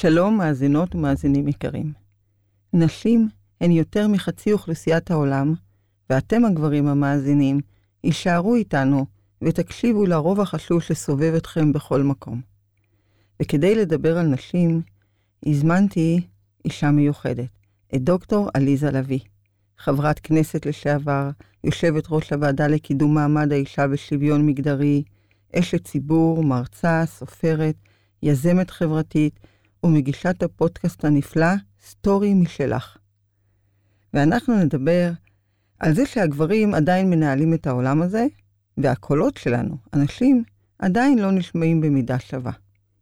שלום, 0.00 0.36
מאזינות 0.36 0.94
ומאזינים 0.94 1.48
יקרים. 1.48 1.92
נשים 2.72 3.28
הן 3.60 3.70
יותר 3.70 4.08
מחצי 4.08 4.52
אוכלוסיית 4.52 5.10
העולם, 5.10 5.54
ואתם 6.10 6.44
הגברים 6.44 6.86
המאזינים, 6.86 7.60
הישארו 8.02 8.54
איתנו 8.54 9.06
ותקשיבו 9.42 10.06
לרוב 10.06 10.40
החשוב 10.40 10.82
שסובב 10.82 11.34
אתכם 11.36 11.72
בכל 11.72 12.02
מקום. 12.02 12.40
וכדי 13.42 13.74
לדבר 13.74 14.18
על 14.18 14.26
נשים, 14.26 14.82
הזמנתי 15.46 16.20
אישה 16.64 16.90
מיוחדת, 16.90 17.50
את 17.94 18.02
דוקטור 18.02 18.48
עליזה 18.54 18.90
לביא, 18.90 19.20
חברת 19.78 20.18
כנסת 20.18 20.66
לשעבר, 20.66 21.30
יושבת 21.64 22.04
ראש 22.10 22.32
הוועדה 22.32 22.66
לקידום 22.66 23.14
מעמד 23.14 23.52
האישה 23.52 23.86
ושוויון 23.90 24.46
מגדרי, 24.46 25.02
אשת 25.56 25.84
ציבור, 25.84 26.44
מרצה, 26.44 27.02
סופרת, 27.06 27.76
יזמת 28.22 28.70
חברתית 28.70 29.40
ומגישת 29.84 30.42
הפודקאסט 30.42 31.04
הנפלא 31.04 31.46
סטורי 31.86 32.34
משלך. 32.34 32.96
ואנחנו 34.14 34.54
נדבר 34.54 35.10
על 35.78 35.94
זה 35.94 36.06
שהגברים 36.06 36.74
עדיין 36.74 37.10
מנהלים 37.10 37.54
את 37.54 37.66
העולם 37.66 38.02
הזה, 38.02 38.26
והקולות 38.78 39.36
שלנו, 39.36 39.76
הנשים, 39.92 40.44
עדיין 40.78 41.18
לא 41.18 41.30
נשמעים 41.30 41.80
במידה 41.80 42.18
שווה. 42.18 42.52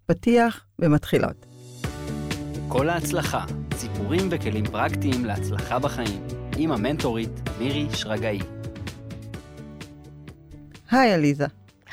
פתיח 0.07 0.65
ומתחילות. 0.79 1.47
כל 2.69 2.89
ההצלחה, 2.89 3.45
סיפורים 3.75 4.29
וכלים 4.31 4.65
פרקטיים 4.65 5.25
להצלחה 5.25 5.79
בחיים, 5.79 6.27
עם 6.57 6.73
המנטורית 6.73 7.31
מירי 7.59 7.87
שרגאי. 7.93 8.39
היי 10.91 11.13
עליזה, 11.13 11.47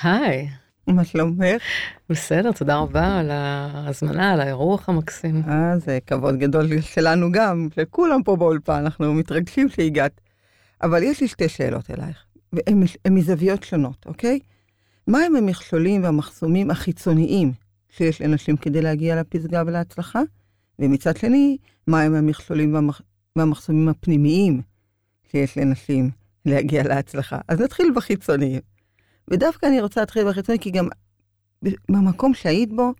היי, 0.04 0.50
מה 0.88 1.06
שלומך? 1.06 1.40
בסדר, 2.10 2.52
תודה 2.52 2.76
רבה 2.78 3.20
על 3.20 3.32
ההזמנה, 3.32 4.34
על 4.34 4.42
האירוח 4.42 4.90
המקסים. 4.90 5.42
אה, 5.48 5.80
זה 5.80 6.00
כבוד 6.08 6.36
גדול 6.36 6.82
שלנו 6.82 7.32
גם, 7.32 7.68
לכולם 7.78 8.24
פה 8.24 8.36
באולפן, 8.36 8.74
אנחנו 8.74 9.14
מתרגשים 9.14 9.70
שהגעת. 9.70 10.22
אבל 10.82 11.04
יש 11.04 11.22
לי 11.22 11.28
שתי 11.28 11.50
שאלות 11.50 11.92
אלייך, 11.92 12.26
והן 12.54 12.84
מזוויות 13.10 13.64
שונות, 13.64 14.06
אוקיי? 14.06 14.40
מהם 15.08 15.36
המכשולים 15.36 16.04
והמחסומים 16.04 16.72
החיצוניים 16.72 17.52
שיש 17.90 18.22
לנשים 18.22 18.58
כדי 18.58 18.82
להגיע 18.82 19.22
לפסגה 19.22 19.64
ולהצלחה? 19.66 20.22
ומצד 20.80 21.18
שני, 21.18 21.58
מהם 21.88 22.16
המכשולים 22.16 22.74
והמח... 22.74 23.02
והמחסומים 23.36 23.90
הפנימיים 23.90 24.62
שיש 25.32 25.58
לנשים 25.58 26.10
להגיע 26.46 26.84
להצלחה? 26.84 27.40
אז 27.48 27.62
נתחיל 27.62 27.92
בחיצוניים. 27.96 28.75
ודווקא 29.30 29.66
אני 29.66 29.82
רוצה 29.82 30.00
להתחיל 30.00 30.30
בחיצוני, 30.30 30.60
כי 30.60 30.72
גם 30.72 30.88
במקום 31.92 32.34
שהיית 32.34 32.74
בו, 32.74 32.94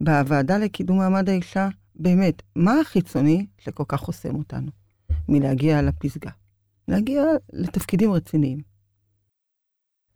בוועדה 0.00 0.58
לקידום 0.58 0.98
מעמד 0.98 1.28
האישה, 1.28 1.68
באמת, 1.94 2.42
מה 2.56 2.80
החיצוני 2.80 3.46
שכל 3.58 3.84
כך 3.88 4.00
חוסם 4.00 4.34
אותנו 4.34 4.70
מלהגיע 5.28 5.82
לפסגה? 5.82 6.30
להגיע 6.88 7.24
לתפקידים 7.52 8.12
רציניים. 8.12 8.58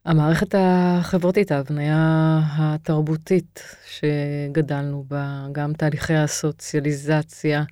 המערכת 0.05 0.55
החברתית, 0.59 1.53
ההבניה 1.53 2.41
התרבותית 2.43 3.63
שגדלנו 3.87 5.05
בה, 5.09 5.47
גם 5.53 5.73
תהליכי 5.73 6.15
הסוציאליזציה 6.15 7.65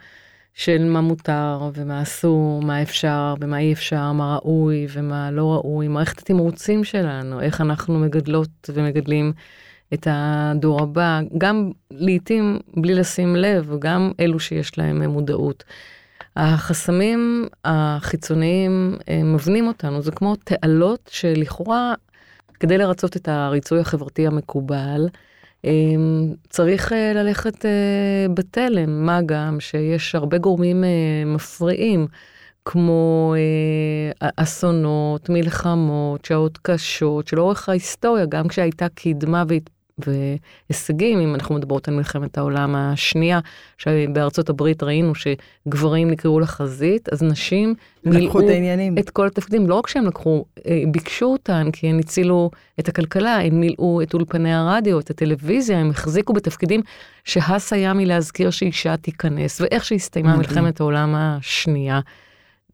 של 0.55 0.85
מה 0.85 1.01
מותר 1.01 1.71
ומה 1.75 2.03
אסור, 2.03 2.63
מה 2.63 2.83
אפשר 2.83 3.35
ומה 3.41 3.59
אי 3.59 3.73
אפשר, 3.73 4.13
מה 4.13 4.35
ראוי 4.37 4.87
ומה 4.93 5.31
לא 5.31 5.53
ראוי, 5.53 5.89
מערכת 5.89 6.19
התמרוצים 6.19 6.85
שלנו, 6.85 7.41
איך 7.41 7.61
אנחנו 7.61 7.99
מגדלות 7.99 8.71
ומגדלים 8.75 9.33
את 9.95 10.07
הדור 10.11 10.83
הבא, 10.83 11.21
גם 11.39 11.71
לעתים 11.91 12.59
בלי 12.77 12.95
לשים 12.95 13.37
לב, 13.37 13.73
גם 13.79 14.13
אלו 14.21 14.41
שיש 14.41 14.79
להם 14.79 15.03
מודעות. 15.03 15.65
החסמים 16.37 17.49
החיצוניים 17.65 18.97
מבנים 19.25 19.67
אותנו, 19.67 20.03
זה 20.03 20.13
כמו 20.13 20.37
תעלות 20.37 21.11
שלכאורה, 21.13 21.95
כדי 22.61 22.79
לרצות 22.79 23.17
את 23.17 23.29
הריצוי 23.29 23.81
החברתי 23.81 24.27
המקובל, 24.27 25.09
צריך 26.49 26.93
ללכת 27.15 27.65
בתלם, 28.35 29.07
מה 29.07 29.23
גם 29.27 29.61
שיש 29.61 30.15
הרבה 30.15 30.39
גורמים 30.39 30.85
מפריעים, 31.27 32.07
כמו 32.65 33.35
אסונות, 34.37 35.29
מלחמות, 35.29 36.25
שעות 36.25 36.59
קשות, 36.63 37.29
שלאורך 37.29 37.69
ההיסטוריה, 37.69 38.27
גם 38.27 38.49
כשהייתה 38.49 38.87
קדמה 38.89 39.45
והישגים, 39.99 41.21
אם 41.21 41.35
אנחנו 41.35 41.55
מדברות 41.55 41.89
על 41.89 41.95
מלחמת 41.95 42.39
העולם 42.39 42.75
השנייה, 42.75 43.41
שבארצות 43.79 44.49
הברית 44.49 44.83
ראינו 44.83 45.13
שגברים 45.15 46.11
נקראו 46.11 46.41
לחזית, 46.41 47.09
אז 47.09 47.23
נשים 47.23 47.75
מילאו 48.05 48.41
את, 48.41 48.49
העניינים. 48.49 48.99
את 48.99 49.11
כל 49.11 49.27
התפקידים, 49.27 49.69
לא 49.69 49.75
רק 49.75 49.87
שהם 49.87 50.07
לקחו, 50.07 50.45
אה, 50.67 50.83
ביקשו 50.91 51.27
אותן 51.27 51.71
כי 51.73 51.87
הן 51.87 51.99
הצילו 51.99 52.51
את 52.81 52.89
הכלכלה, 52.89 53.41
הן 53.41 53.61
מילאו 53.61 54.03
את 54.03 54.15
אולפני 54.15 54.55
הרדיו, 54.55 55.01
את 55.01 55.11
הטלוויזיה, 55.11 55.79
הם 55.79 55.91
החזיקו 55.91 56.33
בתפקידים 56.33 56.81
שהס 57.25 57.73
היה 57.73 57.93
מלהזכיר 57.93 58.51
שאישה 58.51 58.97
תיכנס, 58.97 59.61
ואיך 59.61 59.85
שהסתיימה 59.85 60.37
מלחמת 60.37 60.81
העולם 60.81 61.15
השנייה, 61.17 62.01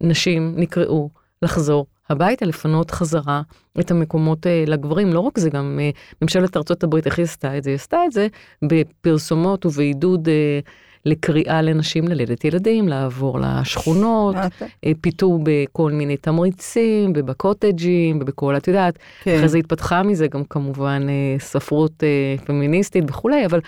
נשים 0.00 0.54
נקראו 0.56 1.10
לחזור 1.42 1.86
הביתה, 2.10 2.46
לפנות 2.46 2.90
חזרה 2.90 3.42
את 3.80 3.90
המקומות 3.90 4.46
uh, 4.46 4.70
לגברים. 4.70 5.12
לא 5.12 5.20
רק 5.20 5.38
זה, 5.38 5.50
גם 5.50 5.78
uh, 5.78 6.16
ממשלת 6.22 6.56
ארצות 6.56 6.84
הברית, 6.84 7.06
איך 7.06 7.18
היא 7.18 7.24
עשתה 7.24 7.58
את 7.58 7.62
זה? 7.62 7.70
היא 7.70 7.74
עשתה 7.74 8.04
את 8.06 8.12
זה 8.12 8.26
בפרסומות 8.62 9.66
ובעידוד 9.66 10.28
uh, 10.28 10.70
לקריאה 11.04 11.62
לנשים 11.62 12.08
ללדת 12.08 12.44
ילדים, 12.44 12.88
לעבור 12.88 13.38
לשכונות, 13.40 14.36
פיתו 15.00 15.38
בכל 15.42 15.92
מיני 15.92 16.16
תמריצים, 16.16 17.12
ובקוטג'ים, 17.16 18.18
ובכל, 18.20 18.56
את 18.56 18.68
יודעת, 18.68 18.98
כן. 19.22 19.36
אחרי 19.36 19.48
זה 19.48 19.58
התפתחה 19.58 20.02
מזה 20.02 20.26
גם 20.26 20.44
כמובן 20.44 21.06
ספרות 21.38 22.02
פמיניסטית 22.44 23.04
וכולי, 23.08 23.46
אבל 23.46 23.60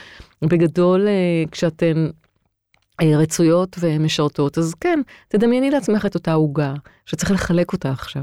בגדול, 0.43 1.09
כשאתן 1.51 2.07
רצויות 3.17 3.77
ומשרתות, 3.81 4.59
אז 4.59 4.75
כן, 4.75 5.01
תדמייני 5.29 5.71
לעצמך 5.71 6.07
את 6.07 6.15
אותה 6.15 6.33
עוגה 6.33 6.75
שצריך 7.07 7.31
לחלק 7.31 7.73
אותה 7.73 7.91
עכשיו. 7.91 8.23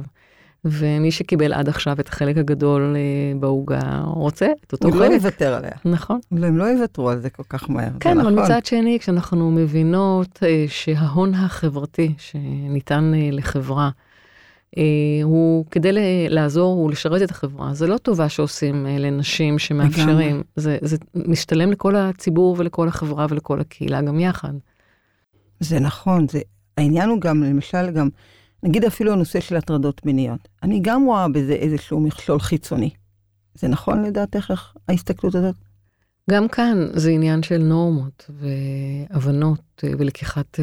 ומי 0.66 1.12
שקיבל 1.12 1.54
עד 1.54 1.70
עכשיו 1.70 2.00
את 2.00 2.08
החלק 2.08 2.38
הגדול 2.38 2.96
אה, 2.96 3.40
בעוגה 3.40 4.02
רוצה 4.06 4.48
את 4.68 4.72
אותו 4.72 4.92
חלק. 4.92 5.02
הוא 5.02 5.10
לא 5.10 5.14
יוותר 5.14 5.54
עליה. 5.54 5.72
נכון. 5.86 6.20
והם 6.32 6.58
לא 6.58 6.64
יוותרו 6.64 7.10
על 7.10 7.20
זה 7.20 7.30
כל 7.30 7.44
כך 7.50 7.70
מהר, 7.70 7.90
כן, 8.00 8.20
אבל 8.20 8.32
נכון. 8.32 8.44
מצד 8.44 8.66
שני, 8.66 8.98
כשאנחנו 9.00 9.52
מבינות 9.52 10.40
אה, 10.44 10.66
שההון 10.68 11.34
החברתי 11.34 12.14
שניתן 12.18 13.12
אה, 13.16 13.30
לחברה, 13.32 13.90
הוא 15.24 15.66
כדי 15.72 15.90
לעזור 16.30 16.80
ולשרת 16.80 17.22
את 17.22 17.32
החברה, 17.32 17.74
זה 17.74 17.88
לא 17.88 17.98
טובה 17.98 18.30
שעושים 18.30 18.86
לנשים 18.86 19.60
שמאפשרים, 19.60 20.44
זה, 20.56 20.78
זה 20.82 20.98
משתלם 21.16 21.72
לכל 21.72 21.96
הציבור 21.96 22.56
ולכל 22.60 22.88
החברה 22.88 23.26
ולכל 23.30 23.60
הקהילה 23.60 24.02
גם 24.02 24.20
יחד. 24.20 24.54
זה 25.60 25.80
נכון, 25.80 26.28
זה, 26.28 26.40
העניין 26.78 27.10
הוא 27.10 27.22
גם, 27.22 27.44
למשל, 27.44 27.92
גם, 27.92 28.10
נגיד 28.64 28.86
אפילו 28.86 29.14
הנושא 29.14 29.40
של 29.40 29.56
הטרדות 29.56 30.06
מיניות. 30.06 30.48
אני 30.64 30.80
גם 30.82 31.06
רואה 31.06 31.28
בזה 31.28 31.54
איזשהו 31.54 32.00
מכשול 32.00 32.40
חיצוני. 32.40 32.90
זה 33.56 33.68
נכון 33.68 34.04
לדעתך 34.04 34.52
איך 34.52 34.74
ההסתכלות 34.88 35.36
הזאת? 35.36 35.56
גם 36.32 36.48
כאן 36.48 36.88
זה 36.94 37.10
עניין 37.12 37.44
של 37.44 37.58
נורמות 37.58 38.30
והבנות 38.30 39.84
ולקיחת 39.84 40.60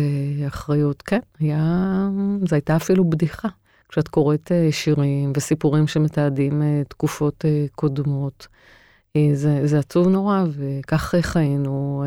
אחריות. 0.47 1.03
כן, 1.03 1.21
היה, 1.41 2.09
זו 2.49 2.57
הייתה 2.57 2.77
אפילו 2.77 3.11
בדיחה. 3.11 3.49
כשאת 3.89 4.09
קוראת 4.09 4.53
שירים 4.71 5.33
וסיפורים 5.37 5.87
שמתעדים 5.87 6.63
תקופות 6.89 7.45
קודמות, 7.75 8.47
זה, 9.33 9.67
זה 9.67 9.79
עצוב 9.79 10.09
נורא, 10.09 10.45
וכך 10.51 11.15
חיינו. 11.21 12.05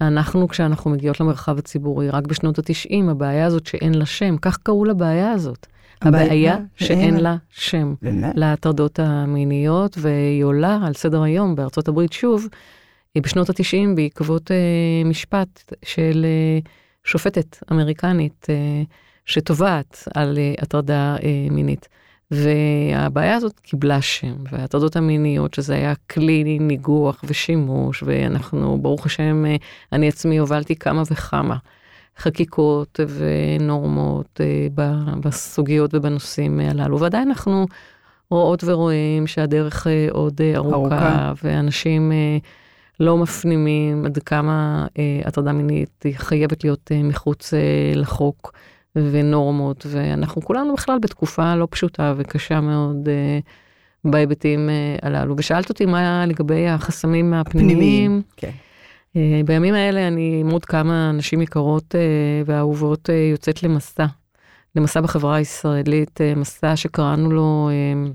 אנחנו, 0.00 0.48
כשאנחנו 0.48 0.90
מגיעות 0.90 1.20
למרחב 1.20 1.58
הציבורי, 1.58 2.10
רק 2.10 2.26
בשנות 2.26 2.58
ה-90, 2.58 3.10
הבעיה 3.10 3.46
הזאת 3.46 3.66
שאין 3.66 3.94
לה 3.94 4.06
שם, 4.06 4.36
כך 4.36 4.56
קראו 4.56 4.84
לבעיה 4.84 5.30
הזאת. 5.30 5.66
הבעיה 6.02 6.58
שאין 6.76 7.16
לה 7.16 7.36
שם 7.50 7.94
להטרדות 8.34 8.98
המיניות, 8.98 9.98
והיא 10.00 10.44
עולה 10.44 10.78
על 10.86 10.94
סדר 10.94 11.22
היום 11.22 11.54
בארצות 11.54 11.88
הברית 11.88 12.12
שוב, 12.12 12.46
בשנות 13.18 13.50
ה-90 13.50 13.96
בעקבות 13.96 14.50
uh, 14.50 15.08
משפט 15.08 15.72
של 15.84 16.26
uh, 16.64 16.68
שופטת 17.04 17.56
אמריקנית 17.72 18.46
uh, 18.46 18.86
שתובעת 19.24 20.08
על 20.14 20.38
uh, 20.38 20.62
הטרדה 20.62 21.16
uh, 21.16 21.22
מינית. 21.50 21.88
והבעיה 22.30 23.36
הזאת 23.36 23.60
קיבלה 23.60 24.02
שם, 24.02 24.34
וההטרדות 24.50 24.96
המיניות, 24.96 25.54
שזה 25.54 25.74
היה 25.74 25.94
כלי 26.10 26.58
ניגוח 26.60 27.24
ושימוש, 27.24 28.02
ואנחנו, 28.06 28.78
ברוך 28.82 29.06
השם, 29.06 29.44
אני 29.92 30.08
עצמי 30.08 30.38
הובלתי 30.38 30.76
כמה 30.76 31.02
וכמה 31.10 31.56
חקיקות 32.18 33.00
ונורמות 33.08 34.40
אה, 34.40 34.66
בסוגיות 35.20 35.94
ובנושאים 35.94 36.60
הללו, 36.60 37.00
ועדיין 37.00 37.28
אנחנו 37.28 37.66
רואות 38.30 38.64
ורואים 38.64 39.26
שהדרך 39.26 39.86
אה, 39.86 40.08
עוד 40.10 40.40
ארוכה, 40.54 40.76
ארוכה. 40.76 41.32
ואנשים 41.42 42.12
לא 43.00 43.16
מפנימים 43.16 44.04
עד 44.04 44.18
כמה 44.18 44.86
אה, 44.98 45.20
הטרדה 45.24 45.52
מינית 45.52 46.02
היא 46.04 46.14
חייבת 46.16 46.64
להיות 46.64 46.92
אה, 46.92 47.02
מחוץ 47.02 47.54
אה, 47.54 47.92
לחוק 47.94 48.52
ונורמות, 48.96 49.86
ואנחנו 49.90 50.42
כולנו 50.42 50.74
בכלל 50.74 50.98
בתקופה 50.98 51.54
לא 51.54 51.68
פשוטה 51.70 52.14
וקשה 52.16 52.60
מאוד 52.60 53.08
אה, 53.08 53.38
בהיבטים 54.04 54.70
אה, 54.70 54.96
הללו. 55.02 55.34
ושאלת 55.38 55.68
אותי 55.68 55.86
מה 55.86 56.26
לגבי 56.26 56.68
החסמים 56.68 57.34
הפנימיים. 57.34 58.22
כן. 58.36 58.50
אה, 59.16 59.40
בימים 59.44 59.74
האלה 59.74 60.08
אני 60.08 60.40
עם 60.40 60.50
עוד 60.50 60.64
כמה 60.64 61.12
נשים 61.12 61.42
יקרות 61.42 61.94
אה, 61.94 62.00
ואהובות 62.46 63.10
אה, 63.10 63.14
יוצאת 63.14 63.62
למסע, 63.62 64.06
למסע 64.76 65.00
בחברה 65.00 65.36
הישראלית, 65.36 66.20
אה, 66.20 66.34
מסע 66.34 66.76
שקראנו 66.76 67.30
לו 67.30 67.70
אה, 67.72 68.10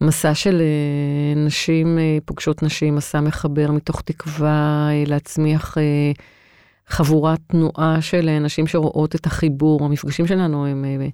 מסע 0.00 0.34
של 0.34 0.60
אה, 0.60 1.40
נשים 1.40 1.98
אה, 1.98 2.18
פוגשות 2.24 2.62
נשים, 2.62 2.96
מסע 2.96 3.20
מחבר 3.20 3.70
מתוך 3.70 4.02
תקווה 4.02 4.88
אה, 4.92 5.04
להצמיח 5.06 5.76
חבורת 6.90 7.40
תנועה 7.46 7.96
של 8.00 8.28
אה, 8.28 8.38
נשים 8.38 8.66
שרואות 8.66 9.14
את 9.14 9.26
החיבור. 9.26 9.84
המפגשים 9.84 10.26
שלנו 10.26 10.66
הם 10.66 10.84
אה, 10.84 11.08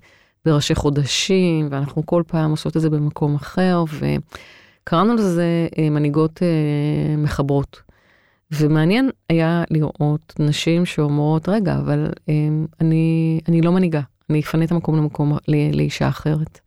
בראשי 0.45 0.75
חודשים, 0.75 1.69
ואנחנו 1.71 2.07
כל 2.07 2.23
פעם 2.27 2.51
עושות 2.51 2.77
את 2.77 2.83
זה 2.83 2.91
במקום 2.91 3.35
אחר, 3.35 3.85
וקראנו 3.93 5.15
לזה 5.15 5.69
אה, 5.79 5.91
מנהיגות 5.91 6.43
מחברות. 7.19 7.83
ומעניין 8.51 9.11
היה 9.31 9.65
לראות 9.71 10.35
נשים 10.39 10.87
שאומרות, 10.87 11.49
רגע, 11.49 11.79
אבל 11.79 12.11
אני, 12.81 13.41
אני 13.49 13.63
לא 13.63 13.73
מנהיגה, 13.73 14.01
אני 14.31 14.41
אפנה 14.41 14.65
את 14.65 14.73
המקום 14.73 14.97
למקום 14.97 15.33
לאישה 15.49 16.09
אחרת. 16.09 16.61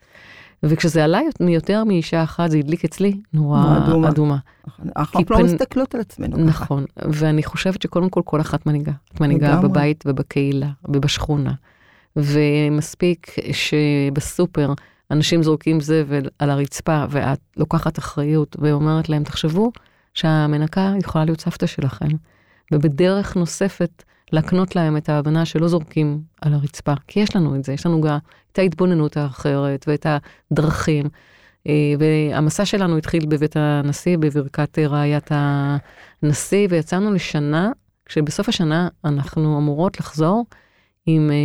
וכשזה 0.64 1.04
עלה 1.04 1.20
מיותר 1.40 1.84
מאישה 1.84 2.24
אחת, 2.24 2.52
זה 2.52 2.58
הדליק 2.58 2.86
אצלי 2.86 3.20
נורה 3.34 3.64
נורה 3.64 3.78
אדומה. 3.88 4.10
אדומה. 4.10 4.38
נכון. 4.68 4.86
אנחנו 4.96 5.20
כי 5.26 5.34
לא 5.34 5.38
פן- 5.38 5.44
מסתכלות 5.44 5.96
על 5.96 6.02
עצמנו 6.02 6.36
ככה. 6.36 6.44
נכון, 6.46 6.86
ואני 7.12 7.44
חושבת 7.44 7.82
שקודם 7.82 8.10
כל 8.10 8.22
כל 8.26 8.42
אחת 8.42 8.66
מנהיגה. 8.66 8.92
את 9.14 9.22
מנהיגה. 9.22 9.62
בבית 9.62 10.04
ובקהילה 10.08 10.68
ובשכונה. 10.90 11.54
ומספיק 12.16 13.36
שבסופר 13.52 14.74
אנשים 15.12 15.44
זורקים 15.44 15.82
זבל 15.82 16.24
על 16.40 16.50
הרצפה 16.50 17.06
ואת 17.10 17.40
לוקחת 17.58 18.00
אחריות 18.00 18.56
ואומרת 18.60 19.10
להם, 19.10 19.24
תחשבו 19.24 19.72
שהמנקה 20.14 20.94
יכולה 21.00 21.26
להיות 21.26 21.42
סבתא 21.42 21.66
שלכם. 21.66 22.08
ובדרך 22.74 23.36
נוספת 23.36 24.04
להקנות 24.32 24.76
להם 24.76 24.98
את 24.98 25.10
ההבנה 25.10 25.46
שלא 25.46 25.68
זורקים 25.68 26.22
על 26.42 26.54
הרצפה, 26.54 26.94
כי 27.08 27.20
יש 27.20 27.36
לנו 27.36 27.56
את 27.56 27.64
זה, 27.64 27.74
יש 27.74 27.86
לנו 27.86 28.02
גם 28.02 28.18
את 28.52 28.60
ההתבוננות 28.60 29.18
האחרת 29.18 29.86
ואת 29.88 30.06
הדרכים. 30.52 31.06
אה, 31.68 31.74
והמסע 32.00 32.66
שלנו 32.66 32.98
התחיל 32.98 33.26
בבית 33.26 33.56
הנשיא, 33.60 34.18
בברכת 34.18 34.80
רעיית 34.80 35.30
הנשיא, 36.24 36.68
ויצאנו 36.70 37.14
לשנה, 37.14 37.72
כשבסוף 38.06 38.50
השנה 38.50 38.88
אנחנו 39.06 39.58
אמורות 39.58 40.00
לחזור 40.00 40.46
עם 41.06 41.32
אה, 41.32 41.36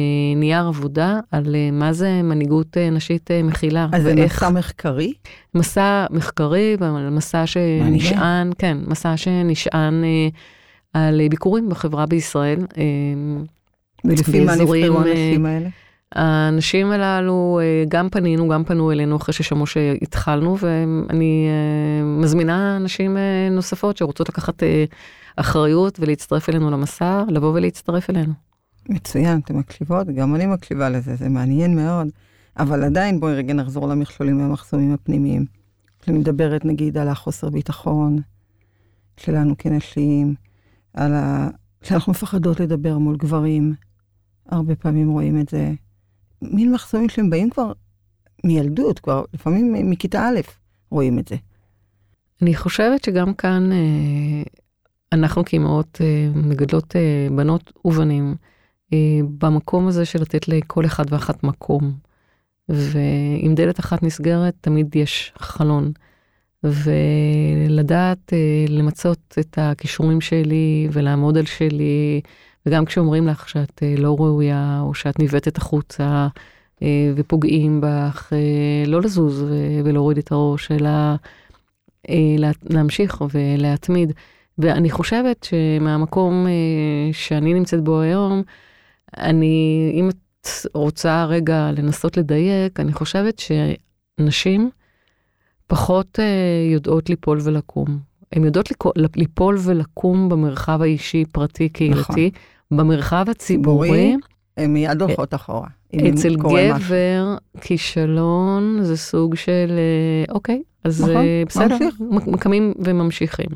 נייר 0.41 0.67
עבודה 0.67 1.19
על 1.31 1.55
אה, 1.55 1.71
מה 1.73 1.93
זה 1.93 2.21
מנהיגות 2.23 2.77
אה, 2.77 2.91
נשית 2.91 3.31
אה, 3.31 3.43
מכילה. 3.43 3.87
אז 3.93 4.03
זה 4.03 4.15
ואיך- 4.17 4.43
מסע 4.43 4.51
מחקרי? 4.51 5.13
מסע 5.55 6.07
מחקרי, 6.11 6.77
מסע 7.11 7.47
שנשען, 7.47 8.51
כן, 8.59 8.79
מסע 8.87 9.17
שנשען 9.17 10.05
אה, 10.05 10.29
על 10.95 11.21
אה, 11.21 11.29
ביקורים 11.29 11.69
בחברה 11.69 12.07
בישראל. 12.07 12.59
אה, 12.79 12.85
ולפי 14.05 14.45
מה 14.45 14.55
נבחרו 14.55 14.75
אה, 14.75 15.11
האנשים 15.11 15.47
האלה? 15.47 15.69
האנשים 16.13 16.91
הללו, 16.91 17.61
אה, 17.63 17.85
גם 17.89 18.09
פנינו, 18.09 18.49
גם 18.49 18.65
פנו 18.65 18.93
אלינו 18.93 19.17
אחרי 19.17 19.33
ששמעו 19.33 19.67
שהתחלנו, 19.67 20.57
ואני 20.59 21.49
מזמינה 22.05 22.79
נשים 22.79 23.17
נוספות 23.51 23.97
שרוצות 23.97 24.29
לקחת 24.29 24.63
אחריות 25.37 26.01
ולהצטרף 26.01 26.49
אלינו 26.49 26.71
למסע, 26.71 27.25
לבוא 27.29 27.53
ולהצטרף 27.55 28.11
אלינו. 28.11 28.33
מצוין, 28.89 29.41
אתן 29.45 29.57
מקשיבות, 29.57 30.07
גם 30.07 30.35
אני 30.35 30.47
מקשיבה 30.47 30.91
לזה, 30.91 31.15
זה 31.15 31.29
מעניין 31.29 31.77
מאוד. 31.77 32.09
אבל 32.59 32.85
עדיין 32.85 33.21
בואי 33.21 33.35
רגע 33.35 33.55
נחזור 33.55 33.89
למכשולים 33.89 34.41
והמחסומים 34.41 34.93
הפנימיים. 34.93 35.45
אני 36.09 36.19
מדברת 36.19 36.65
נגיד 36.65 36.99
על 36.99 37.09
החוסר 37.09 37.51
ביטחון 37.51 38.19
שלנו 39.17 39.55
כנשים, 39.59 40.35
על 40.95 41.15
ה... 41.15 41.49
שאנחנו 41.83 42.13
מפחדות 42.13 42.61
לדבר 42.61 42.99
מול 42.99 43.17
גברים, 43.17 43.75
הרבה 44.49 44.77
פעמים 44.77 45.11
רואים 45.11 45.41
את 45.41 45.49
זה. 45.49 45.73
מין 46.43 46.73
מחסומים 46.73 47.09
שהם 47.09 47.31
באים 47.31 47.51
כבר 47.51 47.73
מילדות, 48.45 48.99
כבר 48.99 49.25
לפעמים 49.35 49.91
מכיתה 49.91 50.29
א' 50.29 50.41
רואים 50.91 51.19
את 51.19 51.29
זה. 51.29 51.37
אני 52.43 52.55
חושבת 52.57 53.05
שגם 53.05 53.35
כאן 53.35 53.73
אה, 53.73 54.43
אנחנו 55.13 55.45
כאימהות 55.45 55.99
אה, 56.01 56.29
מגדלות 56.35 56.97
אה, 56.97 57.29
בנות 57.37 57.73
ובנים 57.85 58.35
במקום 59.39 59.87
הזה 59.87 60.05
של 60.05 60.23
לתת 60.23 60.49
לכל 60.49 60.85
אחד 60.87 61.05
ואחת 61.13 61.45
מקום. 61.45 61.93
ואם 62.69 63.53
דלת 63.57 63.81
אחת 63.81 64.03
נסגרת, 64.03 64.55
תמיד 64.61 64.97
יש 64.97 65.33
חלון. 65.39 65.93
ולדעת 66.65 68.33
אה, 68.33 68.65
למצות 68.69 69.35
את 69.41 69.59
הכישורים 69.61 70.21
שלי 70.21 70.89
ולעמוד 70.93 71.39
על 71.39 71.47
שלי, 71.47 72.21
וגם 72.67 72.85
כשאומרים 72.85 73.27
לך 73.27 73.49
שאת 73.49 73.83
אה, 73.83 73.95
לא 73.99 74.17
ראויה, 74.19 74.81
או 74.83 74.95
שאת 74.95 75.19
ניווטת 75.19 75.57
החוצה 75.57 76.29
אה, 76.83 77.13
ופוגעים 77.17 77.81
בך, 77.83 78.33
לא 78.87 79.03
לזוז 79.03 79.45
ולהוריד 79.85 80.19
את 80.19 80.33
הראש, 80.33 80.71
אלא 80.71 80.91
לה- 82.39 82.51
להמשיך 82.71 83.23
ולהתמיד. 83.35 84.13
ואני 84.59 84.91
חושבת 84.91 85.45
שמהמקום 85.45 86.47
שאני 87.13 87.55
נמצאת 87.55 87.85
בו 87.85 88.01
היום, 88.01 88.43
אני, 89.17 89.91
אם 89.95 90.09
את 90.09 90.49
רוצה 90.75 91.25
רגע 91.25 91.71
לנסות 91.77 92.17
לדייק, 92.17 92.81
אני 92.81 92.93
חושבת 92.93 93.39
שנשים 93.39 94.71
פחות 95.67 96.21
אה, 96.21 96.73
יודעות 96.73 97.09
ליפול 97.09 97.39
ולקום. 97.43 97.99
הן 98.33 98.45
יודעות 98.45 98.69
ליפול 99.17 99.59
ולקום 99.65 100.29
במרחב 100.29 100.83
האישי, 100.83 101.25
פרטי, 101.33 101.69
קהילתי, 101.69 102.31
במרחב 102.71 103.27
הציבורי. 103.31 103.89
ציבורי, 103.89 104.17
הן 104.57 104.73
מיד 104.73 105.03
הולכות 105.03 105.35
אחורה. 105.35 105.69
אם 105.95 106.07
אצל 106.07 106.37
קורה 106.37 106.75
משהו. 106.75 106.87
גבר, 106.87 107.37
כישלון 107.61 108.79
זה 108.83 108.97
סוג 108.97 109.35
של, 109.35 109.71
אה, 109.71 110.35
אוקיי, 110.35 110.63
אז 110.85 111.03
נכון, 111.03 111.17
אה, 111.17 111.43
בסדר, 111.47 111.77
ממשיך. 112.01 112.27
מקמים 112.27 112.73
וממשיכים. 112.79 113.51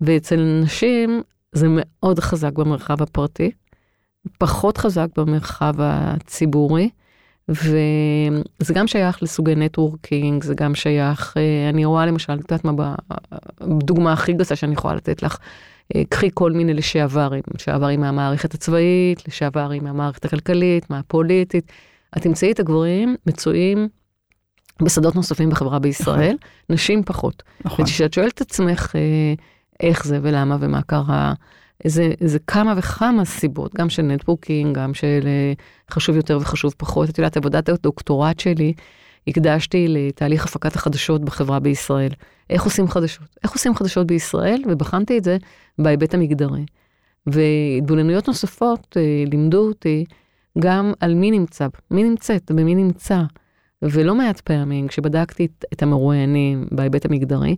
ואצל 0.00 0.60
נשים 0.62 1.22
זה 1.52 1.66
מאוד 1.70 2.18
חזק 2.18 2.52
במרחב 2.52 3.02
הפרטי, 3.02 3.50
פחות 4.38 4.78
חזק 4.78 5.06
במרחב 5.16 5.74
הציבורי, 5.78 6.90
וזה 7.48 8.74
גם 8.74 8.86
שייך 8.86 9.22
לסוגי 9.22 9.54
נטוורקינג, 9.54 10.44
זה 10.44 10.54
גם 10.54 10.74
שייך, 10.74 11.34
אה, 11.36 11.68
אני 11.68 11.84
רואה 11.84 12.06
למשל, 12.06 12.32
את 12.32 12.38
יודעת 12.38 12.64
מה, 12.64 12.72
ב- 12.76 12.94
דוגמה 13.84 14.12
הכי 14.12 14.32
גסה 14.32 14.56
שאני 14.56 14.72
יכולה 14.72 14.94
לתת 14.94 15.22
לך, 15.22 15.38
אה, 15.94 16.02
קחי 16.08 16.28
כל 16.34 16.52
מיני 16.52 16.74
לשעברים, 16.74 17.42
לשעברים 17.54 18.00
מהמערכת 18.00 18.54
הצבאית, 18.54 19.28
לשעברים 19.28 19.84
מהמערכת 19.84 20.24
הכלכלית, 20.24 20.90
מהפוליטית. 20.90 21.72
את 22.16 22.22
תמצאי 22.22 22.52
את 22.52 22.60
הגברים 22.60 23.16
מצויים 23.26 23.88
בשדות 24.82 25.14
נוספים 25.14 25.50
בחברה 25.50 25.78
בישראל, 25.78 26.36
נשים 26.70 27.02
פחות. 27.02 27.42
נכון. 27.64 27.84
וכשאת 27.84 28.12
שואלת 28.12 28.34
את 28.34 28.40
עצמך 28.40 28.92
אה, 28.94 29.34
איך 29.80 30.04
זה 30.04 30.18
ולמה 30.22 30.56
ומה 30.60 30.82
קרה, 30.82 31.32
זה, 31.86 32.12
זה 32.20 32.38
כמה 32.38 32.74
וכמה 32.76 33.24
סיבות, 33.24 33.74
גם 33.74 33.90
של 33.90 34.02
networking, 34.02 34.76
גם 34.76 34.94
של 34.94 35.20
אה, 35.26 35.52
חשוב 35.90 36.16
יותר 36.16 36.38
וחשוב 36.40 36.74
פחות. 36.76 37.10
את 37.10 37.18
יודעת, 37.18 37.36
עבודת 37.36 37.68
הדוקטורט 37.68 38.40
שלי, 38.40 38.72
הקדשתי 39.28 39.86
לתהליך 39.88 40.44
הפקת 40.44 40.76
החדשות 40.76 41.24
בחברה 41.24 41.60
בישראל. 41.60 42.12
איך 42.50 42.64
עושים 42.64 42.88
חדשות? 42.88 43.28
איך 43.44 43.52
עושים 43.52 43.74
חדשות 43.74 44.06
בישראל? 44.06 44.62
ובחנתי 44.68 45.18
את 45.18 45.24
זה 45.24 45.36
בהיבט 45.78 46.14
המגדרי. 46.14 46.64
והתבוננויות 47.26 48.28
נוספות 48.28 48.96
אה, 48.96 49.24
לימדו 49.30 49.68
אותי 49.68 50.04
גם 50.58 50.92
על 51.00 51.14
מי 51.14 51.30
נמצא, 51.30 51.66
מי 51.90 52.02
נמצאת 52.02 52.50
ומי 52.50 52.74
נמצא. 52.74 53.22
ולא 53.82 54.14
מעט 54.14 54.40
פעמים, 54.40 54.88
כשבדקתי 54.88 55.48
את, 55.72 55.82
המרואיינים 55.82 56.66
בהיבט 56.70 57.04
המגדרי, 57.04 57.56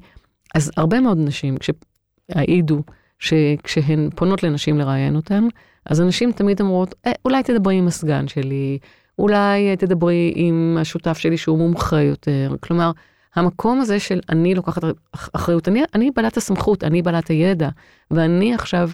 אז 0.54 0.70
הרבה 0.76 1.00
מאוד 1.00 1.18
נשים, 1.18 1.56
כשהעידו 1.56 2.82
שכשהן 3.24 4.08
פונות 4.16 4.42
לנשים 4.42 4.78
לראיין 4.78 5.16
אותן, 5.16 5.44
אז 5.86 6.00
הנשים 6.00 6.32
תמיד 6.32 6.60
אומרות, 6.60 6.94
אה, 7.06 7.12
אולי 7.24 7.42
תדברי 7.42 7.76
עם 7.76 7.86
הסגן 7.86 8.28
שלי, 8.28 8.78
אולי 9.18 9.70
אה, 9.70 9.76
תדברי 9.76 10.32
עם 10.36 10.76
השותף 10.80 11.18
שלי 11.18 11.36
שהוא 11.36 11.58
מומחה 11.58 12.02
יותר. 12.02 12.54
כלומר, 12.60 12.90
המקום 13.34 13.80
הזה 13.80 14.00
של 14.00 14.20
אני 14.28 14.54
לוקחת 14.54 14.82
אחריות, 15.12 15.68
אני, 15.68 15.82
אני 15.94 16.10
בעלת 16.16 16.36
הסמכות, 16.36 16.84
אני 16.84 17.02
בעלת 17.02 17.28
הידע, 17.28 17.68
ואני 18.10 18.54
עכשיו 18.54 18.90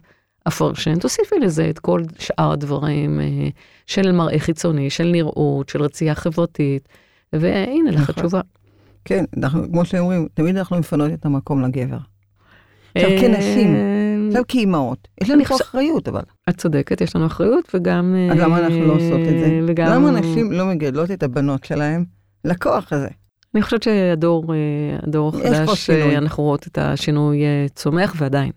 אפרשן, 0.48 0.98
תוסיפי 0.98 1.38
לזה 1.38 1.70
את 1.70 1.78
כל 1.78 2.02
שאר 2.18 2.52
הדברים 2.52 3.20
אה, 3.20 3.48
של 3.86 4.12
מראה 4.12 4.38
חיצוני, 4.38 4.90
של 4.90 5.04
נראות, 5.04 5.68
של 5.68 5.82
רצייה 5.82 6.14
חברתית, 6.14 6.88
והנה 7.32 7.90
לך 7.90 8.00
נכון. 8.00 8.14
התשובה. 8.18 8.40
כן, 9.04 9.24
אנחנו, 9.36 9.72
כמו 9.72 9.84
שאומרים, 9.84 10.28
תמיד 10.34 10.56
אנחנו 10.56 10.78
מפנות 10.78 11.12
את 11.12 11.26
המקום 11.26 11.62
לגבר. 11.62 11.98
עכשיו, 12.94 13.10
כנשים, 13.20 13.74
אה, 13.74 14.09
עכשיו 14.30 14.44
כאימהות, 14.48 15.08
יש 15.20 15.30
לנו 15.30 15.44
פה 15.44 15.56
אחריות, 15.56 16.08
אבל. 16.08 16.20
את 16.48 16.56
צודקת, 16.56 17.00
יש 17.00 17.16
לנו 17.16 17.26
אחריות, 17.26 17.70
וגם... 17.74 18.14
אז 18.32 18.38
למה 18.38 18.58
אנחנו 18.58 18.86
לא 18.86 18.92
עושות 18.92 19.20
את 19.20 19.38
זה? 19.38 19.46
אה, 19.46 19.60
וגם... 19.66 19.92
למה 19.92 20.10
נשים 20.10 20.52
לא 20.52 20.66
מגדלות 20.66 21.10
את 21.10 21.22
הבנות 21.22 21.64
שלהם 21.64 22.04
לכוח 22.44 22.92
הזה? 22.92 23.08
אני 23.54 23.62
חושבת 23.62 23.82
שהדור 23.82 24.54
אה, 24.54 25.28
החדש. 25.38 25.90
אה, 25.90 26.18
אנחנו 26.18 26.42
רואות 26.42 26.66
את 26.66 26.78
השינוי 26.78 27.42
צומח, 27.74 28.14
ועדיין. 28.18 28.50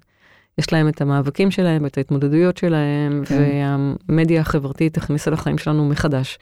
יש 0.58 0.74
להם 0.74 0.88
את 0.88 1.02
המאבקים 1.02 1.52
שלהם, 1.52 1.86
את 1.86 1.98
ההתמודדויות 1.98 2.58
שלהם, 2.58 3.24
כן. 3.26 3.44
והמדיה 4.10 4.42
החברתית 4.42 4.98
הכניסה 4.98 5.32
לחיים 5.32 5.58
שלנו 5.58 5.86
מחדש. 5.86 6.38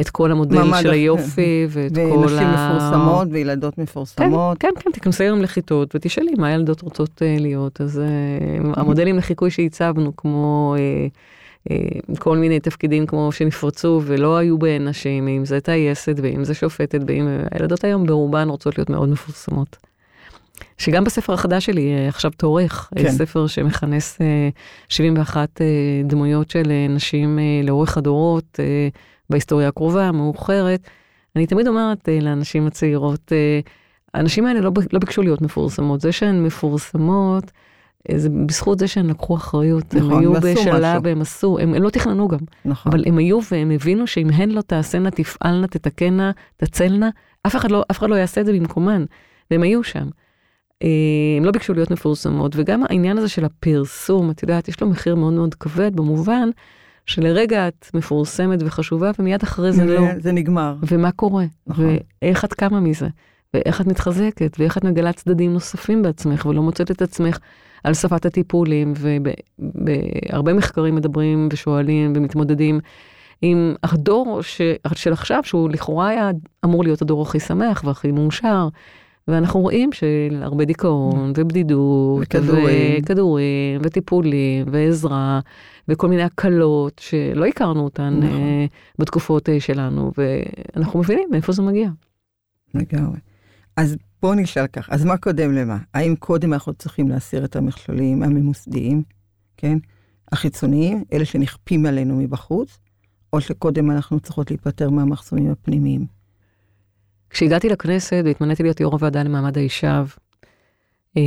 את 0.00 0.10
כל 0.10 0.32
המודל 0.32 0.56
של 0.64 0.72
אחר. 0.72 0.90
היופי, 0.90 1.66
ואת 1.68 1.94
כל 1.94 2.00
ה... 2.00 2.16
ונשים 2.16 2.48
מפורסמות 2.48 3.28
וילדות 3.30 3.74
כן, 3.74 3.82
מפורסמות. 3.82 4.58
כן, 4.58 4.68
כן, 4.80 4.90
תיכנסי 4.90 5.24
היום 5.24 5.42
לכיתות 5.42 5.94
ותשאלי 5.94 6.32
מה 6.38 6.46
הילדות 6.46 6.80
רוצות 6.80 7.22
אה, 7.22 7.36
להיות. 7.38 7.80
אז 7.80 7.98
אה, 7.98 8.80
המודלים 8.80 9.16
לחיקוי 9.16 9.50
שהצבנו, 9.50 10.16
כמו 10.16 10.74
אה, 10.78 11.06
כל 12.18 12.36
מיני 12.38 12.60
תפקידים 12.60 13.06
כמו 13.06 13.32
שנפרצו 13.32 14.02
ולא 14.04 14.36
היו 14.36 14.58
בהן 14.58 14.88
נשים, 14.88 15.28
אם 15.28 15.44
זה 15.44 15.60
טייסת 15.60 16.16
ואם 16.22 16.44
זה 16.44 16.54
שופטת, 16.54 17.00
ואם 17.06 17.28
הילדות 17.50 17.84
היום 17.84 18.06
ברובן 18.06 18.48
רוצות 18.48 18.78
להיות 18.78 18.90
מאוד 18.90 19.08
מפורסמות. 19.08 19.76
שגם 20.78 21.04
בספר 21.04 21.32
החדש 21.32 21.66
שלי, 21.66 22.08
עכשיו 22.08 22.30
תורך, 22.36 22.90
כן. 22.94 23.02
כן. 23.02 23.10
ספר 23.10 23.46
שמכנס 23.46 24.20
אה, 24.20 24.48
71 24.88 25.60
אה, 25.60 25.66
דמויות 26.04 26.50
של 26.50 26.72
נשים 26.88 27.38
לאורך 27.64 27.98
הדורות, 27.98 28.60
בהיסטוריה 29.30 29.68
הקרובה, 29.68 30.08
המאוחרת. 30.08 30.88
אני 31.36 31.46
תמיד 31.46 31.68
אומרת 31.68 32.08
אה, 32.08 32.18
לאנשים 32.20 32.66
הצעירות, 32.66 33.32
אה, 33.32 33.60
האנשים 34.14 34.46
האלה 34.46 34.60
לא, 34.60 34.70
לא 34.92 34.98
ביקשו 34.98 35.22
להיות 35.22 35.42
מפורסמות, 35.42 36.00
זה 36.00 36.12
שהן 36.12 36.44
מפורסמות, 36.44 37.50
אה, 38.10 38.18
זה 38.18 38.28
בזכות 38.46 38.78
זה 38.78 38.88
שהן 38.88 39.06
לקחו 39.06 39.36
אחריות, 39.36 39.94
נכון, 39.94 40.12
הם 40.12 40.18
היו 40.18 40.32
בשלב, 40.32 40.98
משהו. 40.98 41.10
הם 41.10 41.20
עשו, 41.20 41.58
הם, 41.58 41.74
הם 41.74 41.82
לא 41.82 41.90
תכננו 41.90 42.28
גם, 42.28 42.38
נכון. 42.64 42.92
אבל 42.92 43.04
הם 43.06 43.18
היו 43.18 43.38
והם 43.50 43.70
הבינו 43.70 44.06
שאם 44.06 44.30
הן 44.30 44.50
לא 44.50 44.60
תעשינה, 44.60 45.10
תפעלנה, 45.10 45.66
תתקנה, 45.66 46.30
תצלנה, 46.56 47.10
אף 47.46 47.56
אחד 47.56 47.70
לא, 47.70 47.84
אף 47.90 47.98
אחד 47.98 48.10
לא 48.10 48.14
יעשה 48.14 48.40
את 48.40 48.46
זה 48.46 48.52
במקומן, 48.52 49.04
והם 49.50 49.62
היו 49.62 49.84
שם. 49.84 50.08
אה, 50.82 50.88
הם 51.36 51.44
לא 51.44 51.50
ביקשו 51.50 51.74
להיות 51.74 51.90
מפורסמות, 51.90 52.52
וגם 52.56 52.82
העניין 52.88 53.18
הזה 53.18 53.28
של 53.28 53.44
הפרסום, 53.44 54.30
את 54.30 54.42
יודעת, 54.42 54.68
יש 54.68 54.80
לו 54.80 54.88
מחיר 54.88 55.14
מאוד 55.14 55.32
מאוד 55.32 55.54
כבד, 55.54 55.96
במובן 55.96 56.48
שלרגע 57.06 57.68
את 57.68 57.90
מפורסמת 57.94 58.58
וחשובה, 58.62 59.10
ומיד 59.18 59.42
אחרי 59.42 59.72
זה 59.72 59.84
לא. 59.84 60.00
זה 60.18 60.32
נגמר. 60.32 60.74
ומה 60.82 61.12
קורה, 61.12 61.44
נכון. 61.66 61.96
ואיך 62.22 62.44
את 62.44 62.54
קמה 62.54 62.80
מזה, 62.80 63.08
ואיך 63.54 63.80
את 63.80 63.86
מתחזקת, 63.86 64.56
ואיך 64.58 64.78
את 64.78 64.84
מגלה 64.84 65.12
צדדים 65.12 65.52
נוספים 65.52 66.02
בעצמך, 66.02 66.46
ולא 66.46 66.62
מוצאת 66.62 66.90
את 66.90 67.02
עצמך 67.02 67.38
על 67.84 67.94
שפת 67.94 68.26
הטיפולים, 68.26 68.94
ובהרבה 68.98 70.54
מחקרים 70.54 70.94
מדברים 70.94 71.48
ושואלים 71.52 72.12
ומתמודדים 72.16 72.80
עם 73.42 73.74
הדור 73.82 74.42
ש, 74.42 74.60
של 74.94 75.12
עכשיו, 75.12 75.40
שהוא 75.44 75.70
לכאורה 75.70 76.08
היה 76.08 76.30
אמור 76.64 76.82
להיות 76.84 77.02
הדור 77.02 77.22
הכי 77.22 77.40
שמח 77.40 77.82
והכי 77.84 78.12
מאושר. 78.12 78.68
ואנחנו 79.30 79.60
רואים 79.60 79.90
שהרבה 79.92 80.64
דיכאון 80.64 81.32
ובדידות, 81.36 82.22
וכדורים. 82.22 83.02
וכדורים, 83.02 83.80
וטיפולים, 83.84 84.66
ועזרה, 84.72 85.40
וכל 85.88 86.08
מיני 86.08 86.22
הקלות 86.22 86.98
שלא 86.98 87.46
הכרנו 87.46 87.80
אותן 87.80 88.18
נכון. 88.18 88.40
אה, 88.40 88.66
בתקופות 88.98 89.48
אה, 89.48 89.60
שלנו, 89.60 90.12
ואנחנו 90.16 91.00
מבינים 91.00 91.28
מאיפה 91.30 91.52
זה 91.52 91.62
מגיע. 91.62 91.90
לגמרי. 92.74 93.18
אז 93.76 93.96
בואו 94.22 94.34
נשאל 94.34 94.66
כך, 94.66 94.90
אז 94.90 95.04
מה 95.04 95.16
קודם 95.16 95.52
למה? 95.52 95.78
האם 95.94 96.16
קודם 96.16 96.52
אנחנו 96.52 96.74
צריכים 96.74 97.08
להסיר 97.08 97.44
את 97.44 97.56
המכשולים 97.56 98.22
הממוסדיים, 98.22 99.02
כן? 99.56 99.78
החיצוניים, 100.32 101.04
אלה 101.12 101.24
שנכפים 101.24 101.86
עלינו 101.86 102.16
מבחוץ, 102.16 102.78
או 103.32 103.40
שקודם 103.40 103.90
אנחנו 103.90 104.20
צריכות 104.20 104.50
להיפטר 104.50 104.90
מהמחסומים 104.90 105.50
הפנימיים? 105.50 106.19
כשהגעתי 107.30 107.68
לכנסת 107.68 108.22
והתמניתי 108.24 108.62
להיות 108.62 108.80
יו"ר 108.80 108.92
הוועדה 108.92 109.22
למעמד 109.22 109.58
האישה, 109.58 110.02
אה, 111.16 111.22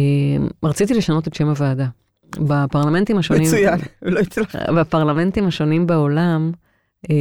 רציתי 0.63 0.93
לשנות 0.93 1.27
את 1.27 1.33
שם 1.33 1.47
הוועדה. 1.47 1.87
בפרלמנטים 2.39 3.17
השונים, 3.17 3.43
מצוין, 3.43 3.79
ולא 4.01 4.19
הצלחת. 4.19 4.69
בפרלמנטים 4.69 5.47
השונים 5.47 5.87
בעולם, 5.87 6.51
אה, 7.09 7.15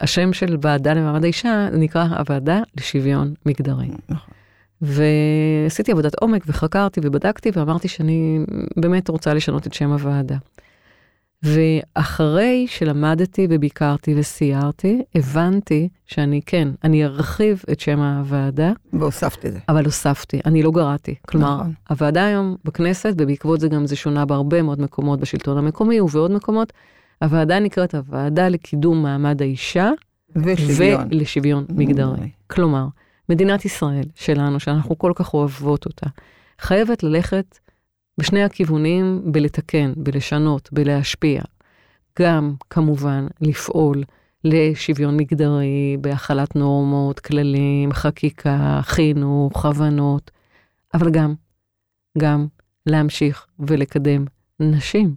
השם 0.00 0.32
של 0.32 0.56
ועדה 0.62 0.94
למעמד 0.94 1.24
האישה 1.24 1.68
נקרא 1.72 2.04
הוועדה 2.04 2.60
לשוויון 2.76 3.34
מגדרי. 3.46 3.88
נכון. 4.08 4.34
ועשיתי 4.82 5.92
עבודת 5.92 6.14
עומק 6.14 6.42
וחקרתי 6.46 7.00
ובדקתי 7.04 7.50
ואמרתי 7.52 7.88
שאני 7.88 8.38
באמת 8.76 9.08
רוצה 9.08 9.34
לשנות 9.34 9.66
את 9.66 9.72
שם 9.72 9.92
הוועדה. 9.92 10.36
ואחרי 11.42 12.66
שלמדתי 12.68 13.46
וביקרתי 13.50 14.14
וסיירתי, 14.16 15.02
הבנתי 15.14 15.88
שאני 16.06 16.40
כן, 16.46 16.68
אני 16.84 17.04
ארחיב 17.04 17.62
את 17.72 17.80
שם 17.80 18.00
הוועדה, 18.00 18.72
והוספת 18.92 19.46
את 19.46 19.52
זה. 19.52 19.58
אבל 19.68 19.84
הוספתי, 19.84 20.40
אני 20.44 20.62
לא 20.62 20.70
גרעתי. 20.70 21.14
כלומר, 21.28 21.56
נכון. 21.56 21.72
הוועדה 21.88 22.24
היום 22.26 22.56
בכנסת, 22.64 23.14
ובעקבות 23.18 23.60
זה 23.60 23.68
גם 23.68 23.86
זה 23.86 23.96
שונה 23.96 24.24
בהרבה 24.24 24.62
מאוד 24.62 24.80
מקומות 24.80 25.20
בשלטון 25.20 25.58
המקומי 25.58 26.00
ובעוד 26.00 26.30
מקומות, 26.30 26.72
הוועדה 27.22 27.58
נקראת 27.58 27.94
הוועדה 27.94 28.48
לקידום 28.48 29.02
מעמד 29.02 29.42
האישה 29.42 29.90
ושוויון. 30.36 31.08
ולשוויון 31.10 31.66
מגדרי. 31.68 32.12
מגדרי. 32.12 32.30
כלומר, 32.46 32.86
מדינת 33.28 33.64
ישראל 33.64 34.04
שלנו, 34.14 34.60
שאנחנו 34.60 34.98
כל 34.98 35.12
כך 35.14 35.34
אוהבות 35.34 35.86
אותה, 35.86 36.06
חייבת 36.60 37.02
ללכת 37.02 37.58
בשני 38.18 38.44
הכיוונים 38.44 39.22
בלתקן, 39.24 39.92
בלשנות, 39.96 40.68
בלהשפיע. 40.72 41.42
גם, 42.18 42.54
כמובן, 42.70 43.26
לפעול 43.40 44.04
לשוויון 44.44 45.16
מגדרי, 45.16 45.96
בהחלת 46.00 46.56
נורמות, 46.56 47.20
כללים, 47.20 47.92
חקיקה, 47.92 48.80
חינוך, 48.82 49.66
הבנות, 49.66 50.30
אבל 50.94 51.10
גם, 51.10 51.34
גם 52.18 52.46
להמשיך 52.86 53.46
ולקדם 53.58 54.24
נשים. 54.60 55.14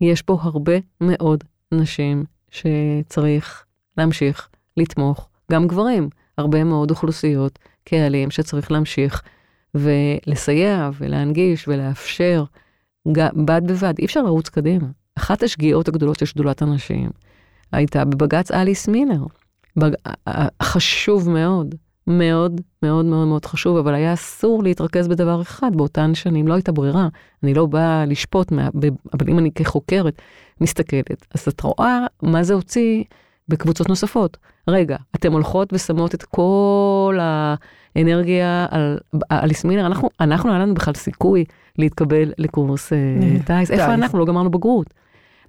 יש 0.00 0.22
פה 0.22 0.38
הרבה 0.40 0.74
מאוד 1.00 1.44
נשים 1.72 2.24
שצריך 2.50 3.64
להמשיך 3.98 4.48
לתמוך, 4.76 5.28
גם 5.52 5.66
גברים, 5.68 6.08
הרבה 6.38 6.64
מאוד 6.64 6.90
אוכלוסיות, 6.90 7.58
קהלים 7.84 8.30
שצריך 8.30 8.72
להמשיך 8.72 9.22
ולסייע 9.74 10.90
ולהנגיש 10.98 11.68
ולאפשר 11.68 12.44
בד 13.36 13.62
בבד, 13.66 13.94
אי 13.98 14.04
אפשר 14.04 14.22
לרוץ 14.22 14.48
קדימה. 14.48 14.86
אחת 15.16 15.42
השגיאות 15.42 15.88
הגדולות 15.88 16.18
של 16.18 16.26
שדולת 16.26 16.62
הנשים 16.62 17.10
הייתה 17.72 18.04
בבג"ץ 18.04 18.50
אליס 18.50 18.88
מילר. 18.88 19.24
בג... 19.76 19.90
חשוב 20.62 21.30
מאוד, 21.30 21.74
מאוד 22.06 22.60
מאוד 22.82 23.04
מאוד 23.04 23.28
מאוד 23.28 23.44
חשוב, 23.44 23.76
אבל 23.76 23.94
היה 23.94 24.12
אסור 24.12 24.62
להתרכז 24.62 25.08
בדבר 25.08 25.42
אחד 25.42 25.76
באותן 25.76 26.14
שנים, 26.14 26.48
לא 26.48 26.54
הייתה 26.54 26.72
ברירה. 26.72 27.08
אני 27.42 27.54
לא 27.54 27.66
באה 27.66 28.04
לשפוט, 28.04 28.52
מה... 28.52 28.68
אבל 29.12 29.28
אם 29.28 29.38
אני 29.38 29.50
כחוקרת 29.52 30.22
מסתכלת, 30.60 31.26
אז 31.34 31.48
את 31.48 31.60
רואה 31.60 32.06
מה 32.22 32.42
זה 32.42 32.54
הוציא 32.54 33.04
בקבוצות 33.48 33.88
נוספות. 33.88 34.36
רגע, 34.68 34.96
אתן 35.16 35.32
הולכות 35.32 35.72
ושמות 35.72 36.14
את 36.14 36.22
כל 36.22 37.18
האנרגיה 37.96 38.66
על 38.70 38.98
אליס 39.32 39.64
מילר, 39.64 39.86
אנחנו, 39.86 40.10
אנחנו, 40.20 40.50
היה 40.50 40.58
לנו 40.58 40.74
בכלל 40.74 40.94
סיכוי 40.94 41.44
להתקבל 41.78 42.32
לקורס 42.38 42.92
אה, 42.92 42.98
טיס. 43.38 43.46
טיס. 43.46 43.70
איפה 43.70 43.94
אנחנו? 43.94 44.18
לא 44.18 44.24
גמרנו 44.24 44.50
בגרות. 44.50 44.94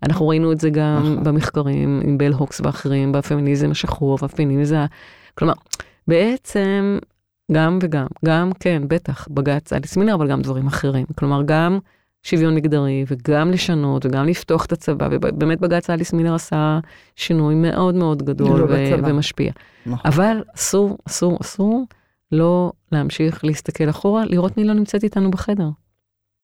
אנחנו 0.03 0.27
ראינו 0.27 0.51
את 0.51 0.59
זה 0.59 0.69
גם 0.69 0.99
נכון. 0.99 1.23
במחקרים 1.23 2.01
עם 2.03 2.17
בל 2.17 2.33
הוקס 2.33 2.61
ואחרים, 2.63 3.11
בפמיניזם 3.11 3.71
השחור 3.71 4.17
והפמיניזם, 4.21 4.85
כלומר, 5.37 5.53
בעצם 6.07 6.97
גם 7.51 7.79
וגם, 7.81 8.05
גם 8.25 8.51
כן, 8.59 8.83
בטח, 8.87 9.27
בג"ץ 9.31 9.73
אליס 9.73 9.97
מילר, 9.97 10.13
אבל 10.13 10.27
גם 10.27 10.41
דברים 10.41 10.67
אחרים. 10.67 11.05
כלומר, 11.15 11.41
גם 11.45 11.79
שוויון 12.23 12.55
מגדרי 12.55 13.05
וגם 13.07 13.51
לשנות 13.51 14.05
וגם 14.05 14.25
לפתוח 14.25 14.65
את 14.65 14.71
הצבא, 14.71 15.07
ובאמת 15.11 15.59
בג"ץ 15.59 15.89
אליס 15.89 16.13
מילר 16.13 16.35
עשה 16.35 16.79
שינוי 17.15 17.55
מאוד 17.55 17.95
מאוד 17.95 18.23
גדול 18.23 18.63
ו-. 18.69 18.95
ומשפיע. 19.03 19.51
נכון. 19.85 20.11
אבל 20.11 20.43
אסור, 20.55 20.97
אסור, 21.07 21.37
אסור 21.41 21.85
לא 22.32 22.72
להמשיך 22.91 23.46
להסתכל 23.46 23.89
אחורה, 23.89 24.25
לראות 24.25 24.58
מי 24.58 24.63
לא 24.63 24.74
נמצאת 24.74 25.03
איתנו 25.03 25.32
בחדר. 25.32 25.70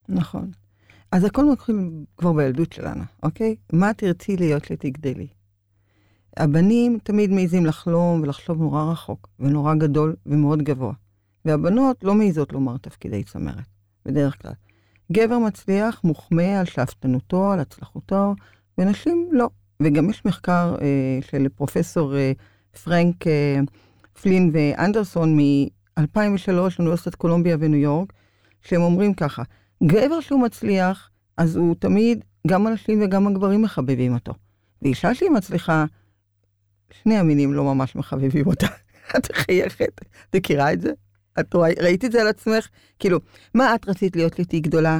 נכון. 0.09 0.51
אז 1.11 1.23
הכל 1.23 1.51
מתחיל 1.51 1.75
כבר 2.17 2.33
בילדות 2.33 2.73
שלנו, 2.73 3.03
אוקיי? 3.23 3.55
מה 3.73 3.93
תרצי 3.93 4.37
להיות 4.37 4.65
שתגדלי? 4.65 5.27
הבנים 6.37 6.97
תמיד 7.03 7.31
מעיזים 7.31 7.65
לחלום 7.65 8.21
ולחשוב 8.21 8.61
נורא 8.61 8.91
רחוק, 8.91 9.27
ונורא 9.39 9.75
גדול 9.75 10.15
ומאוד 10.25 10.61
גבוה. 10.61 10.93
והבנות 11.45 12.03
לא 12.03 12.15
מעיזות 12.15 12.53
לומר 12.53 12.77
תפקידי 12.77 13.23
צמרת, 13.23 13.67
בדרך 14.05 14.41
כלל. 14.41 14.53
גבר 15.11 15.39
מצליח 15.39 16.03
מוחמא 16.03 16.41
על 16.59 16.65
שאפתנותו, 16.65 17.51
על 17.51 17.59
הצלחותו, 17.59 18.35
ונשים 18.77 19.29
לא. 19.31 19.49
וגם 19.83 20.09
יש 20.09 20.25
מחקר 20.25 20.75
אה, 20.81 21.19
של 21.21 21.49
פרופסור 21.49 22.15
אה, 22.15 22.31
פרנק 22.83 23.27
אה, 23.27 23.59
פלין 24.21 24.51
ואנדרסון 24.53 25.37
מ-2003, 25.37 26.51
אוניברסיטת 26.79 27.15
קולומביה 27.15 27.57
וניו 27.59 27.79
יורק, 27.79 28.13
שהם 28.61 28.81
אומרים 28.81 29.13
ככה, 29.13 29.43
גבר 29.83 30.19
שהוא 30.19 30.41
מצליח, 30.41 31.09
אז 31.37 31.55
הוא 31.55 31.75
תמיד, 31.79 32.23
גם 32.47 32.67
הנשים 32.67 33.01
וגם 33.03 33.27
הגברים 33.27 33.61
מחבבים 33.61 34.13
אותו. 34.13 34.33
ואישה 34.81 35.13
שהיא 35.13 35.29
מצליחה, 35.29 35.85
שני 37.01 37.17
המינים 37.17 37.53
לא 37.53 37.63
ממש 37.63 37.95
מחבבים 37.95 38.47
אותה. 38.47 38.67
את 39.17 39.31
מחייכת. 39.31 40.01
את 40.29 40.35
מכירה 40.35 40.73
את 40.73 40.81
זה? 40.81 40.91
את 41.39 41.55
ראית 41.55 42.05
את 42.05 42.11
זה 42.11 42.21
על 42.21 42.27
עצמך? 42.27 42.67
כאילו, 42.99 43.19
מה 43.53 43.75
את 43.75 43.89
רצית 43.89 44.15
להיות 44.15 44.39
איתי 44.39 44.59
גדולה, 44.59 44.99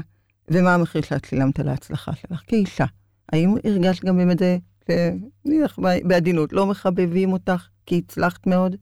ומה 0.50 0.74
המחיר 0.74 1.02
שאת 1.02 1.26
שילמת 1.26 1.60
להצלחה 1.60 2.16
שלך 2.16 2.42
כאישה? 2.48 2.86
האם 3.32 3.56
הרגשת 3.64 4.06
גם 4.06 4.18
באמת 4.18 4.40
זה, 4.40 4.58
נניח 5.46 5.80
בעדינות, 6.04 6.54
לא 6.54 6.66
מחבבים 6.66 7.34
אותך 7.34 7.68
כי 7.86 8.02
הצלחת 8.06 8.48
מאוד? 8.48 8.76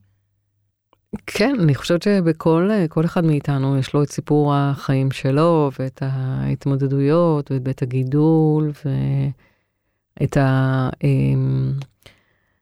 כן, 1.26 1.56
אני 1.62 1.74
חושבת 1.74 2.02
שבכל 2.02 2.70
כל 2.88 3.04
אחד 3.04 3.24
מאיתנו 3.24 3.78
יש 3.78 3.94
לו 3.94 4.02
את 4.02 4.10
סיפור 4.10 4.54
החיים 4.54 5.10
שלו, 5.10 5.70
ואת 5.78 6.02
ההתמודדויות, 6.06 7.50
ואת 7.50 7.62
בית 7.62 7.82
הגידול, 7.82 8.72
ואת 10.20 10.36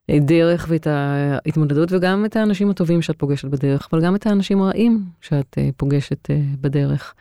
הדרך 0.08 0.66
ואת 0.68 0.86
ההתמודדות, 0.86 1.92
וגם 1.92 2.24
את 2.24 2.36
האנשים 2.36 2.70
הטובים 2.70 3.02
שאת 3.02 3.18
פוגשת 3.18 3.48
בדרך, 3.48 3.88
אבל 3.92 4.04
גם 4.04 4.14
את 4.14 4.26
האנשים 4.26 4.62
הרעים 4.62 5.04
שאת 5.20 5.58
פוגשת 5.76 6.30
בדרך. 6.60 7.14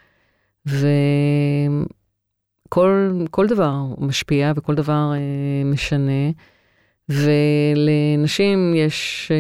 וכל 0.66 1.86
דבר 3.48 3.86
משפיע 3.98 4.54
וכל 4.56 4.76
דבר 4.76 5.12
משנה, 5.66 6.32
ולנשים 7.10 8.74
יש... 8.76 9.32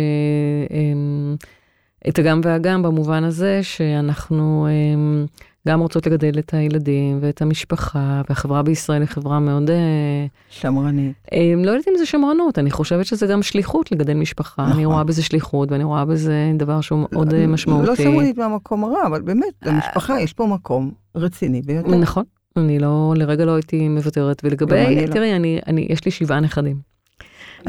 את 2.09 2.19
הגם 2.19 2.41
והגם 2.43 2.83
במובן 2.83 3.23
הזה 3.23 3.59
שאנחנו 3.63 4.67
הם, 4.67 5.25
גם 5.67 5.79
רוצות 5.79 6.07
לגדל 6.07 6.39
את 6.39 6.53
הילדים 6.53 7.17
ואת 7.21 7.41
המשפחה, 7.41 8.21
והחברה 8.29 8.63
בישראל 8.63 9.01
היא 9.01 9.09
חברה 9.09 9.39
מאוד... 9.39 9.69
אה, 9.69 10.25
שמרנית. 10.49 11.13
הם, 11.31 11.65
לא 11.65 11.71
יודעת 11.71 11.87
אם 11.87 11.93
זה 11.97 12.05
שמרנות, 12.05 12.59
אני 12.59 12.71
חושבת 12.71 13.05
שזה 13.05 13.27
גם 13.27 13.43
שליחות 13.43 13.91
לגדל 13.91 14.13
משפחה. 14.13 14.61
נכון. 14.61 14.73
אני 14.73 14.85
רואה 14.85 15.03
בזה 15.03 15.23
שליחות 15.23 15.71
ואני 15.71 15.83
רואה 15.83 16.05
בזה 16.05 16.51
דבר 16.57 16.81
שהוא 16.81 16.99
מאוד 17.11 17.33
לא, 17.33 17.47
משמעותי. 17.47 17.87
לא 17.87 17.95
שמרנית 17.95 18.37
מהמקום 18.37 18.83
הרע, 18.83 19.07
אבל 19.07 19.21
באמת, 19.21 19.53
למשפחה 19.65 20.21
יש 20.21 20.33
פה 20.33 20.45
מקום 20.45 20.91
רציני 21.15 21.61
ביותר. 21.61 21.95
נכון, 21.95 22.23
אני 22.57 22.79
לא, 22.79 23.13
לרגע 23.17 23.45
לא 23.45 23.55
הייתי 23.55 23.87
מוותרת. 23.87 24.41
ולגבי, 24.43 25.07
תראי, 25.07 25.31
לא. 25.31 25.35
אני, 25.35 25.59
אני, 25.67 25.87
יש 25.89 26.05
לי 26.05 26.11
שבעה 26.11 26.39
נכדים. 26.39 26.86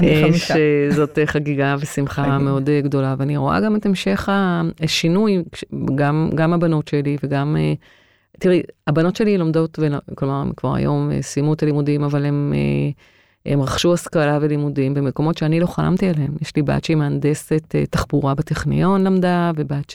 אה, 0.02 0.28
שזאת 0.32 1.18
חגיגה 1.26 1.76
ושמחה 1.80 2.38
מאוד 2.38 2.68
אה, 2.68 2.80
גדולה, 2.80 3.14
ואני 3.18 3.36
רואה 3.36 3.60
גם 3.60 3.76
את 3.76 3.86
המשך 3.86 4.28
השינוי, 4.80 5.42
גם, 5.94 6.30
גם 6.34 6.52
הבנות 6.52 6.88
שלי 6.88 7.16
וגם, 7.22 7.56
אה, 7.58 7.72
תראי, 8.38 8.62
הבנות 8.86 9.16
שלי 9.16 9.38
לומדות, 9.38 9.78
כלומר, 10.14 10.34
הם 10.34 10.52
כבר 10.56 10.74
היום 10.74 11.10
סיימו 11.20 11.54
את 11.54 11.62
הלימודים, 11.62 12.02
אבל 12.04 12.24
הם, 12.24 12.52
הם 13.46 13.62
רכשו 13.62 13.94
השכלה 13.94 14.38
ולימודים 14.40 14.94
במקומות 14.94 15.38
שאני 15.38 15.60
לא 15.60 15.66
חלמתי 15.66 16.08
עליהם. 16.08 16.32
יש 16.40 16.56
לי 16.56 16.62
בת 16.62 16.84
שהיא 16.84 16.96
מהנדסת 16.96 17.74
תחבורה 17.90 18.34
בטכניון 18.34 19.04
למדה, 19.04 19.50
ובת 19.56 19.92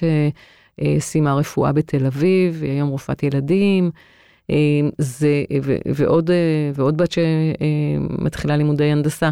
שסיימה 0.79 1.35
רפואה 1.35 1.71
בתל 1.71 2.05
אביב, 2.05 2.59
היא 2.63 2.71
היום 2.71 2.89
רופאת 2.89 3.23
ילדים. 3.23 3.91
זה, 4.97 5.43
ו, 5.63 5.75
ועוד, 5.95 6.29
ועוד 6.73 6.97
בת 6.97 7.11
שמתחילה 7.11 8.57
לימודי 8.57 8.83
הנדסה. 8.83 9.29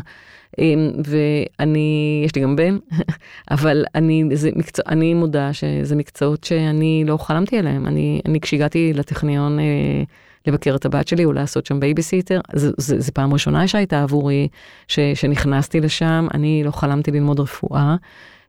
אמ, 0.60 0.92
ואני, 1.06 2.22
יש 2.26 2.36
לי 2.36 2.42
גם 2.42 2.56
בן, 2.56 2.78
אבל 3.52 3.86
אני, 3.96 4.24
זה 4.34 4.50
מקצוע, 4.56 4.86
אני 4.88 5.14
מודה 5.14 5.54
שזה 5.54 5.96
מקצועות 5.96 6.44
שאני 6.44 7.04
לא 7.08 7.18
חלמתי 7.18 7.58
עליהם. 7.58 7.88
אני, 7.88 8.22
אני 8.26 8.40
כשהגעתי 8.42 8.94
לטכניון 8.94 9.60
אה, 9.60 10.04
לבקר 10.48 10.76
את 10.76 10.86
הבת 10.86 11.08
שלי 11.08 11.26
או 11.26 11.34
לעשות 11.34 11.66
שם 11.66 11.80
בייביסיטר, 11.80 12.40
זו 12.78 13.12
פעם 13.14 13.34
ראשונה 13.34 13.68
שהייתה 13.68 14.04
עבורי, 14.04 14.48
ש, 14.88 15.00
שנכנסתי 15.00 15.80
לשם, 15.80 16.28
אני 16.34 16.64
לא 16.66 16.72
חלמתי 16.72 17.12
ללמוד 17.12 17.40
רפואה, 17.40 17.96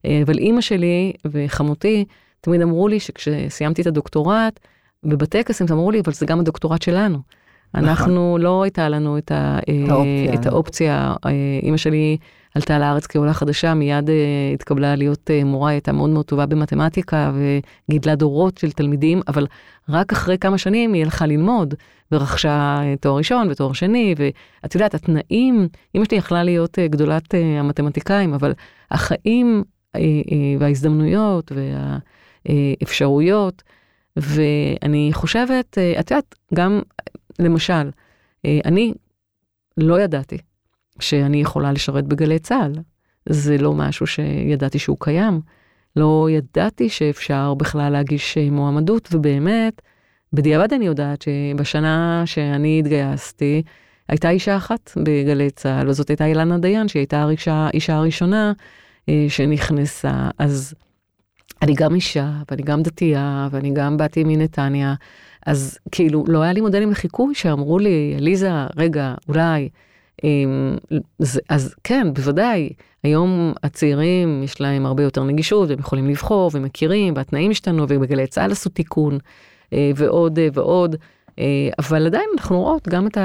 אה, 0.04 0.22
אבל 0.26 0.38
אימא 0.38 0.60
שלי 0.60 1.12
וחמותי 1.24 2.04
תמיד 2.40 2.62
אמרו 2.62 2.88
לי 2.88 3.00
שכשסיימתי 3.00 3.82
את 3.82 3.86
הדוקטורט, 3.86 4.60
בבטקס 5.04 5.62
הם 5.62 5.66
אמרו 5.70 5.90
לי, 5.90 6.00
אבל 6.00 6.12
זה 6.12 6.26
גם 6.26 6.40
הדוקטורט 6.40 6.82
שלנו. 6.82 7.18
נכון. 7.74 7.88
אנחנו, 7.88 8.38
לא 8.40 8.62
הייתה 8.62 8.88
לנו 8.88 9.18
את, 9.18 9.32
ה, 9.32 9.58
אה, 9.68 9.84
האופציה. 9.88 10.34
את 10.34 10.46
האופציה. 10.46 11.14
אה, 11.26 11.30
אימא 11.62 11.76
שלי 11.76 12.16
עלתה 12.54 12.78
לארץ 12.78 13.06
כעולה 13.06 13.34
חדשה, 13.34 13.74
מיד 13.74 14.10
אה, 14.10 14.14
התקבלה 14.54 14.96
להיות 14.96 15.30
מורה, 15.44 15.70
היא 15.70 15.74
הייתה 15.74 15.92
מאוד 15.92 16.10
מאוד 16.10 16.24
טובה 16.24 16.46
במתמטיקה 16.46 17.32
וגידלה 17.88 18.14
דורות 18.14 18.58
של 18.58 18.70
תלמידים, 18.70 19.20
אבל 19.28 19.46
רק 19.88 20.12
אחרי 20.12 20.38
כמה 20.38 20.58
שנים 20.58 20.92
היא 20.92 21.02
הלכה 21.02 21.26
ללמוד, 21.26 21.74
ורכשה 22.12 22.80
תואר 23.00 23.16
ראשון 23.16 23.50
ותואר 23.50 23.72
שני, 23.72 24.14
ואת 24.18 24.74
יודעת, 24.74 24.94
התנאים, 24.94 25.68
אימא 25.94 26.04
שלי 26.04 26.16
יכלה 26.16 26.44
להיות 26.44 26.78
גדולת 26.78 27.34
המתמטיקאים, 27.60 28.34
אבל 28.34 28.52
החיים 28.90 29.64
וההזדמנויות 30.58 31.52
והאפשרויות, 32.46 33.62
ואני 34.16 35.10
חושבת, 35.12 35.78
את 36.00 36.10
יודעת, 36.10 36.34
גם 36.54 36.80
למשל, 37.38 37.90
אה, 38.44 38.58
אני 38.64 38.94
לא 39.76 40.00
ידעתי 40.00 40.38
שאני 41.00 41.40
יכולה 41.40 41.72
לשרת 41.72 42.04
בגלי 42.06 42.38
צה"ל. 42.38 42.72
זה 43.28 43.58
לא 43.58 43.72
משהו 43.72 44.06
שידעתי 44.06 44.78
שהוא 44.78 44.96
קיים. 45.00 45.40
לא 45.96 46.28
ידעתי 46.30 46.88
שאפשר 46.88 47.54
בכלל 47.54 47.92
להגיש 47.92 48.38
אה, 48.38 48.50
מועמדות, 48.50 49.08
ובאמת, 49.12 49.82
בדיעבד 50.32 50.72
אני 50.72 50.86
יודעת 50.86 51.22
שבשנה 51.22 52.22
שאני 52.26 52.78
התגייסתי, 52.78 53.62
הייתה 54.08 54.30
אישה 54.30 54.56
אחת 54.56 54.90
בגלי 54.96 55.50
צה"ל, 55.50 55.88
וזאת 55.88 56.10
הייתה 56.10 56.26
אילנה 56.26 56.58
דיין, 56.58 56.88
שהיא 56.88 57.00
הייתה 57.00 57.22
האישה, 57.22 57.96
הראשונה 57.96 58.52
אה, 59.08 59.26
שנכנסה. 59.28 60.28
אז 60.38 60.74
אני 61.62 61.74
גם 61.74 61.94
אישה, 61.94 62.30
ואני 62.50 62.62
גם 62.62 62.82
דתייה, 62.82 63.48
ואני 63.50 63.70
גם 63.74 63.96
באתי 63.96 64.24
מנתניה, 64.24 64.94
אז 65.46 65.78
כאילו, 65.92 66.24
לא 66.28 66.42
היה 66.42 66.52
לי 66.52 66.60
מודלים 66.60 66.90
לחיקוי 66.90 67.34
שאמרו 67.34 67.78
לי, 67.78 68.14
עליזה, 68.16 68.50
רגע, 68.76 69.14
אולי. 69.28 69.68
אז, 71.20 71.40
אז 71.48 71.74
כן, 71.84 72.14
בוודאי, 72.14 72.70
היום 73.04 73.52
הצעירים 73.62 74.42
יש 74.42 74.60
להם 74.60 74.86
הרבה 74.86 75.02
יותר 75.02 75.24
נגישות, 75.24 75.68
והם 75.68 75.78
יכולים 75.78 76.08
לבחור, 76.08 76.50
ומכירים, 76.54 77.14
והתנאים 77.16 77.50
השתנו, 77.50 77.86
ובגלי 77.88 78.26
צה"ל 78.26 78.52
עשו 78.52 78.70
תיקון, 78.70 79.18
אה, 79.72 79.90
ועוד 79.96 80.38
אה, 80.38 80.48
ועוד. 80.52 80.96
אה, 81.38 81.44
אבל 81.78 82.06
עדיין 82.06 82.28
אנחנו 82.36 82.60
רואות 82.60 82.88
גם 82.88 83.06
את 83.06 83.18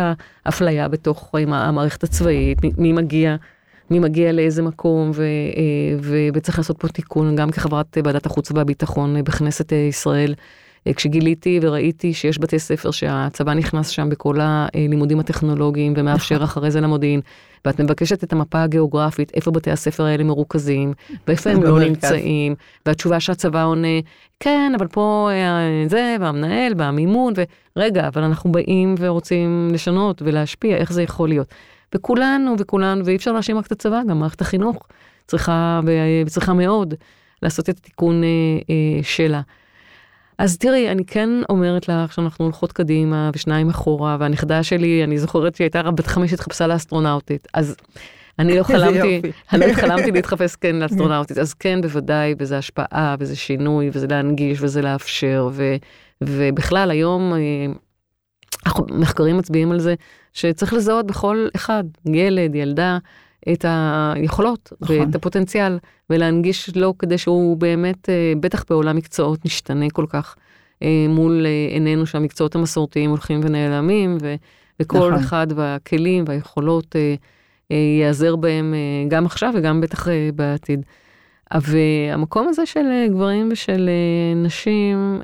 האפליה 0.46 0.88
בתוך 0.88 1.36
המערכת 1.48 2.04
הצבאית, 2.04 2.58
מי 2.78 2.94
מגיע, 2.94 3.36
מי 3.90 4.00
מגיע 4.00 4.32
לאיזה 4.32 4.62
מקום, 4.62 5.12
ו, 5.14 5.24
וצריך 6.34 6.58
לעשות 6.58 6.78
פה 6.80 6.88
תיקון, 6.88 7.36
גם 7.36 7.52
כחברת 7.52 7.98
ועדת 8.04 8.26
החוץ 8.26 8.52
והביטחון 8.52 9.24
בכנסת 9.24 9.72
ישראל. 9.72 10.34
אה, 10.88 10.94
כשגיליתי 10.94 11.60
וראיתי 11.62 12.14
שיש 12.14 12.40
בתי 12.40 12.60
ספר 12.60 12.92
שהצבא 12.92 13.54
נכנס 13.54 13.90
שם 13.90 14.10
בכל 14.10 14.38
הלימודים 14.42 15.20
הטכנולוגיים 15.20 15.94
ומאפשר 15.98 16.36
נכון. 16.36 16.46
אחרי 16.46 16.72
זה 16.72 16.82
למודיעין, 16.82 17.22
ואת 17.66 17.82
מבקשת 17.82 18.24
את 18.24 18.34
המפה 18.34 18.62
הגיאוגרפית, 18.64 19.32
איפה 19.34 19.52
בתי 19.52 19.72
הספר 19.72 20.04
האלה 20.04 20.24
מרוכזים, 20.24 20.94
ואיפה 21.28 21.50
הם 21.50 21.64
לא 21.64 21.80
נמצאים, 21.80 22.56
והתשובה 22.86 23.20
שהצבא 23.20 23.64
עונה, 23.64 24.00
כן, 24.40 24.72
אבל 24.78 24.88
פה 24.88 25.30
אה, 25.32 25.90
זה, 25.90 26.16
והמנהל, 26.20 26.74
והמימון, 26.78 27.34
ורגע, 27.78 28.08
אבל 28.08 28.24
אנחנו 28.24 28.52
באים 28.52 28.96
ורוצים 29.00 29.68
לשנות 29.72 30.22
ולהשפיע, 30.22 30.78
איך 30.78 30.94
זה 30.94 31.04
יכול 31.04 31.30
להיות? 31.30 31.54
וכולנו 31.96 32.56
וכולנו, 32.60 33.06
ואי 33.06 33.16
אפשר 33.16 33.32
להאשים 33.32 33.58
רק 33.58 33.68
את 33.68 33.72
הצבא, 33.72 34.02
גם 34.10 34.20
מערכת 34.20 34.42
החינוך 34.42 34.88
צריכה, 35.28 35.82
וצריכה 36.26 36.54
מאוד 36.54 36.94
לעשות 37.44 37.70
את 37.70 37.78
התיקון 37.78 38.24
אה, 38.24 39.04
שלה. 39.04 39.42
אז 40.38 40.58
תראי, 40.58 40.92
אני 40.92 41.06
כן 41.06 41.30
אומרת 41.50 41.88
לך 41.90 42.14
שאנחנו 42.14 42.46
הולכות 42.46 42.72
קדימה 42.72 43.30
ושניים 43.34 43.70
אחורה, 43.70 44.18
והנכדה 44.20 44.64
שלי, 44.64 45.04
אני 45.04 45.18
זוכרת 45.18 45.56
שהיא 45.56 45.66
הייתה 45.66 45.92
בת 45.92 46.08
חמש 46.08 46.34
התחפשה 46.34 46.68
לאסטרונאוטית, 46.68 47.48
אז 47.54 47.76
אני 48.40 48.58
לא 48.58 48.64
חלמתי, 48.74 49.22
אני 49.54 49.68
לא 49.68 49.74
חלמתי 49.74 50.12
להתחפש 50.12 50.56
כן 50.56 50.76
לאסטרונאוטית, 50.76 51.38
אז 51.38 51.54
כן, 51.54 51.82
בוודאי, 51.82 52.36
וזה 52.40 52.58
השפעה, 52.58 53.16
וזה 53.20 53.36
שינוי, 53.36 53.90
וזה 53.94 54.08
להנגיש, 54.08 54.58
וזה 54.62 54.82
לאפשר, 54.82 55.50
ו, 55.52 55.76
ובכלל, 56.22 56.92
היום 56.92 57.34
אה, 57.34 57.74
מחקרים 58.92 59.38
מצביעים 59.38 59.72
על 59.72 59.80
זה, 59.80 59.96
שצריך 60.34 60.74
לזהות 60.74 61.08
בכל 61.08 61.48
אחד, 61.56 61.84
ילד, 62.06 62.56
ילדה, 62.56 62.98
את 63.54 63.66
היכולות 63.68 64.74
נכון. 64.82 65.00
ואת 65.00 65.16
הפוטנציאל, 65.16 65.78
ולהנגיש 66.10 66.78
לו 66.78 66.98
כדי 66.98 67.18
שהוא 67.18 67.58
באמת, 67.58 68.10
אה, 68.10 68.34
בטח 68.40 68.64
בעולם 68.70 68.96
מקצועות 68.96 69.46
משתנה 69.46 69.90
כל 69.90 70.06
כך 70.10 70.36
אה, 70.84 71.06
מול 71.10 71.46
אה, 71.46 71.74
עינינו 71.74 72.06
שהמקצועות 72.06 72.56
המסורתיים 72.56 73.10
הולכים 73.10 73.40
ונעלמים, 73.44 74.18
ו, 74.22 74.36
וכל 74.80 74.98
נכון. 74.98 75.14
אחד 75.14 75.48
והכלים 75.56 76.24
והיכולות 76.28 76.96
ייעזר 77.70 78.36
בהם 78.36 78.74
גם 79.08 79.26
עכשיו 79.26 79.54
וגם 79.56 79.82
בטח 79.82 80.08
בעתיד. 80.36 80.86
והמקום 81.62 82.48
הזה 82.48 82.66
של 82.66 82.86
גברים 83.10 83.50
ושל 83.52 83.90
נשים, 84.36 85.22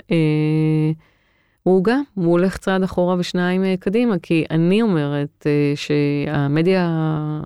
הוא 1.64 1.84
גם, 1.84 2.04
הוא 2.14 2.32
הולך 2.32 2.58
צעד 2.58 2.84
אחורה 2.84 3.16
ושניים 3.20 3.64
אה, 3.64 3.76
קדימה, 3.80 4.16
כי 4.20 4.46
אני 4.52 4.82
אומרת 4.82 5.48
אה, 5.48 5.74
שהמדיה 5.76 6.90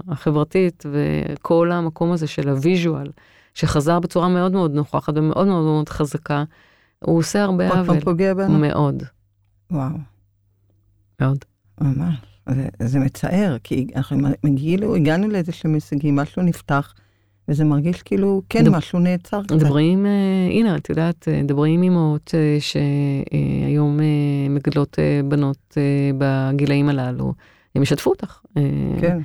החברתית 0.08 0.84
וכל 0.91 1.71
המקום 1.71 2.12
הזה 2.12 2.27
של 2.27 2.49
הוויז'ואל, 2.49 3.12
שחזר 3.53 3.99
בצורה 3.99 4.27
מאוד 4.27 4.51
מאוד 4.51 4.73
נוכחת 4.73 5.13
ומאוד 5.17 5.47
מאוד 5.47 5.63
מאוד 5.63 5.89
חזקה, 5.89 6.43
הוא 6.99 7.17
עושה 7.17 7.43
הרבה 7.43 7.69
עוד 7.69 7.77
עוול. 7.77 7.88
פעם 7.88 7.99
פוגע 7.99 8.34
בנו? 8.34 8.60
מאוד, 8.60 9.03
וואו, 9.71 9.97
מאוד. 11.21 11.38
ממש. 11.82 12.15
זה, 12.49 12.67
זה 12.80 12.99
מצער, 12.99 13.58
כי 13.63 13.88
אנחנו 13.95 14.27
כאילו 14.58 14.95
הגענו 14.95 15.27
לאיזשהם 15.27 15.73
הישגים, 15.73 16.15
משהו 16.15 16.41
נפתח, 16.41 16.93
וזה 17.49 17.63
מרגיש 17.63 18.01
כאילו, 18.01 18.41
כן, 18.49 18.63
דב- 18.63 18.75
משהו 18.77 18.99
נעצר 18.99 19.43
קצת. 19.43 19.51
מדברים, 19.55 20.05
אה, 20.05 20.12
הנה, 20.51 20.75
את 20.75 20.89
יודעת, 20.89 21.27
אה, 21.27 21.41
מדברים 21.43 21.81
עם 21.81 21.91
אמהות 21.91 22.31
אה, 22.36 22.57
שהיום 22.60 23.99
אה, 23.99 24.05
מגדלות 24.49 24.99
אה, 24.99 25.21
בנות 25.29 25.77
אה, 25.77 25.81
בגילאים 26.17 26.89
הללו, 26.89 27.33
הם 27.75 27.81
ישתפו 27.83 28.10
אותך. 28.10 28.39
אה, 28.57 28.62
כן, 29.01 29.17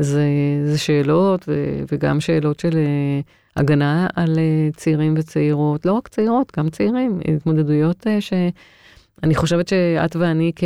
זה, 0.00 0.24
זה 0.64 0.78
שאלות 0.78 1.44
ו, 1.48 1.54
וגם 1.92 2.20
שאלות 2.20 2.60
של 2.60 2.76
אה, 2.76 3.20
הגנה 3.56 4.06
על 4.14 4.38
אה, 4.38 4.68
צעירים 4.76 5.14
וצעירות, 5.16 5.86
לא 5.86 5.92
רק 5.92 6.08
צעירות, 6.08 6.52
גם 6.58 6.68
צעירים, 6.70 7.20
התמודדויות 7.36 8.06
אה, 8.06 8.20
שאני 8.20 9.34
חושבת 9.34 9.68
שאת 9.68 10.16
ואני 10.16 10.52
כ... 10.56 10.64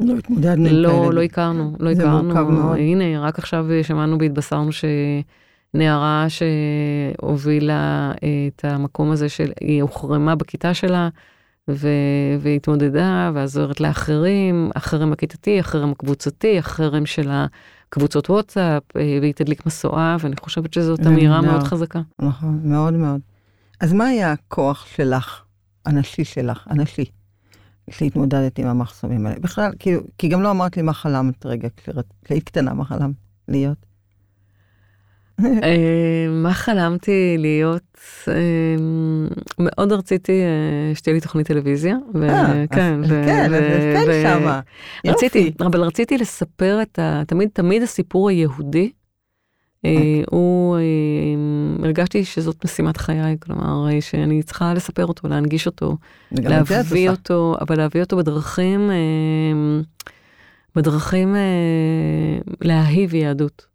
לא 0.00 0.14
התמודדנו 0.18 0.68
לא. 0.70 1.12
לא 1.12 1.22
הכרנו, 1.22 1.76
לא 1.80 1.94
זה 1.94 2.02
הכרנו. 2.02 2.22
מורכב 2.22 2.50
מאוד. 2.50 2.76
הנה, 2.76 3.20
רק 3.20 3.38
עכשיו 3.38 3.66
שמענו 3.82 4.18
והתבשרנו 4.20 4.70
שנערה 5.74 6.26
שהובילה 6.28 8.12
את 8.48 8.64
המקום 8.64 9.10
הזה 9.10 9.28
של, 9.28 9.52
היא 9.60 9.82
הוחרמה 9.82 10.34
בכיתה 10.34 10.74
שלה, 10.74 11.08
ו... 11.70 11.88
והתמודדה, 12.40 13.30
ועזרת 13.34 13.80
לאחרים, 13.80 14.70
החרם 14.74 15.12
הכיתתי, 15.12 15.60
החרם 15.60 15.90
הקבוצתי, 15.90 16.58
החרם 16.58 17.06
של 17.06 17.30
הקבוצות 17.30 18.30
וואטסאפ, 18.30 18.82
אה, 18.96 19.18
והיא 19.20 19.34
תדליק 19.34 19.66
משואה, 19.66 20.16
ואני 20.20 20.36
חושבת 20.40 20.72
שזאת 20.72 21.06
אמירה. 21.06 21.40
מאוד 21.40 21.62
חזקה. 21.62 22.00
נכון, 22.18 22.60
מאוד 22.64 22.94
מאוד. 22.94 23.20
אז 23.80 23.92
מה 23.92 24.06
היה 24.06 24.32
הכוח 24.32 24.86
שלך, 24.86 25.42
הנשי 25.86 26.24
שלך, 26.24 26.66
הנשי, 26.70 27.04
שהתמודדת 27.90 28.58
עם 28.58 28.66
המחסומים 28.66 29.26
האלה? 29.26 29.40
בכלל, 29.40 29.70
כאילו, 29.78 30.00
כי 30.18 30.28
גם 30.28 30.42
לא 30.42 30.50
אמרת 30.50 30.76
לי 30.76 30.82
מה 30.82 30.92
חלמת 30.92 31.46
רגע, 31.46 31.68
כשהיית 32.24 32.44
קטנה, 32.44 32.74
מה 32.74 32.84
חלמת 32.84 33.14
להיות? 33.48 33.93
אה, 35.64 36.26
מה 36.30 36.54
חלמתי 36.54 37.36
להיות? 37.38 37.98
אה, 38.28 38.34
מאוד 39.58 39.92
רציתי 39.92 40.32
אה, 40.32 40.94
שתהיה 40.94 41.14
לי 41.14 41.20
תוכנית 41.20 41.46
טלוויזיה. 41.46 41.96
כן, 42.12 42.66
כן, 42.70 43.00
כן 43.94 44.06
שמה. 44.22 44.60
רציתי. 45.06 45.52
אבל 45.60 45.80
רציתי 45.80 46.18
לספר 46.18 46.78
את 46.82 46.98
ה... 46.98 47.22
תמיד, 47.26 47.48
תמיד 47.52 47.82
הסיפור 47.82 48.28
היהודי, 48.28 48.90
אה, 49.84 50.22
הוא, 50.30 50.78
הרגשתי 51.82 52.24
שזאת 52.24 52.64
משימת 52.64 52.96
חיי, 52.96 53.36
כלומר, 53.40 54.00
שאני 54.00 54.42
צריכה 54.42 54.74
לספר 54.74 55.06
אותו, 55.06 55.28
להנגיש 55.28 55.66
אותו, 55.66 55.96
להביא. 56.32 57.10
אותו, 57.10 57.56
אבל 57.60 57.76
להביא 57.76 58.00
אותו 58.00 58.16
בדרכים, 58.16 58.90
בדרכים 60.76 61.36
אה, 61.36 61.40
להאהיב 62.60 63.14
יהדות, 63.14 63.66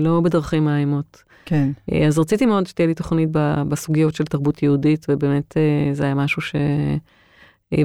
לא 0.00 0.20
בדרכים 0.20 0.64
מאיימות. 0.64 1.22
כן, 1.44 1.70
אה, 1.92 2.06
אז 2.06 2.18
רציתי 2.18 2.46
מאוד 2.46 2.66
שתהיה 2.66 2.86
לי 2.86 2.94
תוכנית 2.94 3.28
בסוגיות 3.68 4.14
של 4.14 4.24
תרבות 4.24 4.62
יהודית, 4.62 5.06
ובאמת 5.08 5.56
אה, 5.56 5.94
זה 5.94 6.04
היה 6.04 6.14
משהו 6.14 6.42
ש... 6.42 6.54
אה, 6.54 6.96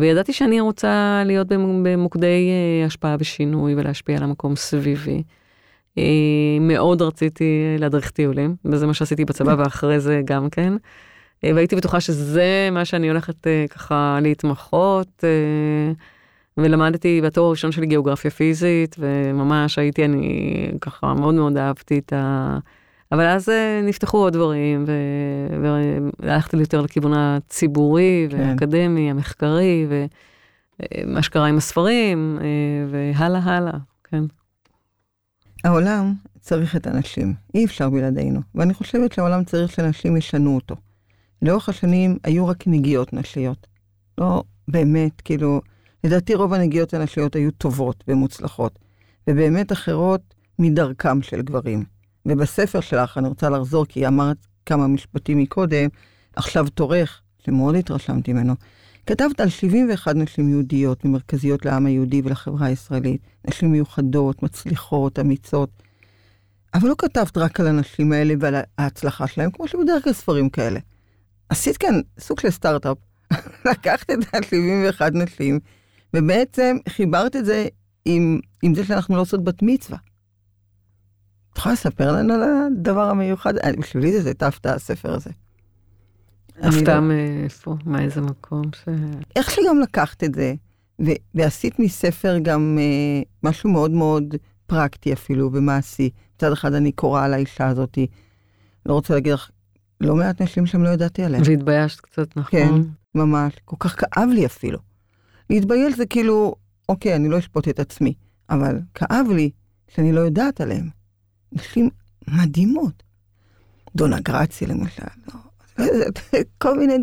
וידעתי 0.02 0.34
שאני 0.34 0.60
רוצה 0.60 1.24
להיות 1.26 1.48
במ- 1.48 1.84
במוקדי 1.84 2.50
אה, 2.50 2.86
השפעה 2.86 3.16
ושינוי 3.20 3.76
ולהשפיע 3.76 4.18
על 4.18 4.24
המקום 4.24 4.56
סביבי. 4.56 5.24
אה, 5.98 6.04
מאוד 6.62 7.02
רציתי 7.02 7.46
להדריך 7.80 8.12
טיולים, 8.12 8.56
וזה 8.66 8.88
מה 8.88 8.94
שעשיתי 8.94 9.26
בצבא 9.26 9.56
ואחרי 9.60 10.00
זה 10.00 10.22
גם 10.26 10.50
כן. 10.50 10.74
אה, 11.44 11.52
והייתי 11.56 11.76
בטוחה 11.76 12.00
שזה 12.00 12.70
מה 12.72 12.86
שאני 12.86 13.10
הולכת 13.10 13.48
אה, 13.48 13.66
ככה 13.70 14.20
להתמחות. 14.22 15.24
אה, 16.60 16.63
ולמדתי 16.63 17.22
בתואר 17.22 17.48
הראשון 17.48 17.72
שלי 17.72 17.86
גיאוגרפיה 17.86 18.32
פיזית, 18.32 18.96
וממש 19.00 19.80
הייתי, 19.80 20.06
אני 20.06 20.72
ככה 20.82 21.13
מאוד 21.13 21.36
מאוד 21.36 21.58
אהבתי 21.58 22.00
את 22.00 22.13
ה... 22.13 22.58
אבל 23.12 23.26
אז 23.26 23.50
אה, 23.50 23.82
נפתחו 23.84 24.18
עוד 24.18 24.34
דברים, 24.34 24.84
ו- 24.88 25.62
והלכתי 26.20 26.58
יותר 26.58 26.82
לכיוון 26.82 27.13
הציבורי 27.13 28.28
כן. 28.30 28.39
והאקדמי, 28.39 29.12
המחקרי, 29.12 29.88
ומה 29.89 31.22
שקרה 31.22 31.48
עם 31.48 31.58
הספרים, 31.58 32.39
אה, 32.41 32.46
והלאה 32.91 33.39
הלאה, 33.44 33.78
כן. 34.04 34.24
העולם 35.63 36.13
צריך 36.39 36.76
את 36.76 36.88
הנשים, 36.88 37.34
אי 37.54 37.65
אפשר 37.65 37.89
בלעדינו, 37.89 38.39
ואני 38.56 38.74
חושבת 38.74 39.12
שהעולם 39.12 39.44
צריך 39.44 39.72
שנשים 39.72 40.18
ישנו 40.18 40.56
אותו. 40.56 40.76
לאורך 41.41 41.70
השנים 41.70 42.18
היו 42.24 42.48
רק 42.48 42.63
נגיעות 42.68 43.13
נשיות. 43.13 43.68
לא 44.18 44.44
באמת, 44.68 45.22
כאילו, 45.22 45.62
לדעתי 46.06 46.36
רוב 46.36 46.54
הנגיעות 46.54 46.94
הנשיות 46.94 47.36
היו 47.36 47.52
טובות 47.52 48.04
ומוצלחות, 48.08 48.80
ובאמת 49.30 49.72
אחרות 49.72 50.34
מדרכם 50.60 51.22
של 51.22 51.41
גברים. 51.41 51.84
ובספר 52.26 52.80
שלך, 52.80 53.18
אני 53.18 53.28
רוצה 53.28 53.50
לחזור, 53.50 53.86
כי 53.86 54.08
אמרת 54.08 54.38
כמה 54.65 54.88
משפטים 54.88 55.38
מקודם, 55.38 55.88
עכשיו 56.36 56.70
תורך, 56.70 57.22
שמאוד 57.46 57.76
התרשמתי 57.76 58.34
ממנו. 58.34 58.54
כתבת 59.06 59.39
על 59.39 59.50
71 59.50 60.15
נשים 60.15 60.50
יהודיות 60.50 61.06
ממרכזיות 61.06 61.65
לעם 61.65 61.86
היהודי 61.86 62.22
ולחברה 62.24 62.68
הישראלית, 62.68 63.22
נשים 63.48 63.72
מיוחדות, 63.72 64.44
מצליחות, 64.44 65.20
אמיצות. 65.20 65.70
אבל 66.74 66.89
לא 66.89 66.96
כתבת 66.98 67.38
רק 67.38 67.60
על 67.60 67.68
הנשים 67.68 68.12
האלה 68.12 68.34
ועל 68.39 68.56
ההצלחה 68.78 69.28
שלהם, 69.28 69.52
כמו 69.52 69.68
שבדרך 69.68 70.04
כלל 70.04 70.13
ספרים 70.13 70.50
כאלה. 70.50 70.80
עשית 71.50 71.78
כאן 71.78 72.02
סוג 72.20 72.39
של 72.39 72.50
סטארט-אפ. 72.50 72.98
לקחת 73.72 74.10
את 74.10 74.36
ה-71 74.36 75.02
נשים, 75.13 75.60
ובעצם 76.15 76.78
חיברת 76.89 77.36
את 77.36 77.45
זה 77.45 77.67
עם, 78.06 78.39
עם 78.63 78.75
זה 78.75 78.86
שאנחנו 78.86 79.15
לא 79.15 79.21
עושות 79.21 79.43
בת 79.43 79.62
מצווה. 79.62 79.97
את 81.54 81.58
יכולה 81.58 81.73
לספר 81.73 82.12
לנו 82.12 82.34
על 82.34 82.41
הדבר 82.43 83.10
המיוחד? 83.10 83.58
אה, 83.58 83.71
בשבילי 83.80 84.21
זה 84.21 84.30
הייתה 84.30 84.47
הפתעה, 84.47 84.73
הספר 84.73 85.13
הזה. 85.13 85.30
הפתעה 86.62 86.95
לא- 86.95 87.01
מאיפה, 87.01 87.75
מאיזה 87.86 88.21
מקום 88.21 88.62
ש... 88.75 88.89
איך 89.36 89.51
שגם 89.51 89.80
לקחת 89.80 90.23
את 90.23 90.36
זה, 90.36 90.54
ו- 91.01 91.19
ועשית 91.36 91.80
מספר 91.80 92.38
גם 92.41 92.78
אה, 92.82 93.21
משהו 93.43 93.69
מאוד 93.69 93.91
מאוד 93.91 94.36
פרקטי 94.67 95.13
אפילו 95.13 95.49
ומעשי. 95.54 96.10
מצד 96.36 96.51
אחד 96.51 96.73
אני 96.73 96.91
קוראה 96.91 97.23
על 97.23 97.34
האישה 97.34 97.67
הזאתי, 97.67 98.08
לא 98.86 98.93
רוצה 98.93 99.13
להגיד 99.13 99.34
לך, 99.34 99.49
לא 100.01 100.15
מעט 100.15 100.41
נשים 100.41 100.65
שם 100.65 100.84
לא 100.84 100.89
ידעתי 100.89 101.23
עליהן. 101.23 101.43
והתביישת 101.45 101.99
קצת, 101.99 102.38
נכון? 102.38 102.51
כן, 102.51 102.71
ממש, 103.15 103.54
כל 103.65 103.75
כך 103.80 103.95
כאב 103.99 104.30
לי 104.34 104.45
אפילו. 104.45 104.80
להתבייש 105.50 105.96
זה 105.96 106.06
כאילו, 106.06 106.56
אוקיי, 106.90 107.16
אני 107.16 107.30
לא 107.30 107.40
אשפוט 107.40 107.68
את 107.68 107.80
עצמי, 107.80 108.14
אבל 108.50 108.80
כאב 108.94 109.28
לי 109.36 109.50
שאני 109.88 110.12
לא 110.12 110.20
יודעת 110.20 110.62
עליהן. 110.62 110.90
נשים 111.52 111.90
מדהימות. 112.28 113.04
דונה 113.96 114.20
גרצי 114.20 114.66
למשל, 114.66 115.04
לא, 115.28 115.86
כל 116.58 116.80
מיני 116.80 116.98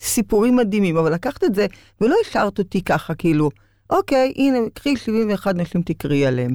סיפורים 0.00 0.56
מדהימים, 0.56 0.96
אבל 0.96 1.14
לקחת 1.14 1.44
את 1.44 1.54
זה 1.54 1.66
ולא 2.00 2.16
השארת 2.26 2.58
אותי 2.58 2.82
ככה, 2.82 3.14
כאילו, 3.14 3.50
אוקיי, 3.90 4.32
הנה, 4.36 4.58
קחי 4.74 4.96
71 4.96 5.54
נשים, 5.54 5.82
תקראי 5.82 6.26
עליהן. 6.26 6.54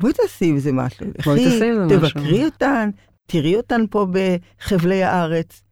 בואי 0.00 0.12
תעשי 0.12 0.44
עם 0.44 0.58
זה 0.58 0.72
משהו. 0.72 1.06
בואי 1.24 1.44
תעשי 1.44 1.70
עם 1.70 1.88
זה 1.88 1.96
משהו. 1.98 2.20
תבקרי 2.20 2.44
אותן, 2.44 2.90
תראי 3.26 3.56
אותן 3.56 3.80
פה 3.90 4.06
בחבלי 4.10 5.02
הארץ. 5.02 5.62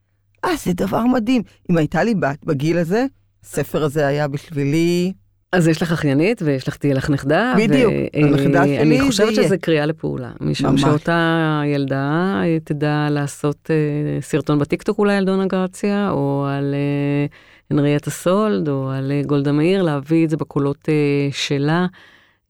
אה, 0.44 0.56
זה 0.64 0.72
דבר 0.72 1.06
מדהים. 1.06 1.42
אם 1.70 1.76
הייתה 1.76 2.04
לי 2.04 2.14
בת 2.14 2.44
בגיל 2.44 2.78
הזה, 2.78 3.06
הספר 3.44 3.84
הזה 3.84 4.06
היה 4.06 4.28
בשבילי... 4.28 5.12
אז 5.52 5.68
יש 5.68 5.82
לך 5.82 5.92
אחיינית 5.92 6.42
ויש 6.42 6.68
לך, 6.68 6.76
תהיה 6.76 6.94
לך 6.94 7.10
נכדה. 7.10 7.54
בדיוק, 7.58 7.92
ו- 7.92 8.18
הנכדה 8.18 8.60
אה, 8.60 8.64
שלי 8.64 8.80
אני 8.80 8.98
זה 8.98 9.04
חושבת 9.06 9.32
יהיה. 9.32 9.44
שזה 9.46 9.58
קריאה 9.58 9.86
לפעולה. 9.86 10.30
משום. 10.40 10.78
שאותה 10.78 11.62
ילדה 11.66 12.40
תדע 12.64 13.06
לעשות 13.10 13.70
אה, 13.70 14.20
סרטון 14.20 14.58
בטיקטוק 14.58 14.98
אולי 14.98 15.16
על 15.16 15.24
דונה 15.24 15.46
גרציה, 15.46 16.10
או 16.10 16.46
על 16.48 16.74
אה, 16.74 17.26
הנריאטה 17.70 18.10
סולד, 18.10 18.68
או 18.68 18.90
על 18.90 19.12
אה, 19.12 19.22
גולדה 19.26 19.52
מאיר, 19.52 19.82
להביא 19.82 20.24
את 20.24 20.30
זה 20.30 20.36
בקולות 20.36 20.88
אה, 20.88 20.94
שלה. 21.32 21.86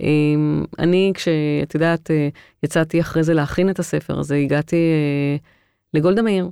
אה, 0.02 0.06
אני, 0.78 1.12
כשאת 1.14 1.74
יודעת, 1.74 2.10
אה, 2.10 2.28
יצאתי 2.62 3.00
אחרי 3.00 3.22
זה 3.22 3.34
להכין 3.34 3.70
את 3.70 3.78
הספר 3.78 4.18
הזה, 4.18 4.36
הגעתי 4.36 4.76
אה, 4.76 5.36
לגולדה 5.94 6.22
מאיר, 6.22 6.50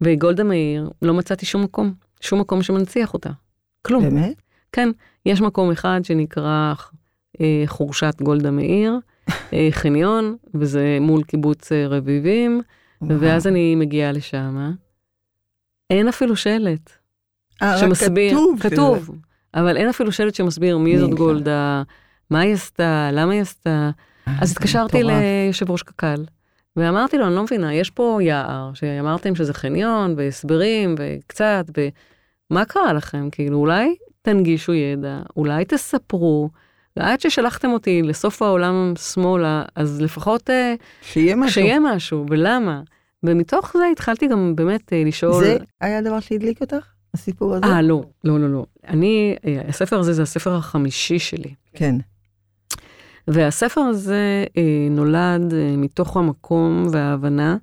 וגולדה 0.00 0.44
מאיר, 0.44 0.90
לא 1.02 1.14
מצאתי 1.14 1.46
שום 1.46 1.62
מקום, 1.62 1.92
שום 2.20 2.40
מקום 2.40 2.62
שמנציח 2.62 3.14
אותה. 3.14 3.30
כלום. 3.82 4.02
באמת? 4.04 4.42
כן, 4.72 4.88
יש 5.26 5.40
מקום 5.40 5.70
אחד 5.70 6.00
שנקרא 6.04 6.74
אה, 7.40 7.62
חורשת 7.66 8.14
גולדה 8.22 8.50
מאיר, 8.50 8.98
אה, 9.52 9.68
חניון, 9.80 10.36
וזה 10.54 10.98
מול 11.00 11.22
קיבוץ 11.22 11.72
אה, 11.72 11.86
רביבים, 11.88 12.60
ואז 13.02 13.46
אני 13.46 13.74
מגיעה 13.74 14.12
לשם, 14.12 14.72
אין 15.90 16.08
אפילו 16.08 16.36
שלט 16.36 16.90
אה, 17.62 17.78
שמסביר, 17.78 18.30
כתוב. 18.32 18.58
שזה- 18.62 18.70
כתוב, 18.70 19.10
אבל 19.54 19.76
אין 19.76 19.88
אפילו 19.88 20.12
שלט 20.12 20.34
שמסביר 20.34 20.78
מי 20.78 20.98
זאת? 20.98 21.10
גולדה, 21.14 21.82
מה 22.30 22.40
היא 22.40 22.52
עשתה, 22.54 23.10
למה 23.12 23.32
היא 23.32 23.40
עשתה. 23.40 23.90
אה, 24.28 24.34
אז 24.40 24.52
התקשרתי. 24.52 25.02
ליושב 25.02 25.70
ראש 25.70 25.82
קק"ל, 25.82 26.24
ואמרתי 26.76 27.18
לו, 27.18 27.26
אני 27.26 27.34
לא 27.34 27.42
מבינה, 27.42 27.74
יש 27.74 27.90
פה 27.90 28.18
יער, 28.22 28.70
שאמרתם 28.74 29.34
שזה 29.34 29.54
חניון, 29.54 30.14
והסברים, 30.16 30.94
וקצת, 30.98 31.64
ומה 32.50 32.64
קרה 32.64 32.92
לכם? 32.92 33.28
כאילו, 33.32 33.58
אולי 33.58 33.94
תנגישו 34.22 34.74
ידע, 34.74 35.18
אולי 35.36 35.64
תספרו, 35.64 36.50
ועד 36.96 37.20
ששלחתם 37.20 37.70
אותי 37.70 38.02
לסוף 38.02 38.42
העולם 38.42 38.92
שמאלה, 39.12 39.62
אז 39.74 40.00
לפחות 40.00 40.50
אה, 40.50 40.74
שיהיה 41.02 41.36
משהו. 41.36 41.54
שיהיה 41.54 41.78
משהו, 41.80 42.26
ולמה? 42.30 42.82
ומתוך 43.22 43.72
זה 43.78 43.84
התחלתי 43.92 44.26
גם 44.26 44.56
באמת 44.56 44.92
אה, 44.92 45.02
לשאול... 45.06 45.44
זה 45.44 45.56
היה 45.80 45.98
הדבר 45.98 46.20
שהדליק 46.20 46.60
אותך? 46.60 46.86
הסיפור 47.14 47.54
הזה? 47.54 47.66
אה, 47.66 47.82
לא, 47.82 48.02
לא, 48.24 48.40
לא, 48.40 48.48
לא. 48.48 48.66
אני, 48.88 49.36
אה, 49.46 49.60
הספר 49.68 49.98
הזה 49.98 50.12
זה 50.12 50.22
הספר 50.22 50.54
החמישי 50.54 51.18
שלי. 51.18 51.54
כן. 51.74 51.96
והספר 53.28 53.80
הזה 53.80 54.44
אה, 54.56 54.88
נולד 54.90 55.54
אה, 55.54 55.76
מתוך 55.76 56.16
המקום 56.16 56.86
וההבנה 56.92 57.56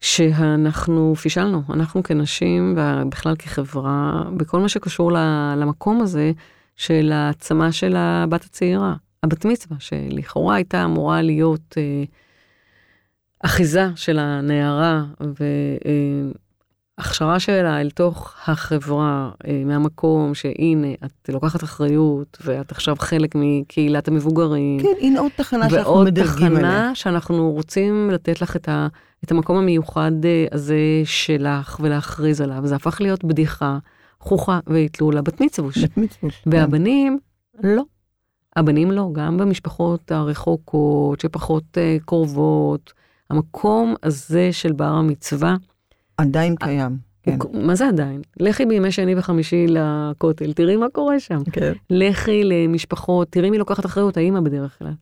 שאנחנו 0.00 1.14
פישלנו, 1.14 1.62
אנחנו 1.70 2.02
כנשים 2.02 2.76
ובכלל 2.76 3.36
כחברה, 3.36 4.22
בכל 4.36 4.60
מה 4.60 4.68
שקשור 4.68 5.12
למקום 5.56 6.00
הזה 6.00 6.32
של 6.76 7.12
העצמה 7.14 7.72
של 7.72 7.96
הבת 7.96 8.44
הצעירה, 8.44 8.94
הבת 9.22 9.44
מצווה, 9.44 9.76
שלכאורה 9.80 10.54
הייתה 10.54 10.84
אמורה 10.84 11.22
להיות 11.22 11.74
אה, 11.76 12.04
אחיזה 13.40 13.86
של 13.96 14.18
הנערה 14.18 15.04
והכשרה 16.98 17.40
שלה 17.40 17.80
אל 17.80 17.90
תוך 17.90 18.34
החברה, 18.46 19.30
אה, 19.46 19.62
מהמקום 19.64 20.34
שהנה, 20.34 20.92
את 21.04 21.28
לוקחת 21.28 21.64
אחריות 21.64 22.38
ואת 22.44 22.70
עכשיו 22.70 22.96
חלק 22.98 23.34
מקהילת 23.34 24.08
המבוגרים. 24.08 24.80
כן, 24.80 24.88
הנה 25.00 25.20
עוד 25.20 25.32
תחנה 25.36 25.70
שאנחנו 25.70 25.92
ועוד 25.92 26.06
מדרגים 26.06 26.46
עליה. 26.46 26.60
תחנה 26.60 26.94
שאנחנו 26.94 27.50
רוצים 27.50 28.10
לתת 28.10 28.42
לך 28.42 28.56
את, 28.56 28.68
ה, 28.68 28.88
את 29.24 29.30
המקום 29.30 29.56
המיוחד 29.56 30.12
אה, 30.24 30.46
הזה 30.52 30.78
שלך 31.04 31.80
ולהכריז 31.82 32.40
עליו. 32.40 32.66
זה 32.66 32.76
הפך 32.76 33.00
להיות 33.00 33.24
בדיחה, 33.24 33.78
חוכה 34.20 34.60
ויתלו 34.66 35.10
לה 35.10 35.22
בת 35.22 35.40
מצווש. 35.40 35.78
בת 35.78 35.96
מצווש. 35.96 36.40
כן. 36.44 36.50
והבנים, 36.50 37.18
לא. 37.62 37.82
הבנים 38.56 38.90
לא, 38.90 39.08
גם 39.12 39.36
במשפחות 39.36 40.12
הרחוקות, 40.12 41.20
שפחות 41.20 41.64
uh, 41.74 42.04
קרובות, 42.04 42.92
המקום 43.30 43.94
הזה 44.02 44.52
של 44.52 44.72
בר 44.72 44.84
המצווה, 44.84 45.56
עדיין 46.18 46.56
קיים. 46.56 46.96
כן. 47.22 47.36
מה 47.52 47.74
זה 47.74 47.88
עדיין? 47.88 48.22
לכי 48.40 48.66
בימי 48.66 48.92
שני 48.92 49.14
וחמישי 49.18 49.66
לכותל, 49.68 50.52
תראי 50.52 50.76
מה 50.76 50.86
קורה 50.92 51.20
שם. 51.20 51.38
כן. 51.52 51.72
לכי 51.90 52.44
למשפחות, 52.44 53.28
תראי 53.30 53.50
מי 53.50 53.58
לוקחת 53.58 53.86
אחריות, 53.86 54.16
האמא 54.16 54.40
בדרך 54.40 54.78
כלל. 54.78 54.92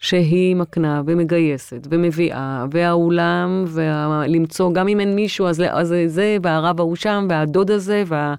שהיא 0.00 0.56
מקנה 0.56 1.02
ומגייסת 1.06 1.86
ומביאה, 1.90 2.66
והאולם, 2.70 3.64
ולמצוא, 3.68 4.72
גם 4.72 4.88
אם 4.88 5.00
אין 5.00 5.14
מישהו, 5.14 5.46
אז, 5.46 5.62
אז 5.70 5.94
זה, 6.06 6.36
והרב 6.42 6.80
ההוא 6.80 6.96
שם, 6.96 7.26
והדוד 7.30 7.70
הזה, 7.70 8.02
וה... 8.06 8.34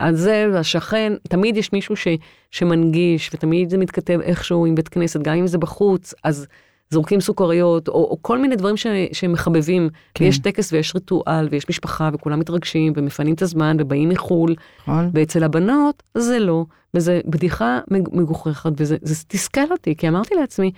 הזה, 0.00 0.46
והשכן, 0.52 1.12
תמיד 1.28 1.56
יש 1.56 1.72
מישהו 1.72 1.96
ש, 1.96 2.08
שמנגיש, 2.50 3.30
ותמיד 3.34 3.70
זה 3.70 3.78
מתכתב 3.78 4.20
איכשהו 4.22 4.66
עם 4.66 4.74
בית 4.74 4.88
כנסת, 4.88 5.22
גם 5.22 5.34
אם 5.34 5.46
זה 5.46 5.58
בחוץ, 5.58 6.14
אז 6.24 6.46
זורקים 6.92 7.20
סוכריות, 7.20 7.88
או, 7.88 7.94
או 7.94 8.18
כל 8.22 8.38
מיני 8.38 8.56
דברים 8.56 8.76
ש, 8.76 8.86
שמחבבים, 9.12 9.88
כן. 10.14 10.24
ויש 10.24 10.38
טקס 10.38 10.72
ויש 10.72 10.94
ריטואל, 10.94 11.48
ויש 11.50 11.68
משפחה, 11.70 12.10
וכולם 12.12 12.40
מתרגשים, 12.40 12.92
ומפנים 12.96 13.34
את 13.34 13.42
הזמן, 13.42 13.76
ובאים 13.80 14.08
מחו"ל, 14.08 14.54
נכון? 14.80 15.10
ואצל 15.14 15.44
הבנות 15.44 16.02
זה 16.18 16.38
לא, 16.38 16.64
וזה 16.94 17.20
בדיחה 17.26 17.78
מג- 17.90 18.08
מגוחכת, 18.12 18.70
וזה 18.76 18.96
זה 19.02 19.24
תסכל 19.28 19.70
אותי, 19.72 19.96
כי 19.96 20.08
אמרתי 20.08 20.34
לעצמי, 20.34 20.70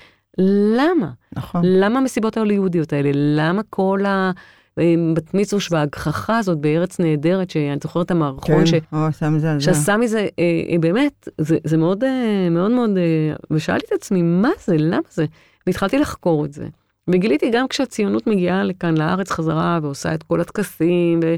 למה? 0.76 1.10
נכון. 1.36 1.60
למה 1.64 1.98
המסיבות 1.98 2.36
ההוליודיות 2.36 2.92
האלה? 2.92 3.10
למה 3.14 3.62
כל 3.70 4.00
הבת 4.06 5.34
מצווש 5.34 5.72
וההגחכה 5.72 6.38
הזאת 6.38 6.58
בארץ 6.58 7.00
נהדרת, 7.00 7.50
שאני 7.50 7.76
זוכרת 7.82 8.06
את 8.06 8.10
המערכון, 8.10 8.66
ש... 8.66 8.70
כן, 8.74 8.78
או, 8.92 9.12
שם 9.18 9.38
זה, 9.38 9.54
זה. 9.58 9.64
שעשה 9.64 9.96
מזה, 9.96 10.18
אה, 10.18 10.28
אה, 10.72 10.78
באמת, 10.80 11.28
זה, 11.40 11.56
זה 11.64 11.76
מאוד, 11.76 12.04
אה, 12.04 12.48
מאוד 12.50 12.70
מאוד, 12.70 12.90
אה, 12.96 13.02
ושאלתי 13.50 13.86
את 13.88 14.02
עצמי, 14.02 14.22
מה 14.22 14.50
זה, 14.66 14.76
למה 14.78 15.00
זה? 15.10 15.24
והתחלתי 15.66 15.98
לחקור 15.98 16.44
את 16.44 16.52
זה. 16.52 16.66
וגיליתי 17.08 17.50
גם 17.50 17.68
כשהציונות 17.68 18.26
מגיעה 18.26 18.64
לכאן 18.64 18.96
לארץ 18.96 19.30
חזרה 19.30 19.78
ועושה 19.82 20.14
את 20.14 20.22
כל 20.22 20.40
הטקסים, 20.40 21.20
ו... 21.24 21.34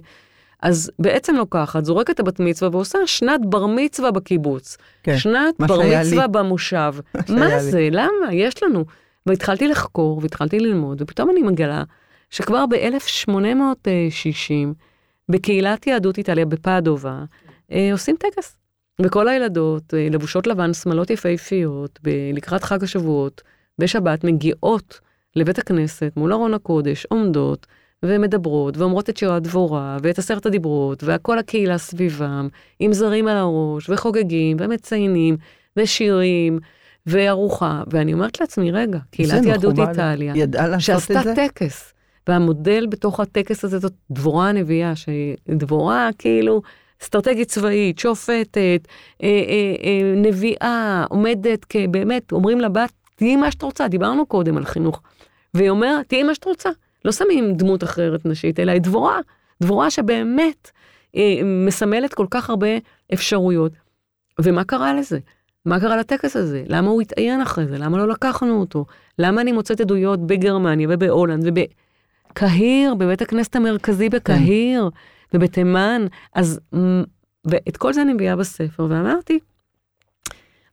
אז 0.63 0.91
בעצם 0.99 1.37
לוקחת, 1.37 1.85
זורקת 1.85 2.11
את 2.11 2.21
הבת 2.21 2.41
מצווה 2.41 2.71
ועושה 2.73 2.99
שנת 3.07 3.41
בר 3.47 3.67
מצווה 3.67 4.11
בקיבוץ. 4.11 4.77
כן, 5.03 5.19
שנת 5.19 5.61
מה 5.61 5.67
בר 5.67 5.77
שהיה 5.77 6.03
לי. 6.03 6.09
מצווה 6.09 6.27
במושב. 6.27 6.95
מה 7.39 7.47
לי. 7.47 7.61
זה? 7.61 7.89
למה? 7.91 8.33
יש 8.33 8.63
לנו. 8.63 8.85
והתחלתי 9.27 9.69
לחקור 9.69 10.19
והתחלתי 10.23 10.61
ללמוד, 10.61 11.03
ופתאום 11.03 11.31
אני 11.31 11.43
מגלה 11.43 11.83
שכבר 12.31 12.65
ב-1860, 12.67 14.75
בקהילת 15.29 15.87
יהדות 15.87 16.19
איטליה 16.19 16.47
בפדובה, 16.47 17.25
אה, 17.73 17.89
עושים 17.93 18.17
טקס. 18.17 18.57
וכל 19.01 19.29
הילדות, 19.29 19.95
אה, 19.95 20.09
לבושות 20.11 20.47
לבן, 20.47 20.75
שמלות 20.75 21.11
יפהפיות, 21.11 21.99
לקראת 22.33 22.65
חג 22.65 22.85
השבועות, 22.85 23.43
בשבת, 23.79 24.25
מגיעות 24.25 25.01
לבית 25.37 25.59
הכנסת 25.59 26.13
מול 26.17 26.33
ארון 26.33 26.55
הקודש, 26.55 27.07
עומדות 27.07 27.67
ומדברות, 28.03 28.77
ואומרות 28.77 29.11
את 29.11 29.17
שירת 29.17 29.43
דבורה, 29.43 29.97
ואת 30.03 30.19
עשרת 30.19 30.47
הדיברות, 30.47 31.05
וכל 31.07 31.39
הקהילה 31.39 31.79
סביבם, 31.79 32.49
עם 32.79 32.93
זרים 32.93 33.29
על 33.29 33.37
הראש, 33.37 33.91
וחוגגים, 33.91 34.57
ומציינים, 34.61 35.37
ושירים, 35.77 36.59
וארוחה. 37.07 37.83
ואני 37.91 38.13
אומרת 38.13 38.41
לעצמי, 38.41 38.71
רגע, 38.73 38.99
קהילת 39.11 39.45
יהדות. 39.45 39.79
איטליה, 39.79 40.35
שעשתה? 40.79 41.35
טקס. 41.35 41.93
והמודל 42.29 42.87
בתוך 42.87 43.21
הטקס 43.21 43.65
הזה 43.65 43.79
זאת 43.79 43.93
דבורה 44.11 44.49
הנביאה, 44.49 44.93
שדבורה 44.97 46.11
כאילו 46.19 46.63
אסטרטגית 47.03 47.49
צבאית, 47.49 47.99
שופטת, 47.99 48.89
אה, 49.23 49.29
אה, 49.29 49.75
אה, 49.85 50.15
נביאה, 50.17 51.05
עומדת 51.11 51.65
כבאמת, 51.65 52.33
אומרים 52.33 52.61
לבת, 52.61 52.93
תהיי 53.17 53.37
מה 53.37 53.51
שאת 53.51 53.63
רוצה, 53.63 53.89
דיברנו 53.89 54.27
קודם 54.27 54.57
על 54.57 54.65
חינוך. 54.65 55.01
והיא 55.55 55.71
אומרת, 55.71 56.09
תהיי 56.09 56.23
מה 56.23 56.35
שאת 56.35 56.45
רוצה. 56.45 56.71
לא 57.05 57.13
שמים 57.13 57.57
דמות 57.57 57.85
אחרת 57.85 58.27
נשית, 58.27 58.61
אלא 58.61 58.73
היא 58.73 58.81
דבורה, 58.81 59.21
דבורה 59.63 59.91
שבאמת 59.91 60.71
אה, 61.17 61.41
מסמלת 61.67 62.15
כל 62.15 62.27
כך 62.31 62.51
הרבה 62.51 62.69
אפשרויות. 63.13 63.73
ומה 64.41 64.65
קרה 64.65 64.95
לזה? 64.95 65.19
מה 65.65 65.81
קרה 65.81 65.97
לטקס 65.97 66.37
הזה? 66.37 66.65
למה 66.67 66.91
הוא 66.91 67.03
התעיין 67.03 67.41
אחרי 67.41 67.67
זה? 67.67 67.79
למה 67.79 67.99
לא 67.99 68.09
לקחנו 68.09 68.61
אותו? 68.61 68.87
למה 69.19 69.41
אני 69.41 69.53
מוצאת 69.53 69.81
עדויות 69.81 70.27
בגרמניה 70.27 70.89
ובהולנד 70.91 71.45
ובקהיר, 71.47 72.95
בבית 72.95 73.23
הכנסת 73.23 73.57
המרכזי 73.57 74.09
בקהיר 74.09 74.91
ובתימן? 75.35 76.07
אז, 76.35 76.61
ואת 77.45 77.77
כל 77.77 77.93
זה 77.93 78.03
אני 78.03 78.13
מביאה 78.13 78.37
בספר, 78.37 78.87
ואמרתי, 78.91 79.39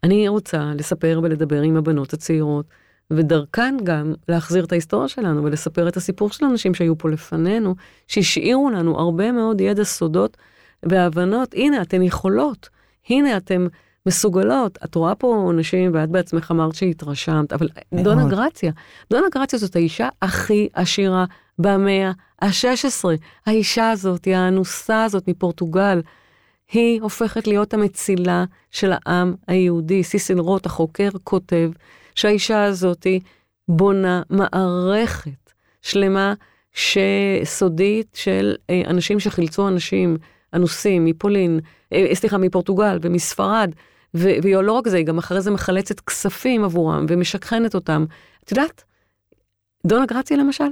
אני 0.03 0.27
רוצה 0.27 0.71
לספר 0.77 1.19
ולדבר 1.23 1.61
עם 1.61 1.77
הבנות 1.77 2.13
הצעירות, 2.13 2.65
ודרכן 3.11 3.77
גם 3.83 4.13
להחזיר 4.29 4.63
את 4.63 4.71
ההיסטוריה 4.71 5.07
שלנו 5.07 5.43
ולספר 5.43 5.87
את 5.87 5.97
הסיפור 5.97 6.29
של 6.29 6.45
אנשים 6.45 6.73
שהיו 6.73 6.97
פה 6.97 7.09
לפנינו, 7.09 7.75
שהשאירו 8.07 8.69
לנו 8.69 8.99
הרבה 8.99 9.31
מאוד 9.31 9.61
ידע, 9.61 9.83
סודות 9.83 10.37
והבנות. 10.83 11.53
הנה, 11.53 11.81
אתן 11.81 12.01
יכולות, 12.01 12.69
הנה, 13.09 13.37
אתן 13.37 13.67
מסוגלות. 14.05 14.77
את 14.85 14.95
רואה 14.95 15.15
פה 15.15 15.51
נשים, 15.55 15.91
ואת 15.93 16.09
בעצמך 16.09 16.51
אמרת 16.51 16.75
שהתרשמת, 16.75 17.53
אבל 17.53 17.69
מאוד. 17.91 18.03
דונה 18.03 18.27
גרציה, 18.27 18.71
דונה 19.09 19.27
גרציה 19.33 19.59
זאת 19.59 19.75
האישה 19.75 20.09
הכי 20.21 20.69
עשירה 20.73 21.25
במאה 21.59 22.11
ה-16. 22.41 23.05
האישה 23.45 23.91
הזאת, 23.91 24.25
היא 24.25 24.35
האנוסה 24.35 25.03
הזאת 25.03 25.27
מפורטוגל. 25.27 26.01
היא 26.71 27.01
הופכת 27.01 27.47
להיות 27.47 27.73
המצילה 27.73 28.45
של 28.71 28.91
העם 28.91 29.33
היהודי. 29.47 30.03
סיסיל 30.03 30.39
רוט, 30.39 30.65
החוקר, 30.65 31.09
כותב 31.23 31.71
שהאישה 32.15 32.63
הזאת 32.63 33.07
בונה 33.67 34.21
מערכת 34.29 35.53
שלמה 35.81 36.33
שסודית 36.73 38.07
של 38.13 38.55
אה, 38.69 38.81
אנשים 38.87 39.19
שחילצו 39.19 39.67
אנשים 39.67 40.17
אנוסים 40.53 41.05
מפולין, 41.05 41.59
אה, 41.93 42.05
סליחה, 42.13 42.37
מפורטוגל 42.37 42.99
ומספרד, 43.01 43.71
והיא 44.13 44.55
לא 44.55 44.71
רק 44.71 44.87
זה, 44.87 44.97
היא 44.97 45.05
גם 45.05 45.17
אחרי 45.17 45.41
זה 45.41 45.51
מחלצת 45.51 45.99
כספים 45.99 46.63
עבורם 46.63 47.05
ומשכחנת 47.09 47.75
אותם. 47.75 48.05
את 48.43 48.51
יודעת, 48.51 48.83
דונה 49.87 50.05
גרציה 50.05 50.37
למשל, 50.37 50.63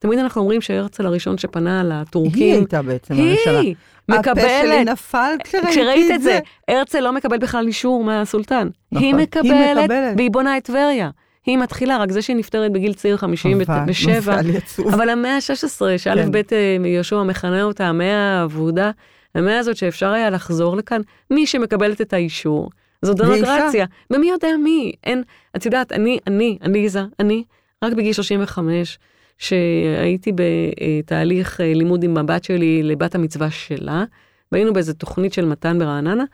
תמיד 0.00 0.18
אנחנו 0.18 0.40
אומרים 0.40 0.60
שהרצל 0.60 1.06
הראשון 1.06 1.38
שפנה 1.38 1.82
לטורקים, 1.84 2.42
היא 2.42 2.54
הייתה 2.54 2.82
בעצם 2.82 3.14
הראשונה. 3.14 3.58
היא 3.58 3.74
הפה 4.08 4.40
שלי 4.40 4.82
מקבלת, 4.82 4.88
נפל 4.88 5.34
כשראיתי 5.44 5.70
כשראית 5.70 6.10
את 6.10 6.22
זה, 6.22 6.38
הרצל 6.68 7.00
לא 7.00 7.12
מקבל 7.12 7.38
בכלל 7.38 7.66
אישור 7.66 8.04
מהסולטן. 8.04 8.68
נכון, 8.92 9.04
היא 9.04 9.14
היא 9.14 9.22
מקבלת, 9.22 9.78
מקבלת. 9.78 10.16
והיא 10.16 10.30
בונה 10.30 10.56
את 10.56 10.64
טבריה. 10.64 11.10
היא 11.46 11.58
מתחילה, 11.58 11.98
רק 11.98 12.12
זה 12.12 12.22
שהיא 12.22 12.36
נפטרת 12.36 12.72
בגיל 12.72 12.94
צעיר 12.94 13.16
חבל, 13.16 13.36
57, 13.36 14.42
מזל 14.42 14.56
עצוב. 14.56 14.94
אבל 14.94 15.08
המאה 15.08 15.36
ה-16, 15.36 15.98
שא' 15.98 16.14
כן. 16.14 16.30
ב' 16.30 16.36
אה, 16.52 16.76
יהושע 16.84 17.22
מכנה 17.22 17.62
אותה 17.62 17.86
המאה 17.86 18.40
האבודה, 18.40 18.90
המאה 19.34 19.58
הזאת 19.58 19.76
שאפשר 19.76 20.10
היה 20.10 20.30
לחזור 20.30 20.76
לכאן, 20.76 21.00
מי 21.30 21.46
שמקבלת 21.46 22.00
את 22.00 22.12
האישור, 22.12 22.70
זו. 23.02 23.14
דמוקרטיה. 23.14 23.86
ומי 24.10 24.30
יודע 24.30 24.48
מי? 24.64 24.92
אין, 25.04 25.22
את 25.56 25.66
יודעת, 25.66 25.92
אני, 25.92 26.18
אני, 26.26 26.58
עליזה, 26.60 27.02
אני, 27.20 27.44
רק 27.84 27.92
בגיל 27.92 28.12
35, 28.12 28.98
שהייתי 29.40 30.32
בתהליך 30.34 31.60
אה, 31.60 31.74
לימוד 31.74 32.02
עם 32.02 32.16
הבת 32.16 32.44
שלי 32.44 32.82
לבת 32.82 33.14
המצווה 33.14 33.50
שלה, 33.50 34.04
והיינו 34.52 34.72
באיזה 34.72 34.94
תוכנית 34.94 35.32
של 35.32 35.44
מתן 35.44 35.78
ברעננה, 35.78 36.24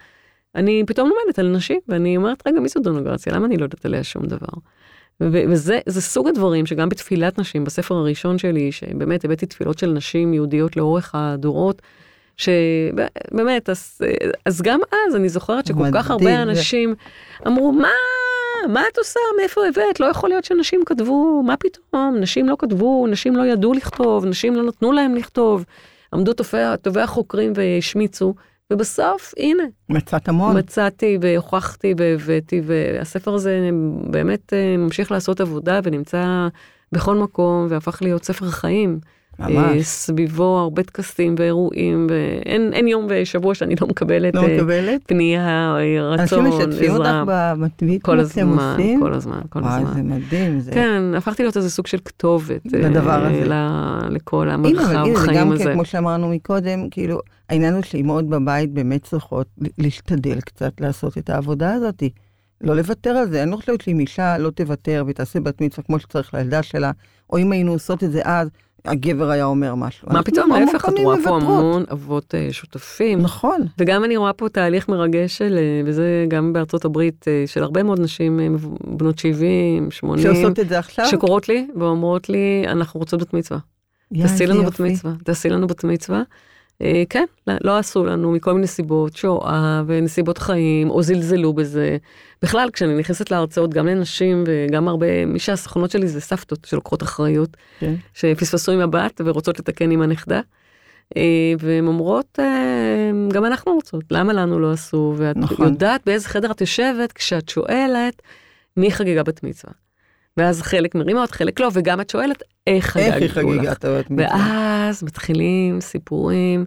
אני 0.54 0.84
פתאום 0.86 1.08
לומדת 1.08 1.38
על 1.38 1.48
נשים, 1.48 1.80
ואני 1.88 2.16
אומרת, 2.16 2.42
רגע, 2.46 2.60
מי 2.60 2.68
זו 2.68 2.80
דמוקרטיה? 2.80 3.32
למה 3.32 3.46
אני 3.46 3.56
לא 3.56 3.64
יודעת 3.64 3.84
עליה 3.84 4.04
שום 4.04 4.26
דבר? 4.26 4.46
וזה 5.20 5.78
זה 5.86 6.00
סוג 6.00 6.28
הדברים 6.28 6.66
שגם 6.66 6.88
בתפילת 6.88 7.38
נשים, 7.38 7.64
בספר 7.64 7.94
הראשון 7.94 8.38
שלי, 8.38 8.72
שבאמת 8.72 9.24
הבאתי 9.24 9.46
תפילות 9.46 9.78
של 9.78 9.90
נשים 9.90 10.34
יהודיות 10.34 10.76
לאורך 10.76 11.14
הדורות, 11.14 11.82
שבאמת, 12.36 13.70
אז, 13.70 13.98
אז 14.44 14.62
גם 14.62 14.80
אז 14.92 15.16
אני 15.16 15.28
זוכרת 15.28 15.66
שכל 15.66 15.88
כך 15.94 16.10
הרבה 16.10 16.42
אנשים 16.42 16.94
אמרו, 17.46 17.72
מה, 17.72 17.88
מה 18.68 18.82
את 18.92 18.98
עושה, 18.98 19.20
מאיפה 19.40 19.60
הבאת? 19.66 20.00
לא 20.00 20.06
יכול 20.06 20.28
להיות 20.28 20.44
שנשים 20.44 20.82
כתבו, 20.86 21.42
מה 21.42 21.56
פתאום, 21.56 22.16
נשים 22.20 22.48
לא 22.48 22.56
כתבו, 22.58 23.06
נשים 23.06 23.36
לא 23.36 23.46
ידעו 23.46 23.72
לכתוב, 23.72 24.24
נשים 24.24 24.54
לא 24.54 24.62
נתנו 24.62 24.92
להם 24.92 25.14
לכתוב. 25.14 25.64
עמדו 26.14 26.32
טובי, 26.82 27.00
החוקרים 27.00 27.52
והשמיצו, 27.54 28.34
ובסוף, 28.72 29.34
הנה, 29.36 29.62
מצאת 29.88 30.28
המון. 30.28 30.58
מצאתי 30.58 31.18
והוכחתי 31.20 31.94
והבאתי, 31.96 32.60
והספר 32.64 33.34
הזה 33.34 33.70
באמת 34.10 34.52
אה, 34.52 34.76
ממשיך 34.76 35.12
לעשות 35.12 35.40
עבודה 35.40 35.80
ונמצא 35.84 36.48
בכל 36.92 37.16
מקום, 37.16 37.66
והפך 37.70 38.02
להיות 38.02 38.24
ספר 38.24 38.50
חיים. 38.50 39.00
אה, 39.40 39.48
ממש. 39.48 39.82
סביבו 39.86 40.58
הרבה 40.58 40.82
טקסים 40.82 41.34
ואירועים, 41.38 42.06
ואין 42.10 42.72
אין 42.72 42.88
יום 42.88 43.06
ושבוע 43.08 43.54
שאני 43.54 43.74
לא 43.80 43.86
מקבלת 43.86 44.34
לא 44.34 44.40
אה, 44.40 44.56
מקבלת? 44.56 45.00
פנייה, 45.06 45.76
אה, 45.78 46.14
אנשים 46.14 46.38
רצון, 46.38 46.46
משתפים 46.46 46.90
אותך 46.90 47.06
עזרה. 47.06 47.24
ב- 47.26 47.64
בטוויטר 47.64 48.04
כל 48.04 48.24
שאתם 48.24 48.48
הזמן, 48.48 48.72
עושים? 48.72 49.00
כל 49.00 49.12
הזמן, 49.14 49.40
כל 49.48 49.58
וואי, 49.58 49.82
זה 49.84 49.88
הזמן. 49.90 50.06
מדהים. 50.08 50.60
זה... 50.60 50.72
כן, 50.72 51.02
הפכתי 51.16 51.42
להיות 51.42 51.56
איזה 51.56 51.70
סוג 51.70 51.86
של 51.86 51.98
כתובת. 52.04 52.60
לדבר 52.72 53.10
אה, 53.24 53.30
הזה. 53.30 53.44
ל- 53.48 54.14
לכל 54.14 54.50
המרחב 54.50 54.90
הנה, 54.90 55.04
זה 55.14 55.20
חיים 55.26 55.38
גם 55.40 55.52
הזה. 55.52 55.64
כן, 55.64 55.72
כמו 55.72 55.84
שאמרנו 55.84 56.28
מקודם, 56.28 56.90
כאילו, 56.90 57.20
העניין 57.48 57.74
הוא 57.74 57.82
שאימהות 57.82 58.28
בבית 58.28 58.72
באמת 58.72 59.02
צריכות 59.04 59.46
להשתדל 59.78 60.40
קצת 60.40 60.80
לעשות 60.80 61.18
את 61.18 61.30
העבודה 61.30 61.74
הזאת. 61.74 62.02
לא 62.60 62.76
לוותר 62.76 63.10
על 63.10 63.30
זה, 63.30 63.42
אני 63.42 63.50
לא 63.50 63.56
חושבת 63.56 63.80
שאם 63.80 64.00
אישה 64.00 64.38
לא 64.38 64.50
תוותר 64.50 65.04
ותעשה 65.06 65.40
בת 65.40 65.60
מצווה 65.60 65.84
כמו 65.84 65.98
שצריך 65.98 66.34
לילדה 66.34 66.62
שלה, 66.62 66.90
או 67.30 67.38
אם 67.38 67.52
היינו 67.52 67.72
עושות 67.72 68.04
את 68.04 68.12
זה 68.12 68.20
אז, 68.24 68.48
הגבר 68.86 69.30
היה 69.30 69.44
אומר 69.44 69.74
משהו. 69.74 70.08
מה 70.10 70.22
פתאום, 70.22 70.52
המון 70.52 70.60
להפך, 70.66 70.88
את 70.88 70.98
רואה 70.98 71.16
פה. 71.24 71.36
המון 71.36 71.84
אבות 71.92 72.34
אה, 72.34 72.48
שותפים. 72.50 73.20
נכון, 73.22 73.60
וגם 73.78 74.04
אני 74.04 74.16
רואה 74.16 74.32
פה 74.32 74.48
תהליך 74.48 74.88
מרגש 74.88 75.38
של, 75.38 75.58
אה, 75.58 75.82
וזה 75.84 76.26
גם 76.28 76.52
בארצות 76.52 76.84
הברית, 76.84 77.28
אה, 77.28 77.44
של 77.46 77.62
הרבה 77.62 77.82
מאוד 77.82 78.00
נשים 78.00 78.56
בנות 78.84 79.18
70, 79.18 79.90
80, 79.90 80.22
שעושות 80.22 80.58
את 80.58 80.68
זה 80.68 80.78
עכשיו. 80.78 81.06
שקוראות 81.06 81.48
לי 81.48 81.68
ואומרות 81.76 82.28
לי, 82.28 82.64
אנחנו 82.66 83.00
רוצות 83.00 83.20
בת 83.20 83.34
מצווה. 83.34 83.60
תעשי 84.22 84.46
לנו 84.46 84.62
בת. 84.62 84.80
מצווה, 84.80 85.12
תעשי 85.24 85.48
לנו 85.48 85.66
בת 85.66 85.84
מצווה. 85.84 86.22
אה, 86.82 87.02
כן, 87.10 87.24
לא, 87.46 87.54
לא 87.60 87.78
עשו 87.78 88.04
לנו 88.04 88.32
מכל 88.32 88.52
מיני 88.54 88.66
סיבות, 88.66 89.16
שואה 89.16 89.82
ונסיבות 89.86 90.38
חיים, 90.38 90.90
או 90.90 91.02
זלזלו 91.02 91.52
בזה. 91.52 91.96
בכלל, 92.42 92.70
כשאני 92.72 92.98
נכנסת 92.98 93.30
להרצאות, 93.30 93.74
גם 93.74 93.86
לנשים 93.86 94.44
וגם 94.46 94.88
הרבה, 94.88 95.26
מי 95.26 95.38
שהסוכנות 95.38 95.90
שלי 95.90 96.08
זה 96.08 96.20
סבתות 96.20 96.64
שלוקחות 96.64 97.02
אחריות, 97.02 97.56
כן. 97.80 97.94
שפספסו 98.14 98.72
עם 98.72 98.80
הבת 98.80 99.20
ורוצות 99.24 99.58
לתקן 99.58 99.90
עם 99.90 100.02
הנכדה. 100.02 100.40
אה, 101.16 101.22
והן 101.58 101.86
אומרות, 101.86 102.38
אה, 102.38 103.10
גם 103.32 103.44
אנחנו 103.44 103.72
רוצות, 103.72 104.04
למה 104.10 104.32
לנו 104.32 104.58
לא 104.58 104.72
עשו? 104.72 105.14
ואת 105.16 105.36
נכון. 105.36 105.66
יודעת 105.66 106.00
באיזה 106.06 106.28
חדר 106.28 106.50
את 106.50 106.60
יושבת 106.60 107.12
כשאת 107.12 107.48
שואלת 107.48 108.22
מי 108.76 108.90
חגגה 108.90 109.22
בת 109.22 109.42
מצווה. 109.42 109.85
ואז 110.36 110.62
חלק 110.62 110.94
מרימה 110.94 111.22
אותך, 111.22 111.36
חלק 111.36 111.60
לא, 111.60 111.68
וגם 111.72 112.00
את 112.00 112.10
שואלת 112.10 112.42
איך 112.66 112.96
איך 112.96 113.32
חגגו 113.32 113.54
לך. 113.54 113.84
מצווה? 114.10 114.28
ואז 114.28 115.02
מתחילים 115.02 115.80
סיפורים, 115.80 116.64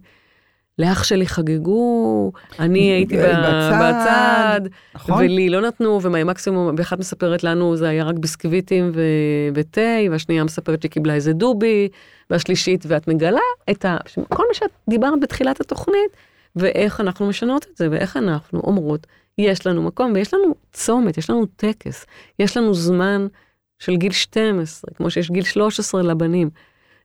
לאח 0.80 1.04
שלי 1.04 1.28
חגגו, 1.28 2.32
אני 2.60 2.80
הייתי 2.80 3.18
בצד, 3.18 3.80
בצד, 3.80 4.62
נכון? 4.96 5.18
ולי 5.18 5.50
לא 5.50 5.62
נתנו, 5.62 6.00
ומקסימום, 6.02 6.76
ואחת 6.78 7.00
מספרת 7.00 7.44
לנו 7.44 7.76
זה 7.76 7.90
היה 7.90 8.04
רק 8.04 8.16
ביסקוויטים 8.16 8.92
ו- 8.94 9.50
ותה, 9.56 9.82
והשנייה 10.12 10.44
מספרת 10.44 10.82
שהיא 10.82 10.92
קיבלה 10.92 11.14
איזה 11.14 11.34
דובי, 11.34 11.90
והשלישית, 12.30 12.86
ואת 12.88 13.08
מגלה 13.08 13.40
את 13.72 13.86
ה... 13.86 13.98
כל 14.30 14.44
מה 14.48 14.54
שאת 14.54 14.72
דיברת 14.90 15.20
בתחילת 15.22 15.62
התוכנית, 15.62 16.12
ואיך 16.56 17.02
אנחנו 17.02 17.28
משנות 17.28 17.66
את 17.72 17.78
זה, 17.78 17.88
ואיך 17.92 18.18
אנחנו 18.18 18.60
אומרות, 18.60 19.08
יש 19.38 19.68
לנו 19.68 19.84
מקום, 19.84 20.12
ויש 20.16 20.34
לנו 20.34 20.56
צומת, 20.74 21.18
יש 21.18 21.30
לנו 21.30 21.46
טקס, 21.46 22.06
יש 22.40 22.58
לנו 22.58 22.74
זמן 22.74 23.28
של 23.80 23.96
גיל 23.96 24.12
12, 24.12 24.92
כמו 24.96 25.12
שיש 25.12 25.32
גיל 25.32 25.44
13 25.44 26.04
לבנים. 26.04 26.50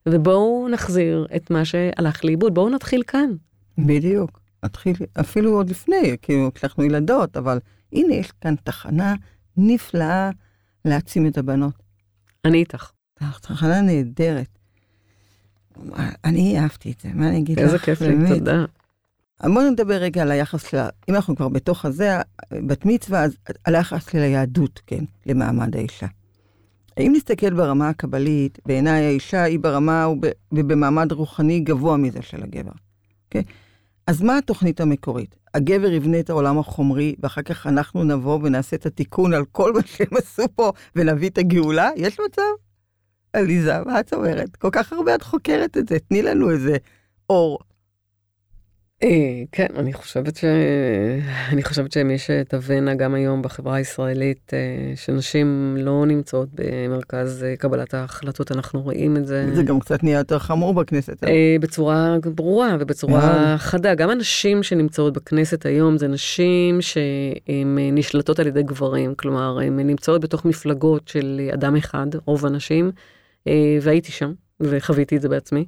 ובואו 0.09 0.69
נחזיר 0.69 1.27
את 1.37 1.51
מה 1.51 1.65
שהלך 1.65 2.25
לאיבוד, 2.25 2.55
בואו 2.55 2.69
נתחיל 2.69 3.03
כאן. 3.07 3.31
בדיוק. 3.79 4.41
נתחיל 4.65 4.95
אפילו 5.21 5.57
עוד 5.57 5.71
לפני, 5.71 6.17
כאילו, 6.23 6.51
כשאנחנו 6.55 6.85
ילדות, 6.85 7.37
אבל 7.37 7.59
הנה, 7.93 8.15
יש 8.15 8.33
כאן 8.41 8.55
תחנה 8.65 9.15
נפלאה 9.57 10.31
להעצים 10.85 11.27
את 11.27 11.39
הבנות. 11.39 11.75
אני 12.45 12.59
איתך. 12.59 12.91
תחנה 13.41 13.81
נהדרת. 13.81 14.59
אני 16.25 16.61
אהבתי 16.61 16.93
את 16.93 17.01
זה, 17.01 17.09
מה 17.15 17.29
אני 17.29 17.39
אגיד 17.39 17.59
לך? 17.59 17.65
איזה 17.65 17.79
כיף 17.79 18.01
לי. 18.01 18.29
תודה. 18.29 18.65
בואו 19.43 19.71
נדבר 19.71 19.95
רגע 19.95 20.23
על 20.23 20.31
היחס 20.31 20.69
שלה, 20.69 20.89
אם 21.09 21.15
אנחנו 21.15 21.37
כבר 21.37 21.49
בתוך 21.49 21.85
הזה, 21.85 22.21
בת 22.67 22.85
מצווה, 22.85 23.25
אז 23.25 23.37
על 23.65 23.75
היחס 23.75 24.11
של 24.11 24.19
היהדות, 24.19 24.81
כן, 24.87 25.05
למעמד 25.27 25.77
האישה. 25.77 26.07
אם 27.01 27.13
נסתכל 27.17 27.55
ברמה 27.55 27.89
הקבלית, 27.89 28.59
בעיניי 28.67 29.05
האישה 29.05 29.43
היא 29.43 29.59
ברמה 29.59 30.09
וב- 30.09 30.21
ובמעמד 30.53 31.13
רוחני 31.13 31.61
גבוה 31.61 31.97
מזה 31.97 32.23
של 32.23 32.43
הגבר. 32.43 32.73
אוקיי? 33.27 33.43
אז 34.07 34.23
מה 34.23 34.39
התוכנית 34.39 34.81
המקורית? 34.81 35.37
הגבר 35.55 35.93
יבנה 35.93 36.21
את 36.21 36.31
העולם 36.31 36.59
החומרי, 36.59 37.15
ואחר 37.21 37.43
כך 37.43 37.67
אנחנו 37.67 38.05
נבוא 38.05 38.39
ונעשה 38.43 38.77
את 38.77 38.87
התיקון 38.87 39.35
על 39.35 39.45
כל 39.53 39.73
מה 39.73 39.81
שהם 39.87 40.17
עשו 40.19 40.43
פה, 40.55 40.73
ונביא 40.97 41.29
את 41.29 41.39
הגאולה? 41.39 41.91
יש 41.97 42.21
מצב? 42.31 42.43
עליזה, 43.33 43.73
מה 43.87 44.01
את 44.01 44.15
אומרת? 44.15 44.57
כל 44.57 44.69
כך 44.73 44.93
הרבה 44.93 45.15
את 45.15 45.23
חוקרת 45.23 45.77
את 45.77 45.89
זה, 45.89 45.99
תני 45.99 46.23
לנו 46.23 46.51
איזה 46.51 46.77
אור. 47.31 47.59
אה, 49.03 49.43
כן, 49.53 49.67
אני 49.77 49.93
חושבת 49.93 50.37
ש... 50.37 50.45
אני 51.53 51.63
חושבת 51.63 51.93
שמי 51.93 52.19
שתבנה 52.19 52.95
גם 52.95 53.15
היום 53.15 53.43
בחברה 53.43 53.77
הישראלית, 53.77 54.51
אה, 54.55 54.97
שנשים 54.97 55.77
לא 55.79 56.07
נמצאות 56.07 56.49
במרכז 56.55 57.45
אה, 57.45 57.57
קבלת 57.57 57.95
ההחלטות, 57.95 58.53
אנחנו 58.53 58.83
רואים 58.83 59.17
את 59.17 59.27
זה. 59.27 59.55
זה 59.55 59.63
גם 59.63 59.81
קצת 59.81 60.03
נהיה 60.03 60.19
יותר 60.19 60.39
חמור 60.39 60.75
בכנסת. 60.75 61.25
בצורה 61.61 62.17
ברורה 62.35 62.77
ובצורה. 62.81 63.57
חדה. 63.59 63.95
גם 63.95 64.11
הנשים 64.11 64.63
שנמצאות 64.63 65.13
בכנסת 65.13 65.67
היום 65.67 65.99
זה 65.99 66.09
נשים 66.09 66.83
שהן 66.83 67.79
נשלטות 67.93 68.39
על 68.39 68.47
ידי 68.47 68.63
גברים, 68.63 69.15
כלומר, 69.15 69.59
הן 69.61 69.81
נמצאות 69.81 70.21
בתוך 70.21 70.45
מפלגות 70.45 71.09
של 71.09 71.51
אדם 71.55 71.77
אחד, 71.77 72.07
רוב 72.27 72.47
הנשים, 72.47 72.91
והייתי 73.83 74.13
שם 74.13 74.33
וחוויתי 74.61 75.17
את 75.17 75.23
זה 75.23 75.29
בעצמי. 75.29 75.65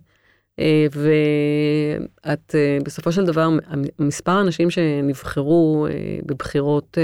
אה, 0.61 0.87
ואת 0.93 2.55
אה, 2.55 2.79
בסופו 2.85 3.13
של 3.13 3.25
דבר, 3.25 3.49
מספר 3.99 4.33
האנשים 4.33 4.71
שנבחרו 4.71 5.87
אה, 5.91 6.19
בבחירות, 6.27 6.99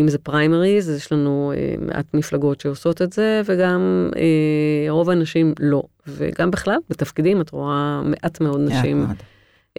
אם 0.00 0.08
זה 0.08 0.18
פריימריז, 0.18 0.90
יש 0.90 1.12
לנו 1.12 1.52
מעט 1.80 2.14
מפלגות 2.14 2.60
שעושות 2.60 3.02
את 3.02 3.12
זה, 3.12 3.42
וגם 3.44 4.10
רוב 4.88 5.10
האנשים 5.10 5.54
לא. 5.60 5.82
וגם 6.06 6.50
בכלל, 6.50 6.76
בתפקידים 6.90 7.40
את 7.40 7.50
רואה 7.50 8.02
מעט 8.04 8.40
מאוד 8.40 8.60
נשים 8.60 9.06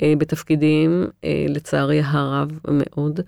בתפקידים, 0.02 1.08
לצערי 1.50 2.02
הרב 2.04 2.60
מאוד. 2.72 3.20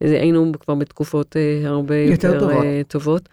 היינו 0.00 0.52
כבר 0.60 0.74
בתקופות 0.74 1.36
הרבה 1.64 1.96
יותר 1.96 2.34
יותר, 2.34 2.40
טובות. 2.40 2.64
טובות. 2.88 3.28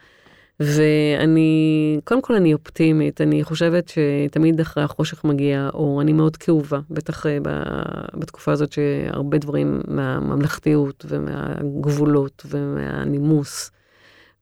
ואני, 0.59 1.99
קודם 2.03 2.21
כל 2.21 2.35
אני 2.35 2.53
אופטימית, 2.53 3.21
אני 3.21 3.43
חושבת 3.43 3.87
שתמיד 3.89 4.59
אחרי 4.59 4.83
החושך 4.83 5.23
מגיע 5.23 5.69
אור, 5.73 6.01
אני 6.01 6.13
מאוד 6.13 6.37
כאובה, 6.37 6.79
בטח 6.89 7.25
אה, 7.25 7.37
ב- 7.41 8.19
בתקופה 8.19 8.51
הזאת 8.51 8.71
שהרבה 8.71 9.37
דברים 9.37 9.81
מהממלכתיות 9.87 11.05
ומהגבולות 11.09 12.45
ומהנימוס 12.49 13.71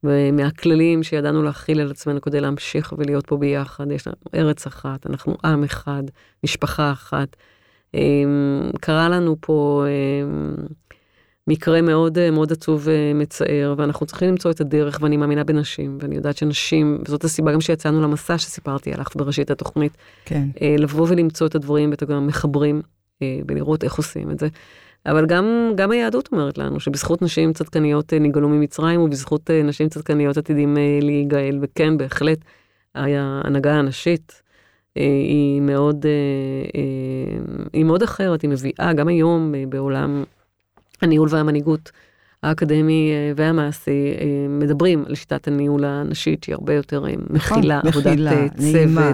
ומהכללים 0.03 1.03
שידענו 1.03 1.43
להכיל 1.43 1.82
על 1.82 1.91
עצמנו 1.91 2.22
כדי 2.22 2.41
להמשיך 2.41 2.93
ולהיות 2.97 3.26
פה 3.26 3.38
ביחד, 3.38 3.91
יש 3.91 4.07
לנו 4.07 4.16
ארץ 4.36 4.68
אחת, 4.68 5.07
אנחנו 5.07 5.38
עם 5.43 5.64
אחד, 5.64 6.03
משפחה 6.43 6.91
אחת. 6.91 7.36
אמ, 7.93 8.72
קרה 8.82 9.09
לנו 9.09 9.36
פה 9.39 9.86
אמ, 9.88 10.55
מקרה 11.52 11.82
מאוד 11.82 12.18
אה, 12.18 12.32
מאוד 12.32 12.52
עצוב 12.52 12.82
ומצער, 12.84 13.74
ואנחנו 13.78 14.06
צריכים 14.06 14.28
למצוא 14.28 14.52
את 14.52 14.62
הדרך, 14.62 14.99
ואני 15.02 15.18
מאמינה 15.18 15.43
בנשים, 15.43 15.97
ואני 16.02 16.16
יודעת 16.16 16.38
שנשים, 16.38 16.97
וזאת 17.08 17.24
הסיבה 17.24 17.54
גם 17.54 17.62
שיצאנו 17.62 18.02
למסע 18.02 18.38
שסיפרתי 18.38 18.93
עליך 18.93 19.10
בראשית 19.16 19.52
התוכנית, 19.52 19.97
כן. 20.26 20.47
אה, 20.62 20.76
לבוא 20.80 21.08
ולמצוא 21.10 21.47
את 21.47 21.56
הדברים 21.56 21.89
ואת 21.89 22.04
גם 22.04 22.28
מחברים 22.28 22.82
ולראות 23.47 23.84
איך 23.84 23.95
עושים 23.95 24.32
את 24.32 24.39
זה. 24.39 24.47
אבל 25.06 25.26
גם, 25.26 25.72
גם 25.76 25.91
היהדות 25.91 26.30
אומרת 26.32 26.58
לנו 26.58 26.80
שבזכות 26.80 27.22
נשים 27.22 27.54
צדקניות 27.54 28.14
נגאלו 28.14 28.49
ממצרים 28.49 29.02
ובזכות 29.02 29.49
נשים 29.64 29.89
צדקניות 29.89 30.38
עתידים 30.38 30.78
להיגאל, 31.02 31.60
וכן, 31.62 31.97
בהחלט, 31.97 32.39
ההנהגה 32.95 33.74
הנשית 33.74 34.41
היא 34.95 35.62
מאוד, 35.62 36.06
היא 37.74 37.86
מאוד 37.86 38.04
אחרת, 38.04 38.41
היא 38.41 38.49
מביאה 38.49 38.93
גם 38.93 39.08
היום 39.08 39.54
בעולם 39.70 40.24
הניהול 41.02 41.28
והמנהיגות 41.32 41.91
האקדמי 42.43 43.12
והמעשי, 43.36 44.14
מדברים 44.49 45.04
על 45.08 45.16
שיטת 45.16 45.47
הניהול 45.47 45.86
הנשית 45.86 46.43
שהיא 46.43 46.54
הרבה 46.54 46.74
יותר 46.74 47.04
מכילה, 47.30 47.80
נכון, 47.84 47.89
עבודת 47.89 48.08
מכילה, 48.08 48.32
צוות. 48.49 48.60
נעימה. 48.60 49.12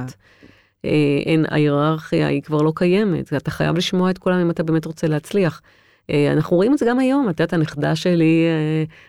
אין, 1.25 1.45
ההיררכיה 1.49 2.27
היא 2.27 2.41
כבר 2.41 2.61
לא 2.61 2.71
קיימת, 2.75 3.33
אתה 3.33 3.51
חייב 3.51 3.77
לשמוע 3.77 4.09
את 4.09 4.17
כולם 4.17 4.39
אם 4.39 4.49
אתה 4.49 4.63
באמת 4.63 4.85
רוצה 4.85 5.07
להצליח. 5.07 5.61
אנחנו 6.11 6.57
רואים 6.57 6.73
את 6.73 6.77
זה 6.77 6.85
גם 6.89 6.99
היום, 6.99 7.29
את 7.29 7.39
יודעת, 7.39 7.53
הנכדה 7.53 7.95
שלי 7.95 8.45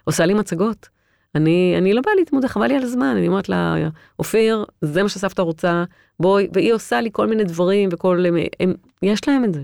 עושה 0.05 0.27
לי 0.27 0.35
מצגות. 0.35 0.89
אני, 1.35 1.75
אני 1.79 1.95
לא 1.95 2.03
באה 2.07 2.15
להתמודד, 2.15 2.47
חבל 2.47 2.67
לי 2.67 2.77
על 2.77 2.83
הזמן, 2.83 3.15
אני 3.19 3.29
אומרת 3.29 3.49
לה, 3.49 3.77
אופיר, 4.19 4.65
זה 4.83 5.03
מה 5.03 5.09
שסבתא 5.09 5.43
רוצה, 5.43 5.85
בואי, 6.21 6.49
והיא 6.53 6.73
עושה 6.73 7.01
לי 7.01 7.09
כל 7.13 7.27
מיני 7.27 7.45
דברים 7.45 7.89
וכל, 7.93 8.25
הם, 8.61 8.75
יש 9.03 9.29
להם 9.29 9.45
את 9.45 9.55
זה. 9.55 9.63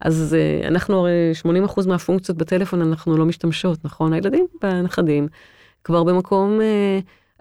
אז 0.00 0.36
אנחנו 0.68 0.98
הרי 0.98 1.32
80% 1.66 1.88
מהפונקציות 1.88 2.38
בטלפון 2.38 2.82
אנחנו 2.82 3.16
לא 3.16 3.24
משתמשות, 3.26 3.84
נכון? 3.84 4.12
הילדים 4.12 4.46
והנכדים 4.62 5.28
כבר 5.84 6.04
במקום 6.04 6.60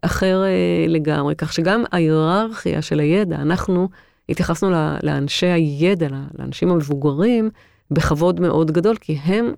אחר 0.02 0.44
לגמרי, 0.88 1.36
כך 1.36 1.54
שגם 1.54 1.84
ההיררכיה 1.92 2.82
של 2.82 3.00
הידע, 3.00 3.36
אנחנו 3.36 3.90
התייחסנו 4.30 4.70
לאנשי 5.04 5.46
הידע, 5.46 6.08
לאנשים 6.40 6.72
המבוגרים, 6.72 7.50
בכבוד 7.92 8.40
מאוד 8.40 8.72
גדול, 8.72 8.96
כי 8.96 9.14
הם, 9.24 9.54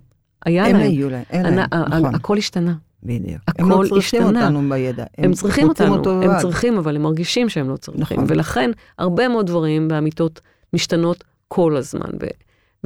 היה 0.46 0.66
הם 0.66 0.76
להם, 0.76 0.82
היו 0.82 1.10
להם, 1.10 1.24
אין 1.30 1.56
להם, 1.56 1.70
נכון. 1.90 2.16
הכל 2.16 2.38
השתנה. 2.38 2.74
בדיוק. 3.04 3.42
הכל 3.48 3.64
הם 3.64 3.70
לא 3.70 3.76
צריכים 3.90 4.24
השתנה. 4.24 4.44
אותנו 4.46 4.70
בידע. 4.70 5.04
הם 5.18 5.34
צריכים 5.34 5.68
רוצים 5.68 5.90
אותנו, 5.90 5.98
אותו 5.98 6.24
הם 6.24 6.32
לבד. 6.32 6.42
צריכים, 6.42 6.78
אבל 6.78 6.96
הם 6.96 7.02
מרגישים 7.02 7.50
שהם 7.50 7.70
לא 7.70 7.78
צריכים. 7.78 8.02
נכון. 8.02 8.26
ולכן, 8.28 8.72
הרבה 9.00 9.28
מאוד 9.28 9.48
דברים 9.48 9.88
והאמיתות 9.92 10.42
משתנות 10.74 11.24
כל 11.48 11.78
הזמן. 11.78 12.10